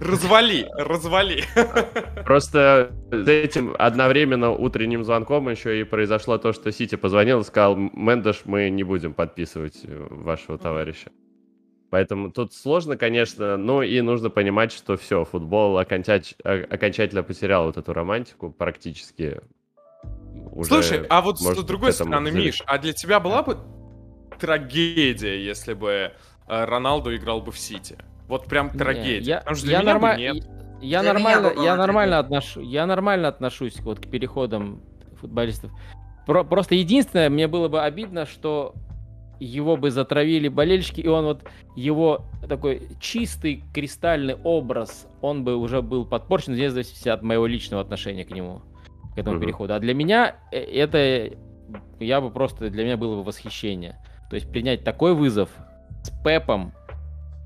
Развали, 0.00 0.66
развали. 0.76 1.44
Просто 2.24 2.92
с 3.10 3.28
этим 3.28 3.74
одновременно 3.78 4.50
утренним 4.50 5.04
звонком 5.04 5.48
еще 5.48 5.80
и 5.80 5.84
произошло 5.84 6.38
то, 6.38 6.52
что 6.52 6.72
Сити 6.72 6.96
позвонил 6.96 7.40
и 7.40 7.44
сказал, 7.44 7.76
Мендеш, 7.76 8.42
мы 8.44 8.68
не 8.70 8.82
будем 8.82 9.14
подписывать 9.14 9.80
вашего 9.84 10.58
товарища. 10.58 11.10
Поэтому 11.90 12.30
тут 12.30 12.52
сложно, 12.52 12.96
конечно, 12.96 13.56
ну 13.56 13.80
и 13.82 14.00
нужно 14.00 14.28
понимать, 14.28 14.72
что 14.72 14.96
все, 14.96 15.24
футбол 15.24 15.78
окончач- 15.78 16.40
окончательно 16.42 17.22
потерял 17.22 17.66
вот 17.66 17.76
эту 17.76 17.92
романтику 17.92 18.50
практически. 18.50 19.40
Уже 20.52 20.68
Слушай, 20.68 21.06
а 21.08 21.22
вот 21.22 21.38
с 21.38 21.42
может 21.42 21.66
другой 21.66 21.92
к 21.92 21.94
этому 21.94 22.10
стороны, 22.10 22.30
взялись. 22.30 22.46
Миш, 22.46 22.62
а 22.66 22.78
для 22.78 22.92
тебя 22.92 23.20
была 23.20 23.42
бы 23.42 23.58
трагедия, 24.38 25.42
если 25.42 25.74
бы 25.74 26.12
э, 26.48 26.64
Роналду 26.64 27.14
играл 27.14 27.40
бы 27.40 27.52
в 27.52 27.58
Сити? 27.58 27.96
Вот 28.28 28.46
прям 28.46 28.70
Не, 28.72 28.78
трагедия. 28.78 29.28
Я, 29.30 29.38
Потому 29.38 29.56
что 29.56 29.66
для 29.66 29.76
я 29.78 29.82
меня 29.82 29.94
бы 29.94 30.00
норма- 30.00 30.16
нет. 30.18 30.48
Я 30.82 31.02
нормально, 31.02 31.52
я 31.62 31.76
нормально 31.76 32.18
отношу, 32.18 32.60
я 32.60 32.86
нормально 32.86 33.28
отношусь 33.28 33.80
вот 33.80 33.98
к 34.00 34.08
переходам 34.10 34.82
футболистов. 35.20 35.70
Про- 36.26 36.44
просто 36.44 36.74
единственное, 36.74 37.30
мне 37.30 37.48
было 37.48 37.68
бы 37.68 37.80
обидно, 37.82 38.26
что 38.26 38.74
его 39.40 39.76
бы 39.76 39.90
затравили 39.90 40.48
болельщики, 40.48 41.00
и 41.00 41.08
он 41.08 41.24
вот 41.24 41.44
его 41.76 42.24
такой 42.48 42.88
чистый 43.00 43.62
кристальный 43.74 44.34
образ, 44.34 45.06
он 45.22 45.44
бы 45.44 45.56
уже 45.56 45.82
был 45.82 46.04
подпорчен, 46.06 46.52
вне 46.54 46.70
зависимости 46.70 47.08
от 47.08 47.22
моего 47.22 47.46
личного 47.46 47.82
отношения 47.82 48.24
к 48.24 48.30
нему, 48.30 48.62
к 49.14 49.18
этому 49.18 49.36
Мгм. 49.36 49.44
переходу. 49.44 49.74
А 49.74 49.78
для 49.78 49.94
меня 49.94 50.36
э, 50.52 50.58
это, 50.58 51.30
я 52.00 52.20
бы 52.20 52.30
просто, 52.30 52.68
для 52.70 52.84
меня 52.84 52.96
было 52.96 53.16
бы 53.16 53.24
восхищение. 53.24 53.96
То 54.30 54.36
есть 54.36 54.50
принять 54.50 54.84
такой 54.84 55.14
вызов 55.14 55.48
с 56.02 56.10
Пепом, 56.24 56.72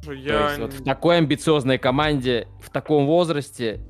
то 0.04 0.12
Я... 0.12 0.48
есть 0.48 0.58
вот 0.60 0.72
в 0.72 0.84
такой 0.84 1.18
амбициозной 1.18 1.78
команде, 1.78 2.48
в 2.60 2.70
таком 2.70 3.06
возрасте, 3.06 3.80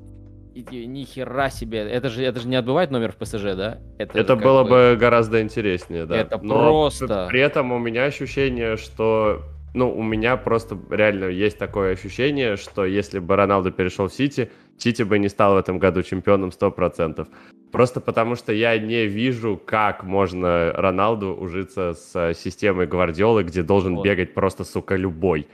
и- 0.54 0.60
и 0.70 0.86
ни 0.86 1.04
хера 1.04 1.50
себе. 1.50 1.78
Это 1.78 2.08
же, 2.08 2.24
это 2.24 2.40
же 2.40 2.48
не 2.48 2.56
отбывать 2.56 2.90
номер 2.90 3.12
в 3.12 3.16
ПСЖ, 3.16 3.54
да? 3.56 3.78
Это 3.98 4.24
как 4.24 4.42
было 4.42 4.64
бы 4.64 4.96
гораздо 4.98 5.40
интереснее, 5.40 6.06
да. 6.06 6.16
Это 6.16 6.38
Но 6.42 6.54
просто. 6.54 7.26
При 7.30 7.40
этом 7.40 7.72
у 7.72 7.78
меня 7.78 8.04
ощущение, 8.04 8.76
что... 8.76 9.42
Ну, 9.72 9.96
у 9.96 10.02
меня 10.02 10.36
просто 10.36 10.76
реально 10.90 11.26
есть 11.26 11.56
такое 11.56 11.92
ощущение, 11.92 12.56
что 12.56 12.84
если 12.84 13.20
бы 13.20 13.36
Роналду 13.36 13.70
перешел 13.70 14.08
в 14.08 14.12
Сити, 14.12 14.50
Сити 14.76 15.04
бы 15.04 15.16
не 15.20 15.28
стал 15.28 15.54
в 15.54 15.58
этом 15.58 15.78
году 15.78 16.02
чемпионом 16.02 16.50
100%. 16.50 17.28
Просто 17.70 18.00
потому 18.00 18.34
что 18.34 18.52
я 18.52 18.76
не 18.78 19.06
вижу, 19.06 19.60
как 19.64 20.02
можно 20.02 20.72
Роналду 20.72 21.36
ужиться 21.36 21.94
с 21.94 22.34
системой 22.34 22.88
Гвардиолы, 22.88 23.44
где 23.44 23.62
должен 23.62 23.94
Вот. 23.94 24.04
бегать 24.04 24.34
просто, 24.34 24.64
сука, 24.64 24.96
любой. 24.96 25.46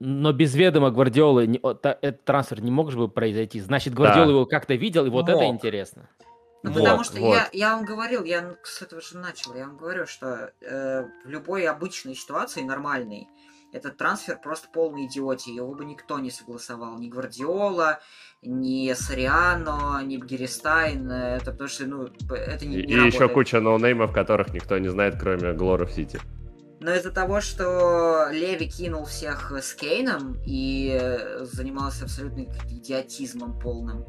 Но 0.00 0.32
без 0.32 0.54
ведома 0.54 0.90
Гвардиолы 0.90 1.60
этот 1.62 2.24
трансфер 2.24 2.60
не 2.62 2.70
мог 2.70 2.90
же 2.92 2.98
бы 2.98 3.08
произойти. 3.08 3.60
Значит, 3.60 3.94
Гвардиола 3.94 4.26
Да. 4.26 4.32
его 4.32 4.46
как-то 4.46 4.74
видел, 4.74 5.06
и 5.06 5.10
вот 5.10 5.28
это 5.28 5.40
Мог. 5.42 5.54
интересно. 5.54 6.08
Ну, 6.62 6.70
Вот, 6.72 6.80
потому 6.80 7.04
что 7.04 7.20
вот. 7.20 7.34
я, 7.34 7.48
я 7.52 7.76
вам 7.76 7.84
говорил, 7.84 8.24
я 8.24 8.56
с 8.64 8.82
этого 8.82 9.00
же 9.00 9.16
начал, 9.18 9.54
я 9.54 9.66
вам 9.66 9.76
говорю, 9.76 10.06
что 10.06 10.52
э, 10.60 11.04
в 11.24 11.28
любой 11.28 11.66
обычной 11.66 12.14
ситуации, 12.16 12.62
нормальной, 12.62 13.28
этот 13.72 13.96
трансфер 13.96 14.38
просто 14.42 14.68
полный 14.72 15.06
идиотии, 15.06 15.52
его 15.54 15.74
бы 15.74 15.84
никто 15.84 16.18
не 16.18 16.30
согласовал, 16.30 16.98
ни 16.98 17.08
Гвардиола, 17.08 18.00
ни 18.42 18.92
Сориано, 18.94 20.00
ни 20.04 20.16
Бгеристайн, 20.16 21.10
э, 21.10 21.36
это 21.36 21.52
потому 21.52 21.68
что, 21.68 21.86
ну, 21.86 22.08
это 22.30 22.66
не, 22.66 22.76
не 22.76 22.82
и 22.82 22.92
еще 22.92 23.18
работает. 23.20 23.32
куча 23.34 23.60
ноунеймов, 23.60 24.12
которых 24.12 24.52
никто 24.54 24.78
не 24.78 24.88
знает, 24.88 25.16
кроме 25.20 25.52
Глора 25.52 25.86
в 25.86 25.92
Сити. 25.92 26.20
Но 26.80 26.94
из-за 26.94 27.10
того, 27.10 27.40
что 27.40 28.28
Леви 28.30 28.68
кинул 28.68 29.04
всех 29.04 29.52
с 29.52 29.74
Кейном 29.74 30.40
и 30.46 30.96
э, 31.00 31.44
занимался 31.44 32.04
абсолютно 32.04 32.42
идиотизмом 32.70 33.58
полным, 33.58 34.06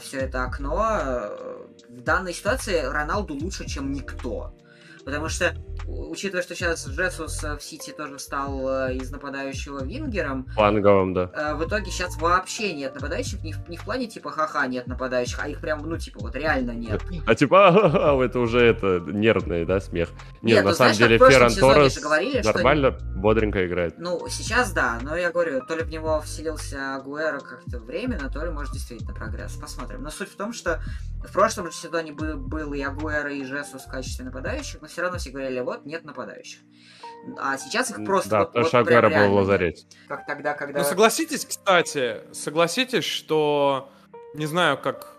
все 0.00 0.18
это 0.18 0.44
окно, 0.44 0.98
э, 1.00 1.66
в 1.88 2.00
данной 2.02 2.32
ситуации 2.32 2.80
Роналду 2.80 3.34
лучше, 3.34 3.66
чем 3.66 3.92
никто. 3.92 4.52
Потому 5.08 5.30
что, 5.30 5.54
учитывая, 5.86 6.42
что 6.42 6.54
сейчас 6.54 6.86
Джесус 6.86 7.42
э, 7.42 7.56
в 7.56 7.62
Сити 7.62 7.94
тоже 7.96 8.18
стал 8.18 8.68
э, 8.68 8.96
из 8.96 9.10
нападающего 9.10 9.82
вингером, 9.82 10.44
Фланговым, 10.52 11.14
да. 11.14 11.30
э, 11.32 11.54
в 11.54 11.66
итоге 11.66 11.90
сейчас 11.90 12.18
вообще 12.18 12.74
нет 12.74 12.94
нападающих, 12.94 13.42
не 13.42 13.54
в, 13.54 13.68
не 13.70 13.78
в 13.78 13.84
плане 13.84 14.06
типа 14.06 14.30
ха-ха 14.30 14.66
нет 14.66 14.86
нападающих, 14.86 15.42
а 15.42 15.48
их 15.48 15.62
прям, 15.62 15.80
ну 15.88 15.96
типа 15.96 16.20
вот 16.20 16.36
реально 16.36 16.72
нет. 16.72 17.00
А 17.26 17.34
типа, 17.34 17.68
«А-ха-ха», 17.68 18.22
это 18.22 18.38
уже 18.38 18.60
это 18.60 19.00
нервный, 19.06 19.64
да, 19.64 19.80
смех. 19.80 20.10
Нет, 20.42 20.56
Нет, 20.56 20.64
на 20.64 20.70
ну, 20.72 20.76
самом 20.76 20.92
знаешь, 20.92 21.18
деле 21.18 21.30
Ферран 21.30 21.54
Торрес 21.54 21.98
что- 21.98 22.52
нормально, 22.52 22.90
бодренько 23.16 23.66
играет. 23.66 23.94
Ну, 23.96 24.28
сейчас 24.28 24.72
да, 24.72 24.98
но 25.00 25.16
я 25.16 25.30
говорю, 25.30 25.64
то 25.66 25.74
ли 25.74 25.84
в 25.84 25.88
него 25.88 26.20
вселился 26.20 26.96
Агуэро 26.96 27.40
как-то 27.40 27.78
временно, 27.78 28.28
то 28.28 28.44
ли, 28.44 28.50
может, 28.50 28.74
действительно 28.74 29.14
прогресс. 29.14 29.56
Посмотрим. 29.56 30.02
Но 30.02 30.10
суть 30.10 30.28
в 30.28 30.36
том, 30.36 30.52
что 30.52 30.82
в 31.26 31.32
прошлом 31.32 31.66
же 31.66 31.72
сезоне 31.72 32.12
был, 32.12 32.36
был 32.36 32.74
и 32.74 32.82
Агуэро, 32.82 33.32
и 33.32 33.42
Жесус 33.44 33.82
в 33.82 33.90
качестве 33.90 34.26
нападающих, 34.26 34.82
но 34.82 34.88
все 34.88 34.97
равно 35.02 35.18
все 35.18 35.30
говорили, 35.30 35.60
вот, 35.60 35.84
нет 35.86 36.04
нападающих. 36.04 36.60
А 37.38 37.58
сейчас 37.58 37.90
их 37.90 38.04
просто 38.04 38.30
да, 38.30 38.38
вот, 38.40 38.48
потому 38.48 38.64
вот 38.64 38.74
Агуэро 38.74 39.10
был 39.10 39.28
в 39.30 39.34
лазарете. 39.34 39.86
Как 40.08 40.26
тогда, 40.26 40.54
когда... 40.54 40.80
Ну, 40.80 40.84
согласитесь, 40.84 41.44
кстати, 41.44 42.22
согласитесь, 42.32 43.04
что... 43.04 43.90
Не 44.34 44.46
знаю, 44.46 44.78
как 44.78 45.16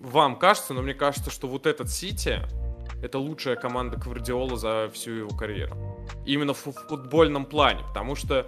вам 0.00 0.38
кажется, 0.38 0.74
но 0.74 0.82
мне 0.82 0.94
кажется, 0.94 1.30
что 1.30 1.48
вот 1.48 1.66
этот 1.66 1.90
Сити 1.90 2.40
это 3.02 3.18
лучшая 3.18 3.56
команда 3.56 3.96
Гвардиола 3.96 4.56
за 4.56 4.90
всю 4.92 5.12
его 5.12 5.30
карьеру. 5.30 5.76
Именно 6.24 6.54
в 6.54 6.58
футбольном 6.58 7.46
плане, 7.46 7.84
потому 7.88 8.16
что 8.16 8.46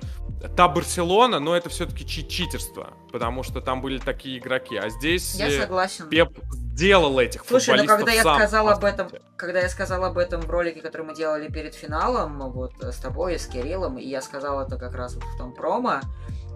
та 0.57 0.69
Барселона, 0.69 1.39
но 1.39 1.57
это 1.57 1.69
все-таки 1.69 2.07
читерство, 2.07 2.95
потому 3.13 3.43
что 3.43 3.61
там 3.61 3.81
были 3.81 3.99
такие 3.99 4.39
игроки, 4.39 4.77
а 4.77 4.89
здесь 4.89 5.35
Я 5.35 5.49
э, 5.49 5.61
согласен. 5.61 6.09
Пеп 6.09 6.39
сделал 6.75 7.19
этих 7.19 7.45
Слушай, 7.47 7.77
ну 7.77 7.87
футболистов 7.87 7.99
когда 7.99 8.13
я 8.13 8.23
сам, 8.23 8.37
сказал 8.37 8.69
об 8.71 8.85
этом, 8.85 9.11
когда 9.37 9.61
я 9.61 9.69
сказал 9.69 10.05
об 10.05 10.19
этом 10.19 10.41
в 10.41 10.51
ролике, 10.51 10.81
который 10.81 11.07
мы 11.07 11.15
делали 11.15 11.49
перед 11.49 11.75
финалом, 11.75 12.51
вот 12.51 12.73
с 12.83 12.97
тобой 12.97 13.39
с 13.39 13.47
Кириллом, 13.47 13.99
и 13.99 14.07
я 14.07 14.23
сказал 14.23 14.61
это 14.61 14.79
как 14.79 14.95
раз 14.95 15.15
вот 15.15 15.25
в 15.25 15.37
том 15.37 15.55
промо, 15.55 16.01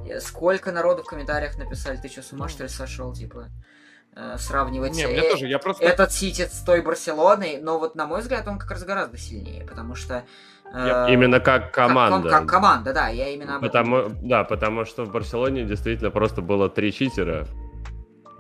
э, 0.09 0.21
сколько 0.21 0.73
народу 0.73 1.03
в 1.03 1.07
комментариях 1.07 1.59
написали, 1.59 1.97
ты 1.97 2.09
что, 2.09 2.23
с 2.23 2.33
ума 2.33 2.49
что 2.49 2.63
ли 2.65 2.69
сошел, 2.69 3.13
типа, 3.13 3.51
э, 4.17 4.37
сравнивать 4.39 4.95
Не, 4.95 5.03
э, 5.05 5.09
мне 5.09 5.23
тоже, 5.31 5.47
я 5.47 5.59
просто... 5.59 5.85
этот 5.85 6.13
Сити 6.13 6.49
с 6.51 6.63
той 6.65 6.83
Барселоной, 6.83 7.59
но 7.61 7.79
вот 7.79 7.95
на 7.95 8.07
мой 8.07 8.21
взгляд 8.21 8.47
он 8.49 8.59
как 8.59 8.71
раз 8.71 8.85
гораздо 8.85 9.19
сильнее, 9.19 9.65
потому 9.67 9.95
что... 9.95 10.25
э, 10.73 11.07
Именно 11.13 11.41
как 11.41 11.73
как- 11.73 11.75
команда. 11.89 12.29
Как, 12.31 12.47
команда, 12.47 12.93
да, 12.93 13.09
я 13.09 13.29
именно 13.31 13.57
об 13.57 13.63
Потому, 13.63 14.11
да, 14.23 14.45
потому 14.45 14.85
что 14.85 15.05
в 15.05 15.11
Барселоне 15.13 15.65
действительно 15.65 16.11
просто 16.11 16.43
было 16.43 16.69
три 16.69 16.93
читера. 16.93 17.47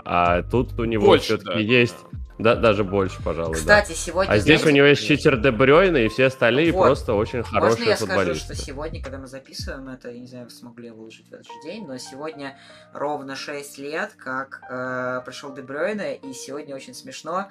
А 0.04 0.42
тут 0.42 0.78
у 0.78 0.84
него 0.84 1.06
Больше, 1.06 1.24
все-таки 1.24 1.54
да. 1.54 1.58
есть 1.60 1.96
Да, 2.12 2.18
даже 2.38 2.82
больше, 2.82 3.22
пожалуй. 3.22 3.54
Кстати, 3.54 3.90
да. 3.90 3.94
сегодня... 3.94 4.30
А 4.30 4.38
здесь 4.38 4.64
у 4.64 4.70
него 4.70 4.86
есть 4.86 5.06
читер 5.06 5.40
Де 5.40 5.50
Брёйна, 5.50 5.98
и 5.98 6.08
все 6.08 6.26
остальные 6.26 6.72
вот. 6.72 6.82
просто 6.84 7.14
очень 7.14 7.42
хорошие 7.42 7.70
Можно 7.70 7.90
я 7.90 7.96
футболисты. 7.96 8.44
скажу, 8.44 8.54
что 8.54 8.66
сегодня, 8.66 9.02
когда 9.02 9.18
мы 9.18 9.26
записываем 9.26 9.88
это, 9.88 10.10
я 10.10 10.18
не 10.18 10.26
знаю, 10.26 10.50
смогу 10.50 10.80
ли 10.80 10.88
я 10.88 10.94
выложить 10.94 11.28
в 11.28 11.32
этот 11.32 11.46
же 11.46 11.52
день, 11.64 11.86
но 11.86 11.96
сегодня 11.98 12.58
ровно 12.92 13.36
6 13.36 13.78
лет, 13.78 14.12
как 14.16 14.62
э, 14.68 15.22
пришел 15.24 15.54
Де 15.54 15.62
Брёйна, 15.62 16.12
и 16.14 16.32
сегодня 16.32 16.74
очень 16.74 16.94
смешно 16.94 17.50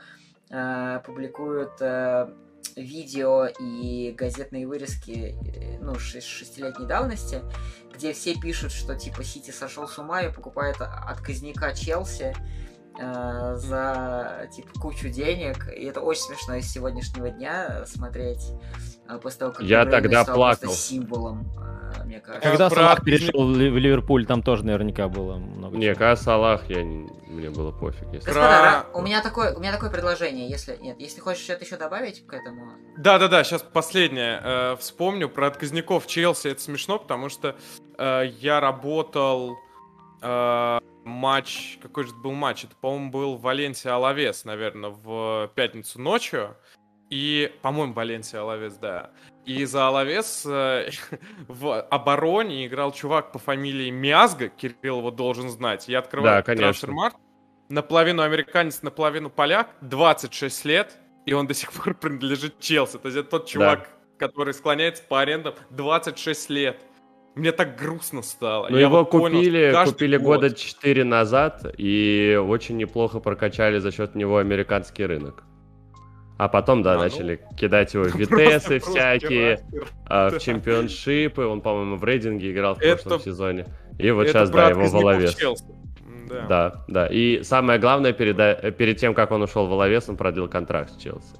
э, 0.49 0.99
публикуют 1.05 1.73
э, 1.79 2.27
видео 2.75 3.47
и 3.47 4.11
газетные 4.11 4.67
вырезки, 4.67 5.35
э, 5.55 5.79
ну, 5.79 5.97
шестилетней 5.97 6.87
давности, 6.87 7.41
где 7.93 8.13
все 8.13 8.35
пишут, 8.35 8.71
что, 8.71 8.95
типа, 8.95 9.23
Сити 9.23 9.51
сошел 9.51 9.87
с 9.87 9.97
ума 9.97 10.23
и 10.23 10.33
покупает 10.33 10.77
отказника 10.81 11.73
Челси, 11.73 12.35
э, 12.99 13.55
за 13.55 14.47
типа 14.51 14.69
кучу 14.79 15.09
денег. 15.09 15.67
И 15.75 15.85
это 15.85 16.01
очень 16.01 16.21
смешно 16.21 16.55
из 16.55 16.71
сегодняшнего 16.71 17.29
дня 17.29 17.85
смотреть 17.85 18.51
э, 19.07 19.17
после 19.17 19.39
того, 19.39 19.51
как 19.53 19.61
я 19.61 19.85
тогда 19.85 20.23
стал 20.23 20.35
плакал 20.35 20.71
символом, 20.71 21.51
э, 21.57 22.03
мне 22.05 22.19
кажется. 22.19 22.49
Когда 22.49 22.69
Про... 22.69 22.75
Салах 22.75 23.03
перешел 23.03 23.47
в 23.47 23.57
Ливерпуль, 23.57 24.25
там 24.25 24.43
тоже 24.43 24.65
наверняка 24.65 25.07
было 25.07 25.35
много. 25.35 25.77
Не, 25.77 25.93
когда 25.93 26.15
Салах, 26.15 26.69
я 26.69 26.83
не... 26.83 27.07
мне 27.27 27.49
было 27.49 27.71
пофиг. 27.71 28.07
Если... 28.13 28.27
Господа, 28.27 28.85
Про... 28.91 28.99
у 28.99 29.01
меня 29.01 29.21
такое, 29.21 29.55
у 29.55 29.59
меня 29.59 29.71
такое 29.71 29.89
предложение, 29.89 30.47
если 30.49 30.77
нет, 30.77 30.99
если 30.99 31.19
хочешь 31.19 31.43
что-то 31.43 31.65
еще 31.65 31.77
добавить 31.77 32.25
к 32.25 32.33
этому. 32.33 32.73
Да, 32.97 33.19
да, 33.19 33.27
да. 33.27 33.43
Сейчас 33.43 33.61
последнее 33.61 34.39
э, 34.43 34.75
вспомню 34.79 35.29
про 35.29 35.47
отказников 35.47 36.07
Челси. 36.07 36.49
Это 36.49 36.61
смешно, 36.61 36.99
потому 36.99 37.29
что 37.29 37.55
э, 37.97 38.23
я 38.39 38.59
работал 38.59 39.57
э, 40.21 40.79
матч, 41.13 41.77
какой 41.81 42.05
же 42.05 42.13
был 42.13 42.33
матч? 42.33 42.65
Это, 42.65 42.75
по-моему, 42.75 43.11
был 43.11 43.37
Валенсия 43.37 43.93
Алавес, 43.93 44.45
наверное, 44.45 44.89
в 44.89 45.51
пятницу 45.55 46.01
ночью. 46.01 46.57
И, 47.09 47.53
по-моему, 47.61 47.93
Валенсия 47.93 48.41
Алавес, 48.41 48.73
да. 48.75 49.11
И 49.45 49.65
за 49.65 49.87
Алавес 49.87 50.45
э, 50.45 50.89
в 51.47 51.81
обороне 51.81 52.65
играл 52.65 52.91
чувак 52.91 53.31
по 53.31 53.39
фамилии 53.39 53.89
Мязга, 53.89 54.49
Кирилл 54.49 54.99
его 54.99 55.11
должен 55.11 55.49
знать. 55.49 55.87
Я 55.87 55.99
открываю 55.99 56.43
да, 56.43 56.55
трансфермарт. 56.55 57.15
Наполовину 57.69 58.23
американец, 58.23 58.81
наполовину 58.81 59.29
поляк, 59.29 59.69
26 59.81 60.65
лет, 60.65 60.97
и 61.25 61.33
он 61.33 61.47
до 61.47 61.53
сих 61.53 61.71
пор 61.71 61.93
принадлежит 62.01 62.59
Челси. 62.59 62.97
То 62.97 63.07
есть 63.07 63.17
это 63.17 63.29
тот 63.29 63.47
чувак, 63.47 63.79
да. 64.19 64.27
который 64.27 64.53
склоняется 64.53 65.03
по 65.03 65.21
арендам 65.21 65.55
26 65.69 66.49
лет. 66.49 66.81
Мне 67.35 67.51
так 67.51 67.75
грустно 67.75 68.21
стало. 68.21 68.67
Ну, 68.69 68.77
его 68.77 68.99
вот 68.99 69.09
купили, 69.09 69.71
понял, 69.71 69.85
купили 69.85 70.17
год. 70.17 70.41
года 70.41 70.55
4 70.55 71.03
назад 71.03 71.65
и 71.77 72.39
очень 72.41 72.77
неплохо 72.77 73.19
прокачали 73.19 73.79
за 73.79 73.91
счет 73.91 74.13
него 74.13 74.37
американский 74.37 75.05
рынок. 75.05 75.43
А 76.37 76.47
потом, 76.47 76.83
да, 76.83 76.93
а, 76.93 76.97
начали 76.97 77.39
ну... 77.49 77.57
кидать 77.57 77.93
его 77.93 78.03
в 78.03 78.15
Витесы 78.15 78.79
всякие, 78.79 79.61
а, 80.05 80.29
в 80.29 80.39
чемпионшипы. 80.39 81.43
Он, 81.43 81.61
по-моему, 81.61 81.95
в 81.97 82.03
рейдинге 82.03 82.51
играл 82.51 82.75
в 82.75 82.79
прошлом 82.79 83.13
это... 83.13 83.23
сезоне. 83.23 83.65
И 83.97 84.11
вот 84.11 84.27
сейчас, 84.27 84.49
да, 84.49 84.69
его 84.69 84.85
в 84.85 84.95
Оловес. 84.95 85.35
Да. 86.29 86.45
да, 86.47 86.85
да. 86.87 87.07
И 87.07 87.43
самое 87.43 87.79
главное, 87.79 88.13
перед, 88.13 88.37
перед 88.77 88.97
тем, 88.97 89.13
как 89.13 89.31
он 89.31 89.41
ушел 89.43 89.67
в 89.67 89.73
Оловес, 89.73 90.09
он 90.09 90.17
продлил 90.17 90.47
контракт 90.47 90.91
с 90.91 90.97
Челси. 90.97 91.35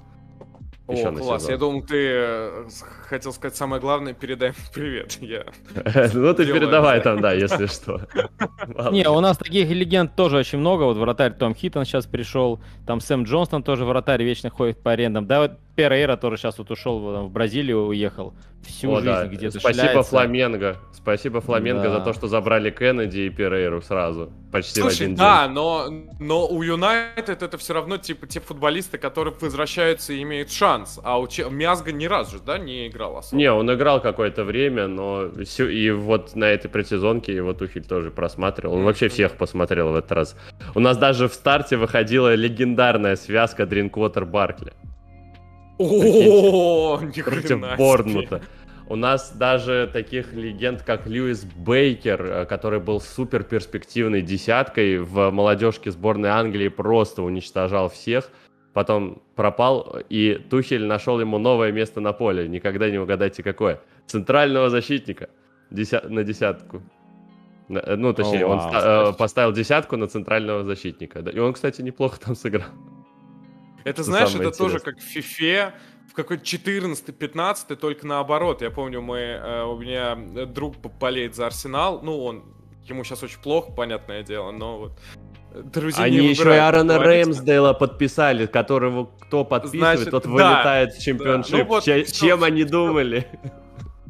Еще 0.88 1.08
О, 1.08 1.12
класс. 1.12 1.42
Сезон. 1.42 1.52
Я 1.52 1.58
думал, 1.58 1.82
ты 1.82 1.96
э, 1.96 2.68
хотел 3.08 3.32
сказать 3.32 3.56
самое 3.56 3.80
главное, 3.80 4.12
передай 4.12 4.52
привет. 4.74 5.16
Я 5.20 5.44
ну, 6.12 6.34
ты 6.34 6.44
передавай 6.44 7.00
там, 7.00 7.22
да, 7.22 7.32
если 7.32 7.66
что. 7.66 8.02
Не, 8.90 9.08
у 9.08 9.20
нас 9.20 9.38
таких 9.38 9.70
легенд 9.70 10.14
тоже 10.14 10.36
очень 10.36 10.58
много. 10.58 10.82
Вот 10.82 10.98
вратарь 10.98 11.32
Том 11.32 11.54
Хиттон 11.54 11.86
сейчас 11.86 12.04
пришел. 12.04 12.60
Там 12.86 13.00
Сэм 13.00 13.24
Джонстон 13.24 13.62
тоже 13.62 13.86
вратарь 13.86 14.22
вечно 14.22 14.50
ходит 14.50 14.82
по 14.82 14.92
арендам. 14.92 15.26
Да, 15.26 15.40
вот 15.40 15.52
Перейра 15.74 16.16
тоже 16.16 16.36
сейчас 16.36 16.58
вот 16.58 16.70
ушел 16.70 17.26
в 17.26 17.30
Бразилию, 17.30 17.86
уехал. 17.86 18.34
Всю 18.62 18.92
О, 18.92 19.00
жизнь 19.00 19.06
да. 19.06 19.26
где-то 19.26 19.58
Спасибо 19.58 19.82
шляется. 19.82 20.10
Фламенго. 20.10 20.76
Спасибо 20.92 21.40
Фламенго 21.40 21.82
да. 21.82 21.98
за 21.98 22.00
то, 22.00 22.12
что 22.12 22.28
забрали 22.28 22.70
Кеннеди 22.70 23.20
и 23.20 23.30
Перейру 23.30 23.82
сразу. 23.82 24.32
Почти 24.50 24.80
Слушай, 24.80 24.94
в 24.94 25.00
один 25.00 25.14
да, 25.16 25.44
день. 25.44 25.54
но, 25.54 25.88
но 26.18 26.46
у 26.46 26.62
Юнайтед 26.62 27.42
это 27.42 27.58
все 27.58 27.74
равно 27.74 27.98
типа 27.98 28.26
те 28.26 28.40
футболисты, 28.40 28.96
которые 28.96 29.34
возвращаются 29.38 30.12
и 30.12 30.22
имеют 30.22 30.50
шанс. 30.50 30.98
А 31.02 31.18
у 31.18 31.26
Че... 31.26 31.50
Мязга 31.50 31.92
ни 31.92 32.06
разу 32.06 32.38
же, 32.38 32.42
да, 32.42 32.56
не 32.56 32.88
играл 32.88 33.18
особо. 33.18 33.36
Не, 33.36 33.52
он 33.52 33.72
играл 33.72 34.00
какое-то 34.00 34.44
время, 34.44 34.86
но 34.86 35.30
все... 35.44 35.68
и 35.68 35.90
вот 35.90 36.34
на 36.36 36.44
этой 36.44 36.68
предсезонке 36.68 37.34
его 37.34 37.52
Тухель 37.52 37.84
тоже 37.84 38.10
просматривал. 38.10 38.76
Он 38.76 38.84
вообще 38.84 39.08
всех 39.08 39.36
посмотрел 39.36 39.90
в 39.90 39.96
этот 39.96 40.12
раз. 40.12 40.36
У 40.74 40.80
нас 40.80 40.96
даже 40.96 41.28
в 41.28 41.34
старте 41.34 41.76
выходила 41.76 42.34
легендарная 42.34 43.16
связка 43.16 43.66
Дринквотер 43.66 44.24
Баркли. 44.24 44.72
О, 45.78 46.98
против 46.98 47.76
Борнмута. 47.76 48.42
У 48.86 48.96
нас 48.96 49.32
даже 49.32 49.88
таких 49.92 50.34
легенд, 50.34 50.82
как 50.82 51.06
Льюис 51.06 51.44
Бейкер, 51.44 52.46
который 52.46 52.80
был 52.80 53.00
супер 53.00 53.42
перспективной 53.42 54.20
десяткой 54.20 54.98
в 54.98 55.30
молодежке 55.30 55.90
сборной 55.90 56.28
Англии, 56.28 56.68
просто 56.68 57.22
уничтожал 57.22 57.88
всех. 57.88 58.30
Потом 58.74 59.22
пропал, 59.36 60.00
и 60.08 60.34
Тухель 60.50 60.84
нашел 60.84 61.20
ему 61.20 61.38
новое 61.38 61.72
место 61.72 62.00
на 62.00 62.12
поле. 62.12 62.48
Никогда 62.48 62.90
не 62.90 62.98
угадайте, 62.98 63.42
какое. 63.42 63.80
Центрального 64.06 64.68
защитника 64.68 65.30
Деся... 65.70 66.02
на 66.08 66.24
десятку. 66.24 66.82
Ну, 67.68 68.12
точнее, 68.12 68.42
oh, 68.42 68.48
wow. 68.48 69.06
он 69.06 69.10
э, 69.10 69.12
поставил 69.16 69.52
десятку 69.52 69.96
на 69.96 70.08
центрального 70.08 70.64
защитника. 70.64 71.20
И 71.20 71.38
он, 71.38 71.54
кстати, 71.54 71.80
неплохо 71.82 72.20
там 72.20 72.34
сыграл. 72.34 72.66
Это, 73.84 74.02
знаешь, 74.02 74.30
это 74.30 74.38
интересное. 74.38 74.66
тоже 74.66 74.78
как 74.80 74.98
в 74.98 75.16
FIFA, 75.16 75.72
в 76.10 76.14
какой-то 76.14 76.42
14-15, 76.44 77.76
только 77.76 78.06
наоборот. 78.06 78.62
Я 78.62 78.70
помню, 78.70 79.00
мы, 79.00 79.18
э, 79.18 79.64
у 79.64 79.78
меня 79.78 80.16
друг 80.46 80.76
болеет 80.98 81.34
за 81.34 81.46
Арсенал, 81.46 82.00
ну, 82.02 82.24
он, 82.24 82.44
ему 82.84 83.04
сейчас 83.04 83.22
очень 83.22 83.40
плохо, 83.40 83.72
понятное 83.72 84.22
дело, 84.22 84.50
но 84.50 84.78
вот 84.78 84.92
Друзья 85.54 86.04
Они 86.04 86.16
еще 86.16 86.52
и 86.52 86.58
Аарона 86.58 87.00
Реймсдейла 87.00 87.74
подписали, 87.74 88.46
которого 88.46 89.06
кто 89.20 89.44
подписывает, 89.44 89.98
Значит, 89.98 90.10
тот 90.10 90.24
да, 90.24 90.30
вылетает 90.30 90.94
в 90.94 91.02
чемпионшип. 91.02 91.52
Да. 91.52 91.58
Ну, 91.58 91.64
вот, 91.64 91.84
Чем 91.84 92.04
все, 92.04 92.34
они 92.42 92.64
думали? 92.64 93.28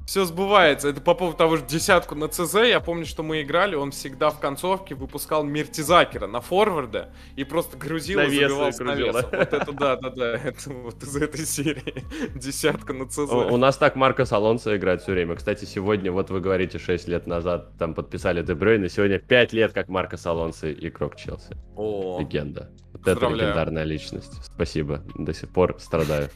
Все 0.06 0.24
сбывается. 0.24 0.88
Это 0.88 1.00
по 1.00 1.14
поводу 1.14 1.36
того 1.38 1.56
же 1.56 1.64
десятку 1.66 2.14
на 2.14 2.28
ЦЗ. 2.28 2.54
Я 2.66 2.80
помню, 2.80 3.06
что 3.06 3.22
мы 3.22 3.42
играли, 3.42 3.74
он 3.74 3.90
всегда 3.90 4.30
в 4.30 4.38
концовке 4.38 4.94
выпускал 4.94 5.44
Миртизакера 5.44 6.26
на 6.26 6.40
форварда 6.40 7.10
и 7.36 7.44
просто 7.44 7.76
грузил 7.76 8.20
и 8.20 8.26
забивал 8.26 8.72
с 8.72 8.78
навеса. 8.78 9.28
Вот 9.30 9.52
это 9.52 9.72
да, 9.72 9.96
да, 9.96 10.10
да. 10.10 10.34
Это 10.44 10.70
вот 10.70 11.02
из 11.02 11.16
этой 11.16 11.46
серии. 11.46 12.04
Десятка 12.38 12.92
на 12.92 13.08
ЦЗ. 13.08 13.30
У, 13.30 13.54
у 13.54 13.56
нас 13.56 13.76
так 13.76 13.96
Маркос 13.96 14.32
Алонсо 14.32 14.76
играет 14.76 15.02
все 15.02 15.12
время. 15.12 15.36
Кстати, 15.36 15.64
сегодня, 15.64 16.12
вот 16.12 16.30
вы 16.30 16.40
говорите, 16.40 16.78
6 16.78 17.08
лет 17.08 17.26
назад 17.26 17.76
там 17.78 17.94
подписали 17.94 18.42
Дебрёйна. 18.42 18.88
Сегодня 18.88 19.18
5 19.18 19.52
лет, 19.52 19.72
как 19.72 19.88
Маркос 19.88 20.26
Алонсо 20.26 20.72
игрок 20.72 21.16
Челси. 21.16 21.56
О, 21.76 22.18
Легенда. 22.20 22.70
Вот 22.92 23.08
это 23.08 23.26
легендарная 23.26 23.84
личность. 23.84 24.32
Спасибо. 24.44 25.02
До 25.14 25.32
сих 25.32 25.48
пор 25.48 25.76
страдаю. 25.78 26.28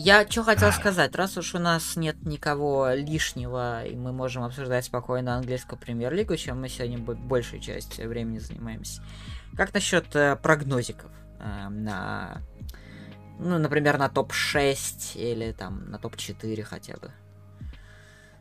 Я 0.00 0.24
что 0.28 0.44
хотел 0.44 0.70
сказать, 0.70 1.16
раз 1.16 1.36
уж 1.38 1.56
у 1.56 1.58
нас 1.58 1.96
нет 1.96 2.24
никого 2.24 2.90
лишнего, 2.90 3.84
и 3.84 3.96
мы 3.96 4.12
можем 4.12 4.44
обсуждать 4.44 4.84
спокойно 4.84 5.34
английскую 5.34 5.76
премьер-лигу, 5.76 6.36
чем 6.36 6.60
мы 6.60 6.68
сегодня 6.68 6.98
большую 7.00 7.60
часть 7.60 7.98
времени 7.98 8.38
занимаемся. 8.38 9.02
Как 9.56 9.74
насчет 9.74 10.14
э, 10.14 10.36
прогнозиков 10.36 11.10
э, 11.40 11.68
на, 11.68 12.42
ну, 13.40 13.58
например, 13.58 13.98
на 13.98 14.08
топ-6 14.08 15.16
или 15.16 15.50
там 15.50 15.90
на 15.90 15.98
топ-4 15.98 16.62
хотя 16.62 16.92
бы? 16.92 17.10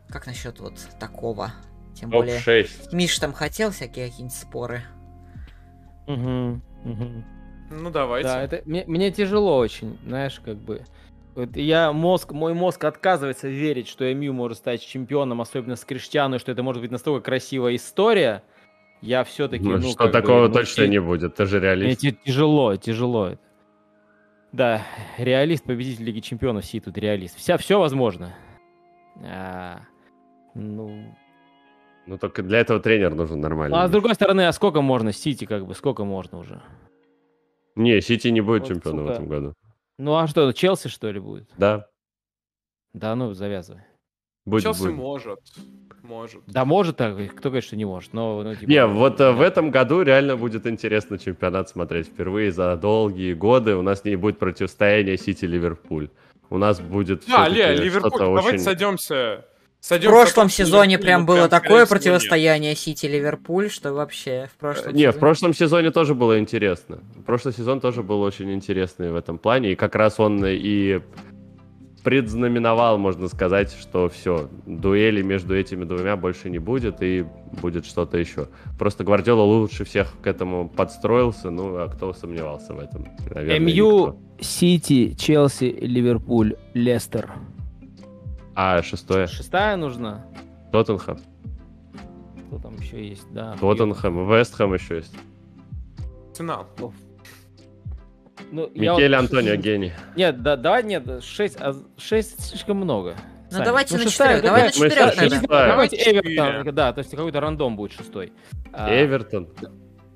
Как 0.09 0.27
насчет 0.27 0.59
вот 0.59 0.75
такого? 0.99 1.51
Тем 1.95 2.11
топ 2.11 2.19
более, 2.19 2.39
6. 2.39 2.93
Миш 2.93 3.17
там 3.17 3.33
хотел 3.33 3.71
всякие 3.71 4.09
какие-нибудь 4.09 4.37
споры. 4.37 4.83
Угу, 6.05 6.61
угу. 6.85 7.23
Ну 7.71 7.89
давайте. 7.89 8.29
Да, 8.29 8.43
это 8.43 8.61
мне, 8.65 8.83
мне 8.85 9.11
тяжело 9.11 9.57
очень, 9.57 9.97
знаешь, 10.05 10.39
как 10.39 10.57
бы. 10.57 10.85
Я 11.55 11.93
мозг, 11.93 12.31
мой 12.31 12.53
мозг 12.53 12.83
отказывается 12.83 13.47
верить, 13.47 13.87
что 13.87 14.11
Эмю 14.11 14.33
может 14.33 14.57
стать 14.57 14.81
чемпионом, 14.81 15.41
особенно 15.41 15.75
с 15.75 15.85
Криштиану, 15.85 16.39
что 16.39 16.51
это 16.51 16.63
может 16.63 16.81
быть 16.81 16.91
настолько 16.91 17.25
красивая 17.25 17.75
история. 17.75 18.43
Я 19.01 19.23
все-таки, 19.23 19.63
ну, 19.63 19.77
ну 19.77 19.89
что 19.89 20.09
такого 20.09 20.47
бы, 20.47 20.53
точно 20.53 20.85
ну, 20.85 20.89
не 20.89 20.99
будет, 20.99 21.35
ты 21.35 21.45
же 21.45 21.59
реалист. 21.59 22.01
Мне 22.01 22.11
тяжело, 22.25 22.75
тяжело. 22.75 23.37
Да, 24.51 24.81
реалист, 25.19 25.65
победитель 25.65 26.05
Лиги 26.05 26.21
Чемпионов, 26.21 26.65
Си 26.65 26.79
тут 26.79 26.97
реалист. 26.97 27.37
Вся, 27.37 27.57
все 27.57 27.79
возможно. 27.79 28.33
А, 29.23 29.81
ну, 30.55 31.15
ну, 32.07 32.17
только 32.17 32.41
для 32.41 32.59
этого 32.59 32.79
тренер 32.79 33.13
нужен 33.13 33.41
нормальный. 33.41 33.77
А 33.77 33.87
с 33.87 33.91
другой 33.91 34.15
стороны, 34.15 34.47
а 34.47 34.53
сколько 34.53 34.81
можно? 34.81 35.11
Сити, 35.11 35.45
как 35.45 35.67
бы, 35.67 35.75
сколько 35.75 36.05
можно 36.05 36.39
уже? 36.39 36.61
Не, 37.75 38.01
Сити 38.01 38.29
не 38.29 38.41
будет 38.41 38.61
вот, 38.63 38.69
чемпионом 38.69 38.99
сука. 39.01 39.11
в 39.11 39.15
этом 39.15 39.27
году. 39.27 39.53
Ну 39.97 40.15
а 40.15 40.27
что, 40.27 40.51
Челси 40.51 40.89
что 40.89 41.09
ли 41.09 41.19
будет? 41.19 41.49
Да. 41.57 41.87
Да, 42.93 43.15
ну 43.15 43.33
завязывай. 43.33 43.81
Будет, 44.45 44.63
Челси 44.63 44.83
будет. 44.83 44.95
может. 44.95 45.39
может. 46.03 46.43
Да 46.47 46.65
может, 46.65 47.01
а 47.01 47.13
кто 47.13 47.49
говорит, 47.49 47.65
что 47.65 47.75
не 47.75 47.85
может, 47.85 48.13
но... 48.13 48.43
Ну, 48.43 48.55
типа, 48.55 48.69
не, 48.69 48.85
вот 48.85 49.17
да. 49.17 49.31
в 49.31 49.41
этом 49.41 49.71
году 49.71 50.03
реально 50.03 50.37
будет 50.37 50.65
интересно 50.67 51.17
чемпионат 51.17 51.69
смотреть. 51.69 52.07
Впервые 52.07 52.51
за 52.51 52.75
долгие 52.77 53.33
годы 53.33 53.75
у 53.75 53.81
нас 53.81 54.05
не 54.05 54.15
будет 54.15 54.39
противостояния 54.39 55.17
Сити-Ливерпуль. 55.17 56.09
У 56.49 56.57
нас 56.57 56.79
будет... 56.79 57.25
Да, 57.27 57.47
Ле, 57.47 57.75
Ливерпуль, 57.75 58.19
давайте 58.19 58.49
очень... 58.49 58.59
сойдемся... 58.59 59.45
Сойдемся 59.79 60.09
в 60.09 60.19
прошлом 60.19 60.49
сезоне 60.49 60.97
прям 60.97 61.25
было 61.25 61.47
такое 61.47 61.85
противостояние 61.85 62.75
Сити-Ливерпуль, 62.75 63.69
что 63.69 63.93
вообще 63.93 64.49
в 64.53 64.59
прошлом 64.59 64.93
Не, 64.93 65.01
сезоне... 65.01 65.11
в 65.11 65.19
прошлом 65.19 65.53
сезоне 65.53 65.91
тоже 65.91 66.15
было 66.15 66.39
интересно. 66.39 66.99
Прошлый 67.25 67.53
сезон 67.53 67.79
тоже 67.79 68.03
был 68.03 68.21
очень 68.21 68.51
интересный 68.53 69.11
в 69.11 69.15
этом 69.15 69.37
плане. 69.37 69.71
И 69.71 69.75
как 69.75 69.95
раз 69.95 70.19
он 70.19 70.43
и 70.45 70.99
предзнаменовал, 72.03 72.97
можно 72.97 73.27
сказать, 73.27 73.75
что 73.77 74.07
все, 74.07 74.49
дуэли 74.65 75.21
между 75.21 75.53
этими 75.53 75.83
двумя 75.83 76.15
больше 76.15 76.49
не 76.49 76.57
будет, 76.57 77.01
и 77.01 77.25
будет 77.61 77.85
что-то 77.85 78.17
еще. 78.17 78.47
Просто 78.79 79.03
Гвардиола 79.03 79.41
лучше 79.41 79.83
всех 79.83 80.13
к 80.21 80.25
этому 80.25 80.69
подстроился, 80.69 81.49
ну, 81.49 81.75
а 81.75 81.89
кто 81.89 82.13
сомневался 82.13 82.73
в 82.73 82.79
этом? 82.79 83.07
Наверное, 83.29 83.59
МЮ, 83.59 84.19
Сити, 84.39 85.15
Челси, 85.15 85.65
Ливерпуль, 85.81 86.55
Лестер. 86.73 87.29
А, 88.59 88.81
шестое? 88.81 89.27
Шестая 89.27 89.75
нужна. 89.75 90.25
Тоттенхэм. 90.71 91.19
Кто 92.47 92.57
там 92.57 92.75
еще 92.77 93.07
есть, 93.07 93.31
да. 93.31 93.55
Тоттенхэм, 93.59 94.27
Вестхэм 94.27 94.73
еще 94.73 94.95
есть. 94.95 95.15
Арсенал. 96.31 96.67
Ну, 98.51 98.67
Микель 98.73 99.11
я... 99.11 99.19
Антонио 99.19 99.55
гений. 99.57 99.93
Нет, 100.15 100.41
да, 100.41 100.55
давай, 100.55 100.83
нет, 100.83 101.23
6, 101.23 101.57
а 101.59 101.75
6 101.97 102.45
слишком 102.45 102.77
много. 102.77 103.15
Ну 103.51 103.57
Сами. 103.57 103.65
давайте 103.65 103.97
ну, 103.97 104.03
на 104.03 104.09
4, 104.09 104.41
давай 104.41 104.63
на 104.63 104.71
4 104.71 105.41
Давайте 105.47 105.95
Эвертон, 105.97 106.75
да, 106.75 106.93
то 106.93 106.99
есть 106.99 107.11
какой-то 107.11 107.39
рандом 107.39 107.75
будет 107.75 107.91
шестой. 107.91 108.33
А, 108.73 108.89
Эвертон. 108.89 109.49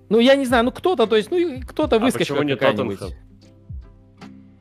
Ну, 0.10 0.20
я 0.20 0.36
не 0.36 0.46
знаю, 0.46 0.66
ну 0.66 0.72
кто-то, 0.72 1.06
то 1.06 1.16
есть, 1.16 1.30
ну, 1.30 1.62
кто-то 1.62 2.00
выскочил. 2.00 2.34
А 2.34 2.40
почему 2.40 2.50
не 2.50 2.56
Тоттенхэм? 2.56 3.10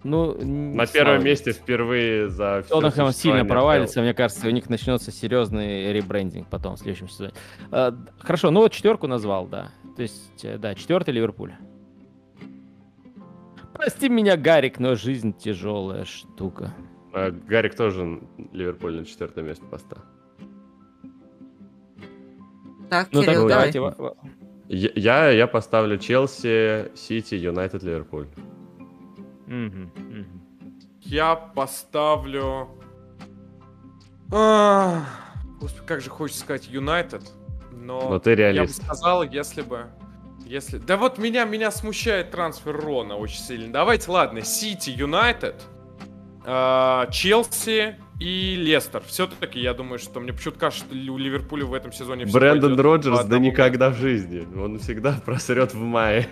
Ну, 0.03 0.35
на 0.43 0.87
первом 0.87 1.23
месте 1.23 1.53
впервые 1.53 2.31
за 2.31 2.63
все 2.65 2.81
Тоттенхэм 2.81 3.13
сильно 3.13 3.45
провалится, 3.45 4.01
мне 4.01 4.15
кажется, 4.15 4.49
у 4.49 4.51
них 4.51 4.71
начнется 4.71 5.13
серьезный 5.13 5.93
ребрендинг 5.93 6.49
потом 6.49 6.77
в 6.77 6.79
следующем 6.79 7.09
сезоне. 7.09 7.33
А, 7.71 7.95
хорошо, 8.19 8.51
ну 8.51 8.61
вот 8.61 8.73
четверку 8.73 9.07
назвал, 9.07 9.47
да. 9.47 9.71
То 9.97 10.03
есть, 10.03 10.45
э, 10.45 10.57
да, 10.57 10.75
четвертый 10.75 11.13
Ливерпуль. 11.13 11.53
Прости 13.75 14.09
меня, 14.09 14.37
Гарик, 14.37 14.79
но 14.79 14.95
жизнь 14.95 15.35
тяжелая 15.37 16.05
штука. 16.05 16.73
А, 17.13 17.31
Гарик 17.31 17.75
тоже 17.75 18.21
Ливерпуль 18.53 18.97
на 18.97 19.05
четвертое 19.05 19.43
место 19.45 19.67
поставил. 19.67 20.05
Так, 22.89 23.09
ну, 23.13 23.23
Кирилл, 23.23 23.49
так, 23.49 23.73
давай. 23.73 23.95
Я, 24.69 25.31
я 25.31 25.47
поставлю 25.47 25.99
Челси, 25.99 26.91
Сити, 26.95 27.35
Юнайтед, 27.35 27.83
Ливерпуль. 27.83 28.27
Я 31.01 31.35
поставлю... 31.35 32.69
А, 34.33 35.05
господи, 35.59 35.87
как 35.87 36.01
же 36.01 36.11
хочется 36.11 36.43
сказать 36.43 36.69
Юнайтед, 36.69 37.23
но, 37.73 38.11
но 38.11 38.19
ты 38.21 38.37
реалист. 38.37 38.79
я 38.79 38.85
бы 38.85 38.87
сказал, 38.87 39.23
если 39.25 39.63
бы 39.63 39.87
если... 40.45 40.79
Да 40.79 40.97
вот 40.97 41.19
меня, 41.19 41.45
меня 41.45 41.71
смущает 41.71 42.31
трансфер 42.31 42.77
Рона 42.77 43.17
очень 43.17 43.41
сильно. 43.41 43.73
Давайте, 43.73 44.11
ладно, 44.11 44.43
Сити, 44.43 44.91
Юнайтед, 44.91 45.63
а, 46.45 47.09
Челси 47.11 47.97
и 48.21 48.57
Лестер. 48.57 49.03
Все-таки 49.07 49.61
я 49.61 49.75
думаю, 49.75 49.99
что 49.99 50.21
мне 50.21 50.33
почему-то 50.33 50.59
кажется, 50.61 50.85
что 50.85 50.95
у 50.95 51.19
Ливерпуля 51.19 51.65
в 51.65 51.75
этом 51.75 51.93
сезоне 51.93 52.27
Брэндон 52.27 52.79
Роджерс, 52.79 53.25
да 53.25 53.39
никогда 53.39 53.91
в 53.91 53.97
жизни. 53.97 54.47
Он 54.57 54.79
всегда 54.79 55.21
просрет 55.25 55.73
в 55.73 55.81
мае. 55.81 56.29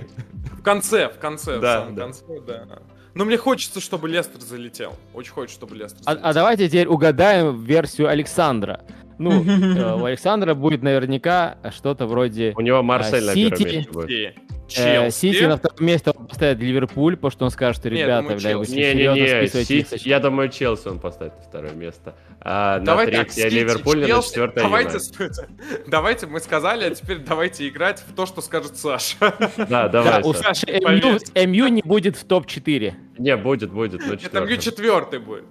В 0.52 0.62
конце, 0.62 1.08
в 1.08 1.18
конце, 1.18 1.58
да, 1.58 1.80
в 1.80 1.82
самом 1.82 1.94
да. 1.94 2.02
конце, 2.02 2.40
да. 2.46 2.78
Но 3.18 3.24
мне 3.24 3.36
хочется, 3.36 3.80
чтобы 3.80 4.08
Лестер 4.08 4.40
залетел. 4.40 4.94
Очень 5.12 5.32
хочется, 5.32 5.56
чтобы 5.58 5.74
Лестер 5.74 6.04
залетел. 6.04 6.24
А, 6.24 6.30
а 6.30 6.32
давайте 6.32 6.68
теперь 6.68 6.86
угадаем 6.86 7.64
версию 7.64 8.10
Александра. 8.10 8.84
Ну, 9.18 9.42
э, 9.44 10.00
у 10.00 10.04
Александра 10.04 10.54
будет 10.54 10.84
наверняка 10.84 11.58
что-то 11.76 12.06
вроде... 12.06 12.54
У 12.56 12.60
него 12.60 12.80
Марсель 12.84 13.24
на 13.24 13.34
первом 13.34 13.60
месте 13.60 13.90
будет. 13.90 14.36
Э, 14.76 15.10
Сити 15.10 15.44
на 15.44 15.56
втором 15.56 15.86
месте 15.86 16.10
он 16.10 16.26
поставит 16.26 16.58
Ливерпуль, 16.58 17.16
потому 17.16 17.30
что 17.30 17.44
он 17.46 17.50
скажет, 17.50 17.80
что 17.80 17.88
ребята, 17.88 18.34
бля, 18.34 18.58
вы 18.58 18.66
Не-не-не, 18.66 19.98
я 20.08 20.20
думаю, 20.20 20.48
Челси 20.48 20.88
он 20.88 20.98
поставит 20.98 21.36
на 21.36 21.42
второе 21.42 21.72
место. 21.72 22.14
А 22.40 22.80
на 22.80 23.04
третье 23.04 23.48
Ливерпуль, 23.48 24.00
на 24.00 24.22
четвертое 24.22 24.62
давайте, 24.62 24.98
давайте, 25.86 26.26
мы 26.26 26.40
сказали, 26.40 26.84
а 26.84 26.90
теперь 26.90 27.18
давайте 27.18 27.68
играть 27.68 28.02
в 28.06 28.14
то, 28.14 28.26
что 28.26 28.40
скажет 28.40 28.76
Саша. 28.76 29.16
Да, 29.68 29.88
давай. 29.88 30.22
У 30.22 30.32
Саши 30.32 30.66
МЮ 30.66 31.68
не 31.68 31.82
будет 31.82 32.16
в 32.16 32.24
топ-4. 32.24 32.94
Не, 33.18 33.36
будет, 33.36 33.70
будет. 33.70 34.00
Это 34.02 34.40
МЮ 34.40 34.56
четвертый 34.58 35.18
будет. 35.18 35.44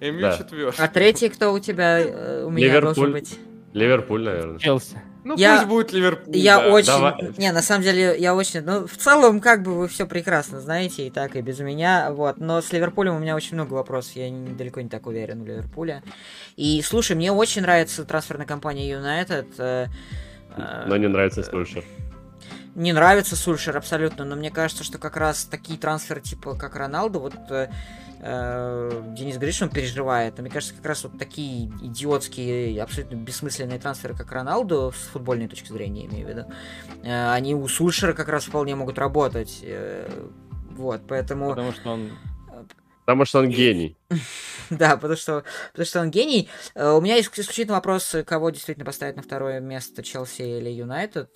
МЮ 0.00 0.32
четвертый. 0.36 0.84
А 0.84 0.88
третий 0.88 1.28
кто 1.28 1.52
у 1.52 1.58
тебя, 1.58 2.00
э, 2.00 2.44
у 2.44 2.50
меня 2.50 2.80
должен 2.80 3.12
быть? 3.12 3.38
Ливерпуль, 3.72 4.24
наверное. 4.24 4.58
Челси. 4.58 5.00
Ну, 5.22 5.36
я, 5.36 5.56
пусть 5.56 5.68
будет 5.68 5.92
Ливерпуль. 5.92 6.36
Я 6.36 6.58
да. 6.58 6.68
очень. 6.68 6.86
Давай. 6.86 7.14
Не, 7.36 7.52
на 7.52 7.62
самом 7.62 7.82
деле, 7.82 8.16
я 8.18 8.34
очень. 8.34 8.62
Ну, 8.62 8.86
в 8.86 8.96
целом, 8.96 9.40
как 9.40 9.62
бы 9.62 9.74
вы 9.74 9.88
все 9.88 10.06
прекрасно 10.06 10.60
знаете, 10.60 11.06
и 11.06 11.10
так, 11.10 11.36
и 11.36 11.42
без 11.42 11.60
меня. 11.60 12.10
Вот. 12.10 12.38
Но 12.38 12.62
с 12.62 12.72
Ливерпулем 12.72 13.16
у 13.16 13.18
меня 13.18 13.36
очень 13.36 13.54
много 13.54 13.74
вопросов. 13.74 14.16
Я 14.16 14.30
не, 14.30 14.52
далеко 14.52 14.80
не 14.80 14.88
так 14.88 15.06
уверен 15.06 15.42
в 15.42 15.46
Ливерпуле. 15.46 16.02
И 16.56 16.80
слушай, 16.82 17.14
мне 17.16 17.32
очень 17.32 17.62
нравится 17.62 18.04
трансферная 18.04 18.46
компания 18.46 18.90
United. 18.90 19.46
Э, 19.58 19.86
э, 20.56 20.84
но 20.86 20.96
не 20.96 21.08
нравится 21.08 21.42
Сульшер. 21.42 21.84
Не 22.80 22.92
нравится 22.92 23.36
Сульшер 23.36 23.76
абсолютно, 23.76 24.24
но 24.24 24.36
мне 24.36 24.50
кажется, 24.50 24.84
что 24.84 24.98
как 24.98 25.16
раз 25.16 25.44
такие 25.44 25.78
трансферы, 25.78 26.20
типа 26.20 26.56
как 26.56 26.76
Роналду, 26.76 27.20
вот 27.20 27.34
э, 27.50 27.68
Э, 28.22 29.02
Денис 29.16 29.62
он 29.62 29.70
переживает. 29.70 30.36
Но 30.36 30.42
мне 30.42 30.50
кажется, 30.50 30.74
как 30.74 30.84
раз 30.84 31.04
вот 31.04 31.18
такие 31.18 31.66
идиотские, 31.80 32.80
абсолютно 32.82 33.16
бессмысленные 33.16 33.78
трансферы, 33.78 34.14
как 34.14 34.30
Роналду, 34.32 34.92
с 34.94 35.08
футбольной 35.08 35.48
точки 35.48 35.68
зрения, 35.68 36.06
имею 36.06 36.26
в 36.26 36.30
виду, 36.30 36.44
э, 37.02 37.32
они 37.32 37.54
у 37.54 37.66
Сульшера 37.66 38.12
как 38.12 38.28
раз 38.28 38.44
вполне 38.44 38.74
могут 38.74 38.98
работать. 38.98 39.60
Э, 39.62 40.08
вот, 40.72 41.02
поэтому... 41.08 41.50
Потому 41.50 41.72
что 41.72 41.90
он 41.90 42.10
Потому 43.06 43.24
что 43.24 43.38
он 43.40 43.48
гений. 43.48 43.96
Да, 44.68 44.96
потому 44.96 45.16
что, 45.16 45.42
потому 45.72 45.84
что 45.84 46.00
он 46.00 46.12
гений. 46.12 46.48
У 46.76 47.00
меня 47.00 47.16
есть 47.16 47.28
исключительно 47.36 47.74
вопрос, 47.74 48.14
кого 48.24 48.50
действительно 48.50 48.86
поставить 48.86 49.16
на 49.16 49.22
второе 49.22 49.58
место, 49.58 50.00
Челси 50.04 50.42
или 50.42 50.70
Юнайтед. 50.70 51.28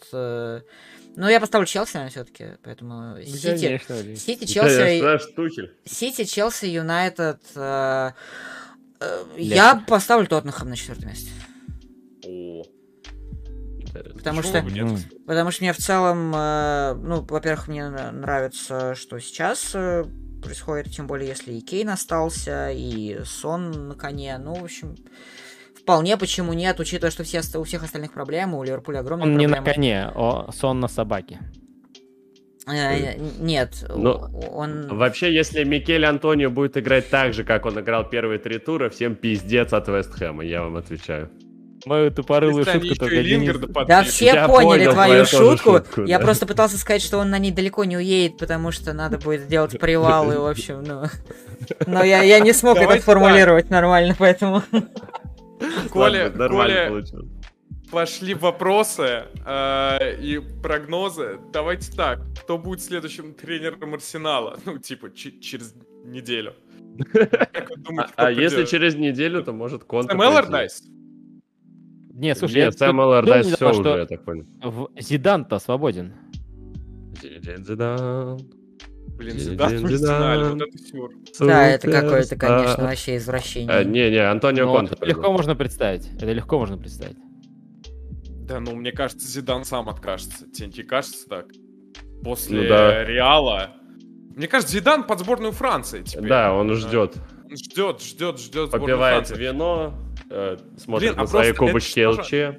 Ну, 1.17 1.29
я 1.29 1.41
поставлю 1.41 1.67
Челси, 1.67 1.95
наверное, 1.95 2.11
все-таки. 2.11 2.45
Поэтому 2.62 3.23
Сити, 3.23 3.81
Сити, 4.17 4.45
Челси, 4.47 5.89
Сити, 5.89 6.25
Челси, 6.25 6.67
Юнайтед. 6.67 7.41
Э, 7.55 8.11
э, 9.01 9.25
я 9.37 9.83
поставлю 9.87 10.27
Тоттенхэм 10.27 10.69
на 10.69 10.77
четвертое 10.77 11.07
место. 11.07 11.31
Потому 14.15 14.43
что, 14.43 14.61
нет? 14.61 15.01
потому 15.27 15.51
что 15.53 15.62
мне 15.62 15.73
в 15.73 15.77
целом, 15.77 16.33
э, 16.35 16.95
ну, 16.95 17.21
во-первых, 17.21 17.69
мне 17.69 17.89
нравится, 17.89 18.97
что 18.97 19.21
сейчас 19.21 19.71
э, 19.75 20.05
происходит, 20.43 20.93
тем 20.93 21.07
более, 21.07 21.29
если 21.29 21.53
и 21.53 21.61
Кейн 21.61 21.91
остался, 21.91 22.71
и 22.73 23.21
Сон 23.25 23.89
на 23.89 23.95
коне. 23.95 24.37
Ну, 24.39 24.55
в 24.55 24.65
общем, 24.65 24.97
Вполне, 25.85 26.16
почему 26.16 26.55
нет, 26.55 26.80
учитывая, 26.80 27.11
что 27.11 27.24
все, 27.24 27.43
у 27.59 27.64
всех 27.64 27.85
остальных 27.85 28.14
проблем, 28.14 28.55
у 28.55 28.64
Ливерпуля 28.64 29.01
огромные 29.01 29.24
он 29.26 29.32
проблемы. 29.32 29.53
Он 29.53 29.62
не 29.62 29.68
на 29.68 29.74
коне, 29.74 30.11
а 30.14 30.51
сон 30.51 30.80
на 30.80 30.89
собаке. 30.89 31.41
Э, 32.66 33.18
нет, 33.39 33.85
Но 33.91 34.30
ну, 34.32 34.41
он... 34.49 34.97
Вообще, 34.97 35.35
если 35.35 35.62
Микель 35.62 36.07
Антонио 36.07 36.49
будет 36.49 36.78
играть 36.78 37.11
так 37.11 37.35
же, 37.35 37.45
как 37.45 37.66
он 37.66 37.78
играл 37.78 38.09
первые 38.09 38.39
три 38.39 38.59
тура, 38.59 38.89
всем 38.89 39.14
пиздец 39.14 39.74
от 39.74 39.87
Вест 39.89 40.14
Хэма, 40.14 40.43
я 40.43 40.62
вам 40.62 40.76
отвечаю. 40.76 41.30
Мою 41.85 42.11
тупорылую 42.11 42.64
шутку 42.64 42.95
только 42.95 43.22
Денис... 43.22 43.55
Да 43.87 44.05
все 44.05 44.24
я 44.24 44.49
поняли 44.49 44.85
понял, 44.87 44.93
твою 44.93 45.26
шутку. 45.26 45.72
шутку. 45.72 46.05
Я 46.05 46.18
да. 46.18 46.24
просто 46.24 46.47
пытался 46.47 46.78
сказать, 46.78 47.03
что 47.03 47.18
он 47.18 47.28
на 47.28 47.39
ней 47.39 47.51
далеко 47.51 47.85
не 47.85 47.99
уедет, 47.99 48.39
потому 48.39 48.70
что 48.72 48.95
надо 48.95 49.18
будет 49.18 49.49
делать 49.49 49.78
привалы, 49.78 50.39
в 50.39 50.47
общем, 50.47 50.82
ну... 50.82 51.03
Но 51.87 52.03
я, 52.03 52.22
я 52.22 52.41
не 52.41 52.55
смог 52.55 52.78
это 52.78 52.99
формулировать 53.03 53.68
нормально, 53.68 54.16
поэтому... 54.18 54.62
Коля, 55.91 56.31
Коля, 56.31 57.05
пошли 57.91 58.35
вопросы 58.35 59.25
э, 59.47 60.17
и 60.21 60.41
прогнозы. 60.63 61.39
Давайте 61.53 61.93
так, 61.93 62.21
кто 62.43 62.59
будет 62.59 62.83
следующим 62.83 63.35
тренером 63.35 63.95
Арсенала? 63.95 64.59
Ну, 64.65 64.79
типа, 64.79 65.11
через 65.11 65.75
неделю. 66.05 66.55
Думаете, 67.77 68.13
а, 68.17 68.27
а 68.27 68.31
если 68.31 68.65
через 68.65 68.95
неделю, 68.95 69.43
то 69.43 69.53
может 69.53 69.85
Конте 69.85 70.13
Сэм 70.13 70.23
Эллардайс? 70.23 70.83
Нет, 72.13 72.39
слушай, 72.39 72.57
Нет, 72.57 72.79
Сэм 72.79 73.01
Эллардайс 73.01 73.47
все 73.47 73.71
уже, 73.71 73.89
я 73.89 74.07
так 74.07 74.25
понял. 74.25 74.47
Зидан-то 74.99 75.59
свободен. 75.59 76.15
Зидан. 77.23 78.39
Блин, 79.17 79.57
вот 79.57 80.62
это 80.62 80.79
сюр. 80.79 81.12
Да, 81.39 81.69
это 81.69 81.91
какое-то, 81.91 82.37
конечно, 82.37 82.85
вообще 82.85 83.17
извращение. 83.17 83.85
Не-не, 83.85 84.29
Антонио 84.29 84.73
Конте. 84.73 84.97
Легко 85.03 85.33
можно 85.33 85.55
представить. 85.55 86.11
Это 86.15 86.33
легко 86.33 86.59
можно 86.59 86.77
представить. 86.77 87.17
Да, 88.47 88.61
ну, 88.61 88.75
мне 88.75 88.93
кажется, 88.93 89.27
Зидан 89.27 89.65
сам 89.65 89.89
откажется. 89.89 90.47
Тебе 90.51 90.69
не 90.69 90.83
кажется 90.83 91.27
так? 91.29 91.47
После 92.23 92.62
ну, 92.62 92.69
да. 92.69 93.05
Реала. 93.05 93.71
Мне 94.37 94.49
кажется, 94.49 94.75
Зидан 94.75 95.05
под 95.05 95.21
сборную 95.21 95.53
Франции 95.53 96.03
теперь. 96.03 96.29
Да, 96.29 96.53
он 96.53 96.75
ждет. 96.75 97.17
Он 97.45 97.57
ждет, 97.57 98.03
ждет, 98.03 98.39
ждет 98.39 98.71
Попивает 98.71 99.31
вино, 99.31 99.95
э, 100.29 100.59
смотрит 100.77 101.11
Блин, 101.11 101.17
на 101.17 101.23
а 101.23 101.27
свои 101.27 101.53
кубочки 101.53 102.05
ЛЧ. 102.05 102.59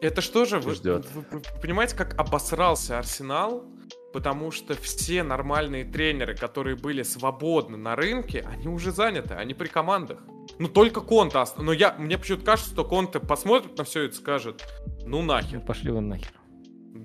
Это 0.00 0.20
что 0.20 0.44
же, 0.44 0.60
вы, 0.60 0.74
вы, 0.74 1.02
вы 1.30 1.42
понимаете, 1.60 1.96
как 1.96 2.16
обосрался 2.20 2.98
Арсенал? 2.98 3.64
Потому 4.12 4.50
что 4.50 4.74
все 4.74 5.22
нормальные 5.22 5.84
тренеры, 5.84 6.34
которые 6.34 6.76
были 6.76 7.02
свободны 7.02 7.76
на 7.76 7.94
рынке, 7.94 8.46
они 8.50 8.68
уже 8.68 8.90
заняты, 8.90 9.34
они 9.34 9.52
при 9.52 9.68
командах. 9.68 10.18
Ну, 10.58 10.68
только 10.68 11.00
Конта. 11.02 11.44
Но 11.58 11.72
я, 11.72 11.94
мне 11.98 12.16
почему-то 12.16 12.44
кажется, 12.44 12.72
что 12.72 12.84
Конте 12.84 13.20
посмотрит 13.20 13.76
на 13.76 13.84
все 13.84 14.04
это 14.04 14.14
и 14.14 14.18
скажет, 14.18 14.64
ну 15.04 15.22
нахер. 15.22 15.60
Пошли 15.60 15.90
вы 15.90 16.00
нахер. 16.00 16.32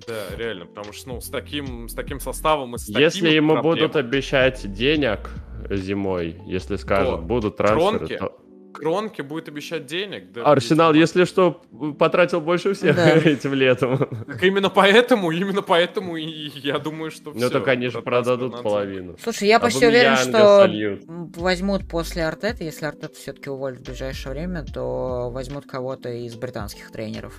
Да, 0.06 0.36
реально, 0.36 0.66
потому 0.66 0.92
что, 0.92 1.10
ну, 1.10 1.20
с 1.20 1.28
таким, 1.28 1.88
с 1.88 1.94
таким 1.94 2.18
составом 2.20 2.74
и 2.74 2.78
с 2.78 2.88
Если 2.88 3.30
ему 3.30 3.52
проблемами... 3.52 3.80
будут 3.80 3.96
обещать 3.96 4.72
денег 4.72 5.30
зимой, 5.70 6.40
если 6.46 6.76
скажут, 6.76 7.20
то 7.20 7.22
будут 7.22 7.56
трансферы, 7.56 7.98
Кронки, 7.98 8.16
то... 8.16 8.43
Кронке 8.74 9.22
будет 9.22 9.48
обещать 9.48 9.86
денег. 9.86 10.32
Да, 10.32 10.42
Арсенал, 10.42 10.92
есть... 10.92 11.14
если 11.14 11.24
что, 11.24 11.62
потратил 11.98 12.40
больше 12.40 12.74
всех 12.74 12.96
да. 12.96 13.10
этим 13.24 13.54
летом. 13.54 13.98
Так 14.26 14.42
именно 14.42 14.68
поэтому, 14.68 15.30
именно 15.30 15.62
поэтому 15.62 16.16
и 16.16 16.50
я 16.58 16.78
думаю, 16.78 17.10
что 17.10 17.32
Ну, 17.34 17.50
то, 17.50 17.60
конечно, 17.60 18.02
продадут 18.02 18.62
половину. 18.62 19.16
Слушай, 19.22 19.48
я 19.48 19.60
почти 19.60 19.86
уверен, 19.86 20.16
что 20.16 20.58
сольют. 20.58 21.02
возьмут 21.06 21.88
после 21.88 22.26
Артета, 22.26 22.64
если 22.64 22.86
Артета 22.86 23.14
все-таки 23.14 23.48
уволит 23.48 23.80
в 23.80 23.82
ближайшее 23.84 24.32
время, 24.32 24.64
то 24.64 25.30
возьмут 25.30 25.66
кого-то 25.66 26.10
из 26.10 26.34
британских 26.34 26.90
тренеров. 26.90 27.38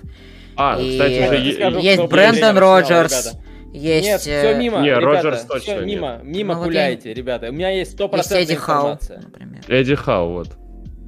А, 0.56 0.80
и 0.80 0.92
кстати, 0.92 1.26
уже 1.26 1.80
есть 1.80 2.02
Брэндон 2.02 2.58
Роджерс. 2.58 3.36
Есть... 3.72 4.06
Нет, 4.06 4.20
все 4.22 4.54
мимо, 4.56 4.80
не, 4.80 4.88
ребята, 4.88 5.04
Роджерс 5.04 5.42
точно 5.42 5.74
все 5.74 5.84
мимо, 5.84 6.20
нет. 6.22 6.24
мимо 6.24 6.54
ну, 6.54 6.64
гуляйте, 6.64 7.12
ребята. 7.12 7.50
У 7.50 7.52
меня 7.52 7.70
есть 7.70 7.98
100% 7.98 8.16
есть 8.16 8.32
Эдди 8.32 8.52
информация. 8.54 9.16
Хау, 9.20 9.24
например. 9.26 9.64
Эдди 9.68 9.94
Хау, 9.94 10.32
вот. 10.32 10.48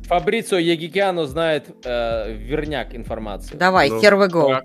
Фабрицио 0.08 0.56
Егикиану 0.56 1.26
знает 1.26 1.66
э, 1.84 2.32
верняк 2.32 2.94
информации. 2.94 3.54
Давай, 3.56 3.90
ну, 3.90 4.00
here 4.00 4.18
we 4.18 4.30
go. 4.30 4.62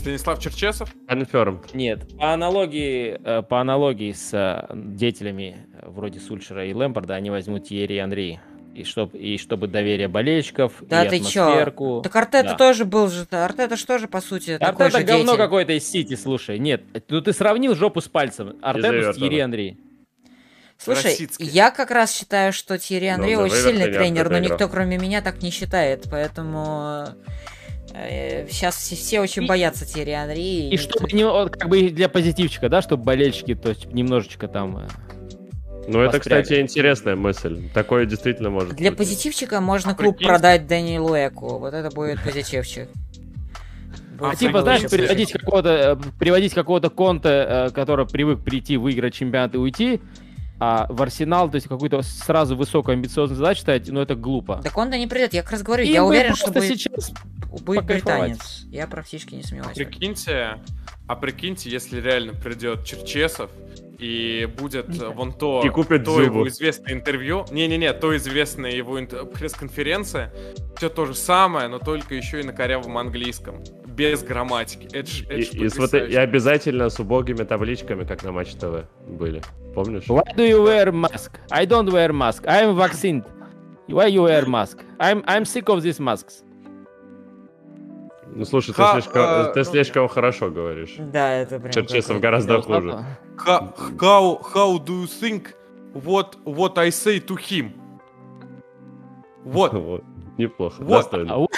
Станислав 0.00 0.40
Черчесов? 0.40 0.92
Confirmed. 1.08 1.70
Нет, 1.72 2.00
по 2.18 2.32
аналогии, 2.32 3.16
э, 3.22 3.42
по 3.42 3.60
аналогии 3.60 4.12
с 4.12 4.30
э, 4.34 4.74
деятелями 4.74 5.58
э, 5.72 5.88
вроде 5.88 6.18
Сульшера 6.18 6.66
и 6.66 6.74
Лэмпорда, 6.74 7.14
они 7.14 7.30
возьмут 7.30 7.68
Тьерри 7.68 7.98
Анри. 7.98 8.40
И, 8.74 8.84
чтоб, 8.84 9.12
и 9.14 9.38
чтобы 9.38 9.66
доверие 9.66 10.06
болельщиков, 10.06 10.72
да 10.82 11.04
и 11.04 11.08
ты 11.08 11.16
атмосферку. 11.16 11.96
Чё? 11.96 12.02
Так 12.02 12.14
Артета 12.14 12.50
да. 12.50 12.54
тоже 12.56 12.84
был 12.84 13.08
же, 13.08 13.26
Артета 13.30 13.76
же 13.76 13.86
тоже, 13.86 14.06
по 14.06 14.20
сути, 14.20 14.52
Артета 14.52 14.72
такой 14.72 14.90
же 14.90 15.02
говно 15.02 15.36
какое-то 15.36 15.72
из 15.72 15.88
Сити, 15.88 16.14
слушай. 16.14 16.58
Нет, 16.60 16.82
ну 17.08 17.20
ты 17.20 17.32
сравнил 17.32 17.74
жопу 17.74 18.00
с 18.00 18.08
пальцем. 18.08 18.56
Артета 18.62 19.12
с 19.12 19.16
Тьерри 19.16 19.40
Анри. 19.40 19.78
Слушай, 20.82 21.06
Российский. 21.06 21.44
я 21.44 21.70
как 21.72 21.90
раз 21.90 22.16
считаю, 22.16 22.52
что 22.52 22.78
Тири 22.78 23.06
Анри 23.06 23.34
ну, 23.34 23.42
очень 23.42 23.56
сильный 23.56 23.92
тренер, 23.92 24.30
но 24.30 24.38
никто 24.38 24.68
кроме 24.68 24.96
меня 24.96 25.20
так 25.22 25.42
не 25.42 25.50
считает, 25.50 26.06
поэтому 26.08 27.08
э, 27.94 28.46
сейчас 28.48 28.76
все, 28.76 28.94
все 28.94 29.20
очень 29.20 29.44
и, 29.44 29.46
боятся 29.46 29.84
Тири 29.84 30.12
Анри. 30.12 30.38
И, 30.40 30.74
и 30.74 30.76
чтобы 30.76 31.10
не, 31.12 31.24
как 31.48 31.68
бы 31.68 31.90
для 31.90 32.08
позитивчика, 32.08 32.68
да, 32.68 32.80
чтобы 32.80 33.02
болельщики, 33.02 33.56
то 33.56 33.70
есть 33.70 33.86
немножечко 33.86 34.46
там. 34.46 34.78
Э, 34.78 34.88
ну, 35.88 36.00
это, 36.00 36.20
кстати, 36.20 36.60
интересная 36.60 37.16
мысль. 37.16 37.68
Такое 37.74 38.06
действительно 38.06 38.50
может 38.50 38.76
Для 38.76 38.90
быть. 38.90 38.98
позитивчика 38.98 39.60
можно 39.60 39.92
а 39.92 39.94
клуб 39.94 40.16
прикинь? 40.16 40.28
продать 40.28 40.66
Дэниелу 40.68 41.14
Эку. 41.14 41.58
Вот 41.58 41.74
это 41.74 41.90
будет 41.90 42.22
позитивчик. 42.22 42.88
А 44.20 44.36
типа, 44.36 44.62
знаешь, 44.62 44.82
приводить 44.82 45.32
какого-то, 45.32 45.68
э, 45.68 45.96
приводить 46.20 46.54
какого-то 46.54 46.90
конта, 46.90 47.72
который 47.74 48.06
привык 48.06 48.44
прийти, 48.44 48.76
выиграть 48.76 49.14
чемпионат 49.14 49.54
и 49.54 49.58
уйти, 49.58 50.00
а 50.60 50.86
в 50.88 51.00
Арсенал, 51.02 51.50
то 51.50 51.56
есть 51.56 51.68
какую-то 51.68 52.02
сразу 52.02 52.56
высокую 52.56 52.94
амбициозную 52.94 53.38
задачу 53.38 53.60
ставить, 53.60 53.88
ну 53.88 54.00
это 54.00 54.14
глупо. 54.14 54.60
Так 54.62 54.76
он-то 54.76 54.98
не 54.98 55.06
придет, 55.06 55.32
я 55.34 55.42
как 55.42 55.52
раз 55.52 55.62
говорю, 55.62 55.84
Им 55.84 55.92
я 55.92 56.04
уверен, 56.04 56.34
что 56.34 56.50
будет, 56.50 56.64
сейчас 56.64 57.12
будет 57.62 57.84
британец. 57.84 58.64
Я 58.70 58.86
практически 58.86 59.34
не 59.34 59.42
сомневаюсь. 59.42 59.76
А 59.76 59.84
прикиньте, 59.84 60.58
а 61.06 61.16
прикиньте, 61.16 61.70
если 61.70 62.00
реально 62.00 62.34
придет 62.34 62.84
Черчесов, 62.84 63.50
и 63.98 64.48
будет 64.58 64.86
вон 65.14 65.32
то, 65.32 65.62
и 65.64 65.68
купит 65.68 66.04
то 66.04 66.20
его 66.20 66.46
известное 66.48 66.94
интервью. 66.94 67.44
Не-не-не, 67.50 67.92
то 67.92 68.16
известная 68.16 68.70
его 68.70 68.98
пресс-конференция. 69.26 70.32
Все 70.76 70.88
то 70.88 71.06
же 71.06 71.14
самое, 71.14 71.68
но 71.68 71.78
только 71.78 72.14
еще 72.14 72.40
и 72.40 72.44
на 72.44 72.52
корявом 72.52 72.96
английском. 72.96 73.62
Без 73.86 74.22
грамматики. 74.22 74.88
Это 74.92 75.10
ж, 75.10 75.24
это 75.24 75.34
и, 75.34 75.66
и, 75.66 75.68
вот, 75.76 75.92
и 75.94 76.14
обязательно 76.14 76.88
с 76.88 77.00
убогими 77.00 77.42
табличками, 77.42 78.04
как 78.04 78.22
на 78.22 78.30
Матч 78.30 78.52
ТВ 78.54 78.86
были. 79.08 79.42
Помнишь? 79.74 80.04
Why 80.08 80.22
do 80.36 80.48
you 80.48 80.62
wear 80.62 80.92
mask? 80.92 81.32
I 81.50 81.66
don't 81.66 81.90
wear 81.90 82.12
mask. 82.12 82.44
I'm 82.46 82.76
vaccinated. 82.76 83.24
Why 83.88 84.06
you 84.06 84.22
wear 84.22 84.46
mask? 84.46 84.78
I'm, 85.00 85.24
I'm 85.26 85.44
sick 85.44 85.68
of 85.68 85.82
these 85.82 85.98
masks. 85.98 86.44
Ну 88.38 88.44
слушай, 88.44 88.72
ты, 88.72 88.82
слишком, 88.92 89.22
uh, 89.22 89.52
ты 89.52 89.64
слишком 89.64 90.06
хорошо 90.06 90.48
говоришь. 90.48 90.94
Да, 90.96 91.34
это 91.34 91.58
прям. 91.58 91.72
Черчесов 91.72 92.20
гораздо 92.20 92.62
хуже. 92.62 93.04
How, 93.44 94.40
how, 94.54 94.78
do 94.78 95.02
you 95.02 95.08
think 95.08 95.54
what, 95.92 96.36
what 96.44 96.78
I 96.78 96.90
say 96.90 97.18
to 97.18 97.36
him? 97.36 97.72
Вот. 99.44 99.72
вот. 99.72 100.04
Неплохо. 100.36 100.76
Вот. 100.78 101.12
А, 101.12 101.36
вот. 101.36 101.50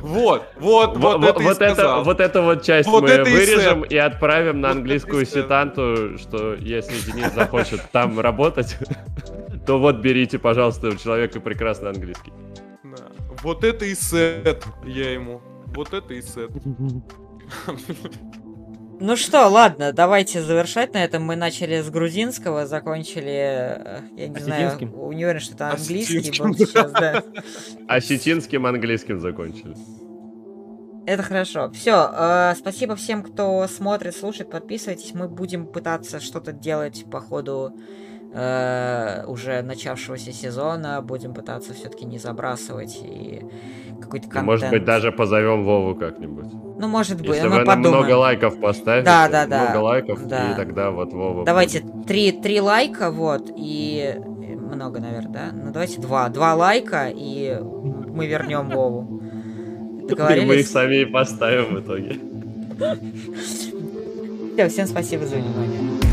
вот, 0.00 0.42
вот, 0.58 0.96
вот, 0.96 1.20
вот, 1.20 1.40
вот 1.40 1.62
это, 1.62 1.98
вот 2.00 2.18
эту 2.18 2.42
вот 2.42 2.64
часть 2.64 2.88
вот 2.88 3.04
мы 3.04 3.22
вырежем 3.22 3.84
и, 3.84 3.94
и 3.94 3.96
отправим 3.96 4.60
на 4.60 4.72
английскую 4.72 5.24
сетанту, 5.24 6.18
что 6.18 6.54
если 6.54 6.98
Денис 7.12 7.32
захочет 7.32 7.80
там 7.92 8.18
работать, 8.18 8.76
то 9.66 9.78
вот 9.78 9.98
берите, 9.98 10.40
пожалуйста, 10.40 10.88
у 10.88 10.96
человека 10.96 11.38
прекрасный 11.38 11.90
английский. 11.90 12.32
Вот 13.42 13.64
это 13.64 13.84
и 13.84 13.94
сет 13.94 14.64
я 14.84 15.12
ему. 15.12 15.40
Вот 15.74 15.92
это 15.92 16.14
и 16.14 16.22
сет. 16.22 16.50
Ну 19.04 19.16
что, 19.16 19.48
ладно, 19.48 19.92
давайте 19.92 20.40
завершать 20.42 20.94
на 20.94 21.02
этом. 21.02 21.24
Мы 21.24 21.34
начали 21.34 21.80
с 21.80 21.90
грузинского, 21.90 22.68
закончили, 22.68 23.24
э, 23.26 24.00
я 24.16 24.28
не 24.28 24.38
знаю, 24.38 24.78
не 24.80 25.24
уверен, 25.24 25.40
что 25.40 25.54
это 25.54 25.70
английский 25.70 26.40
был 26.40 26.54
сейчас, 26.54 26.92
да. 26.92 27.24
Осетинским 27.88 28.64
английским 28.64 29.20
закончили. 29.20 29.74
Это 31.04 31.24
хорошо. 31.24 31.72
Все, 31.72 32.10
э, 32.14 32.54
спасибо 32.56 32.94
всем, 32.94 33.24
кто 33.24 33.66
смотрит, 33.66 34.14
слушает, 34.14 34.50
подписывайтесь. 34.50 35.14
Мы 35.14 35.28
будем 35.28 35.66
пытаться 35.66 36.20
что-то 36.20 36.52
делать 36.52 37.04
по 37.10 37.20
ходу 37.20 37.76
э, 38.32 39.24
уже 39.26 39.62
начавшегося 39.62 40.32
сезона. 40.32 41.02
Будем 41.02 41.34
пытаться 41.34 41.74
все-таки 41.74 42.04
не 42.04 42.18
забрасывать 42.18 42.98
и 43.02 43.44
какой-то 44.00 44.28
контент. 44.28 44.46
Может 44.46 44.70
быть, 44.70 44.84
даже 44.84 45.12
позовем 45.12 45.64
Вову 45.64 45.94
как-нибудь. 45.94 46.46
Ну, 46.78 46.88
может 46.88 47.18
быть, 47.18 47.28
Если 47.28 47.48
мы 47.48 47.60
вы 47.60 47.64
подумаем. 47.64 47.96
много 47.96 48.16
лайков 48.16 48.60
поставите, 48.60 49.04
да, 49.04 49.28
да, 49.28 49.46
да. 49.46 49.64
много 49.64 49.84
лайков, 49.84 50.26
да. 50.26 50.52
и 50.52 50.56
тогда 50.56 50.90
вот 50.90 51.12
Вова... 51.12 51.44
Давайте 51.44 51.84
три, 52.06 52.32
три 52.32 52.60
лайка, 52.60 53.10
вот, 53.10 53.50
и... 53.56 54.16
Много, 54.18 55.00
наверное, 55.00 55.32
да? 55.32 55.50
Ну, 55.52 55.70
давайте 55.70 56.00
два. 56.00 56.28
Два 56.30 56.54
лайка, 56.54 57.10
и 57.14 57.58
мы 57.60 58.26
вернем 58.26 58.70
Вову. 58.70 59.20
Договорились? 60.08 60.44
И 60.44 60.48
мы 60.48 60.54
их 60.56 60.66
сами 60.66 60.96
и 60.96 61.04
поставим 61.04 61.76
в 61.76 61.80
итоге. 61.80 62.18
Все, 64.54 64.68
всем 64.68 64.86
спасибо 64.86 65.26
за 65.26 65.36
внимание. 65.36 66.11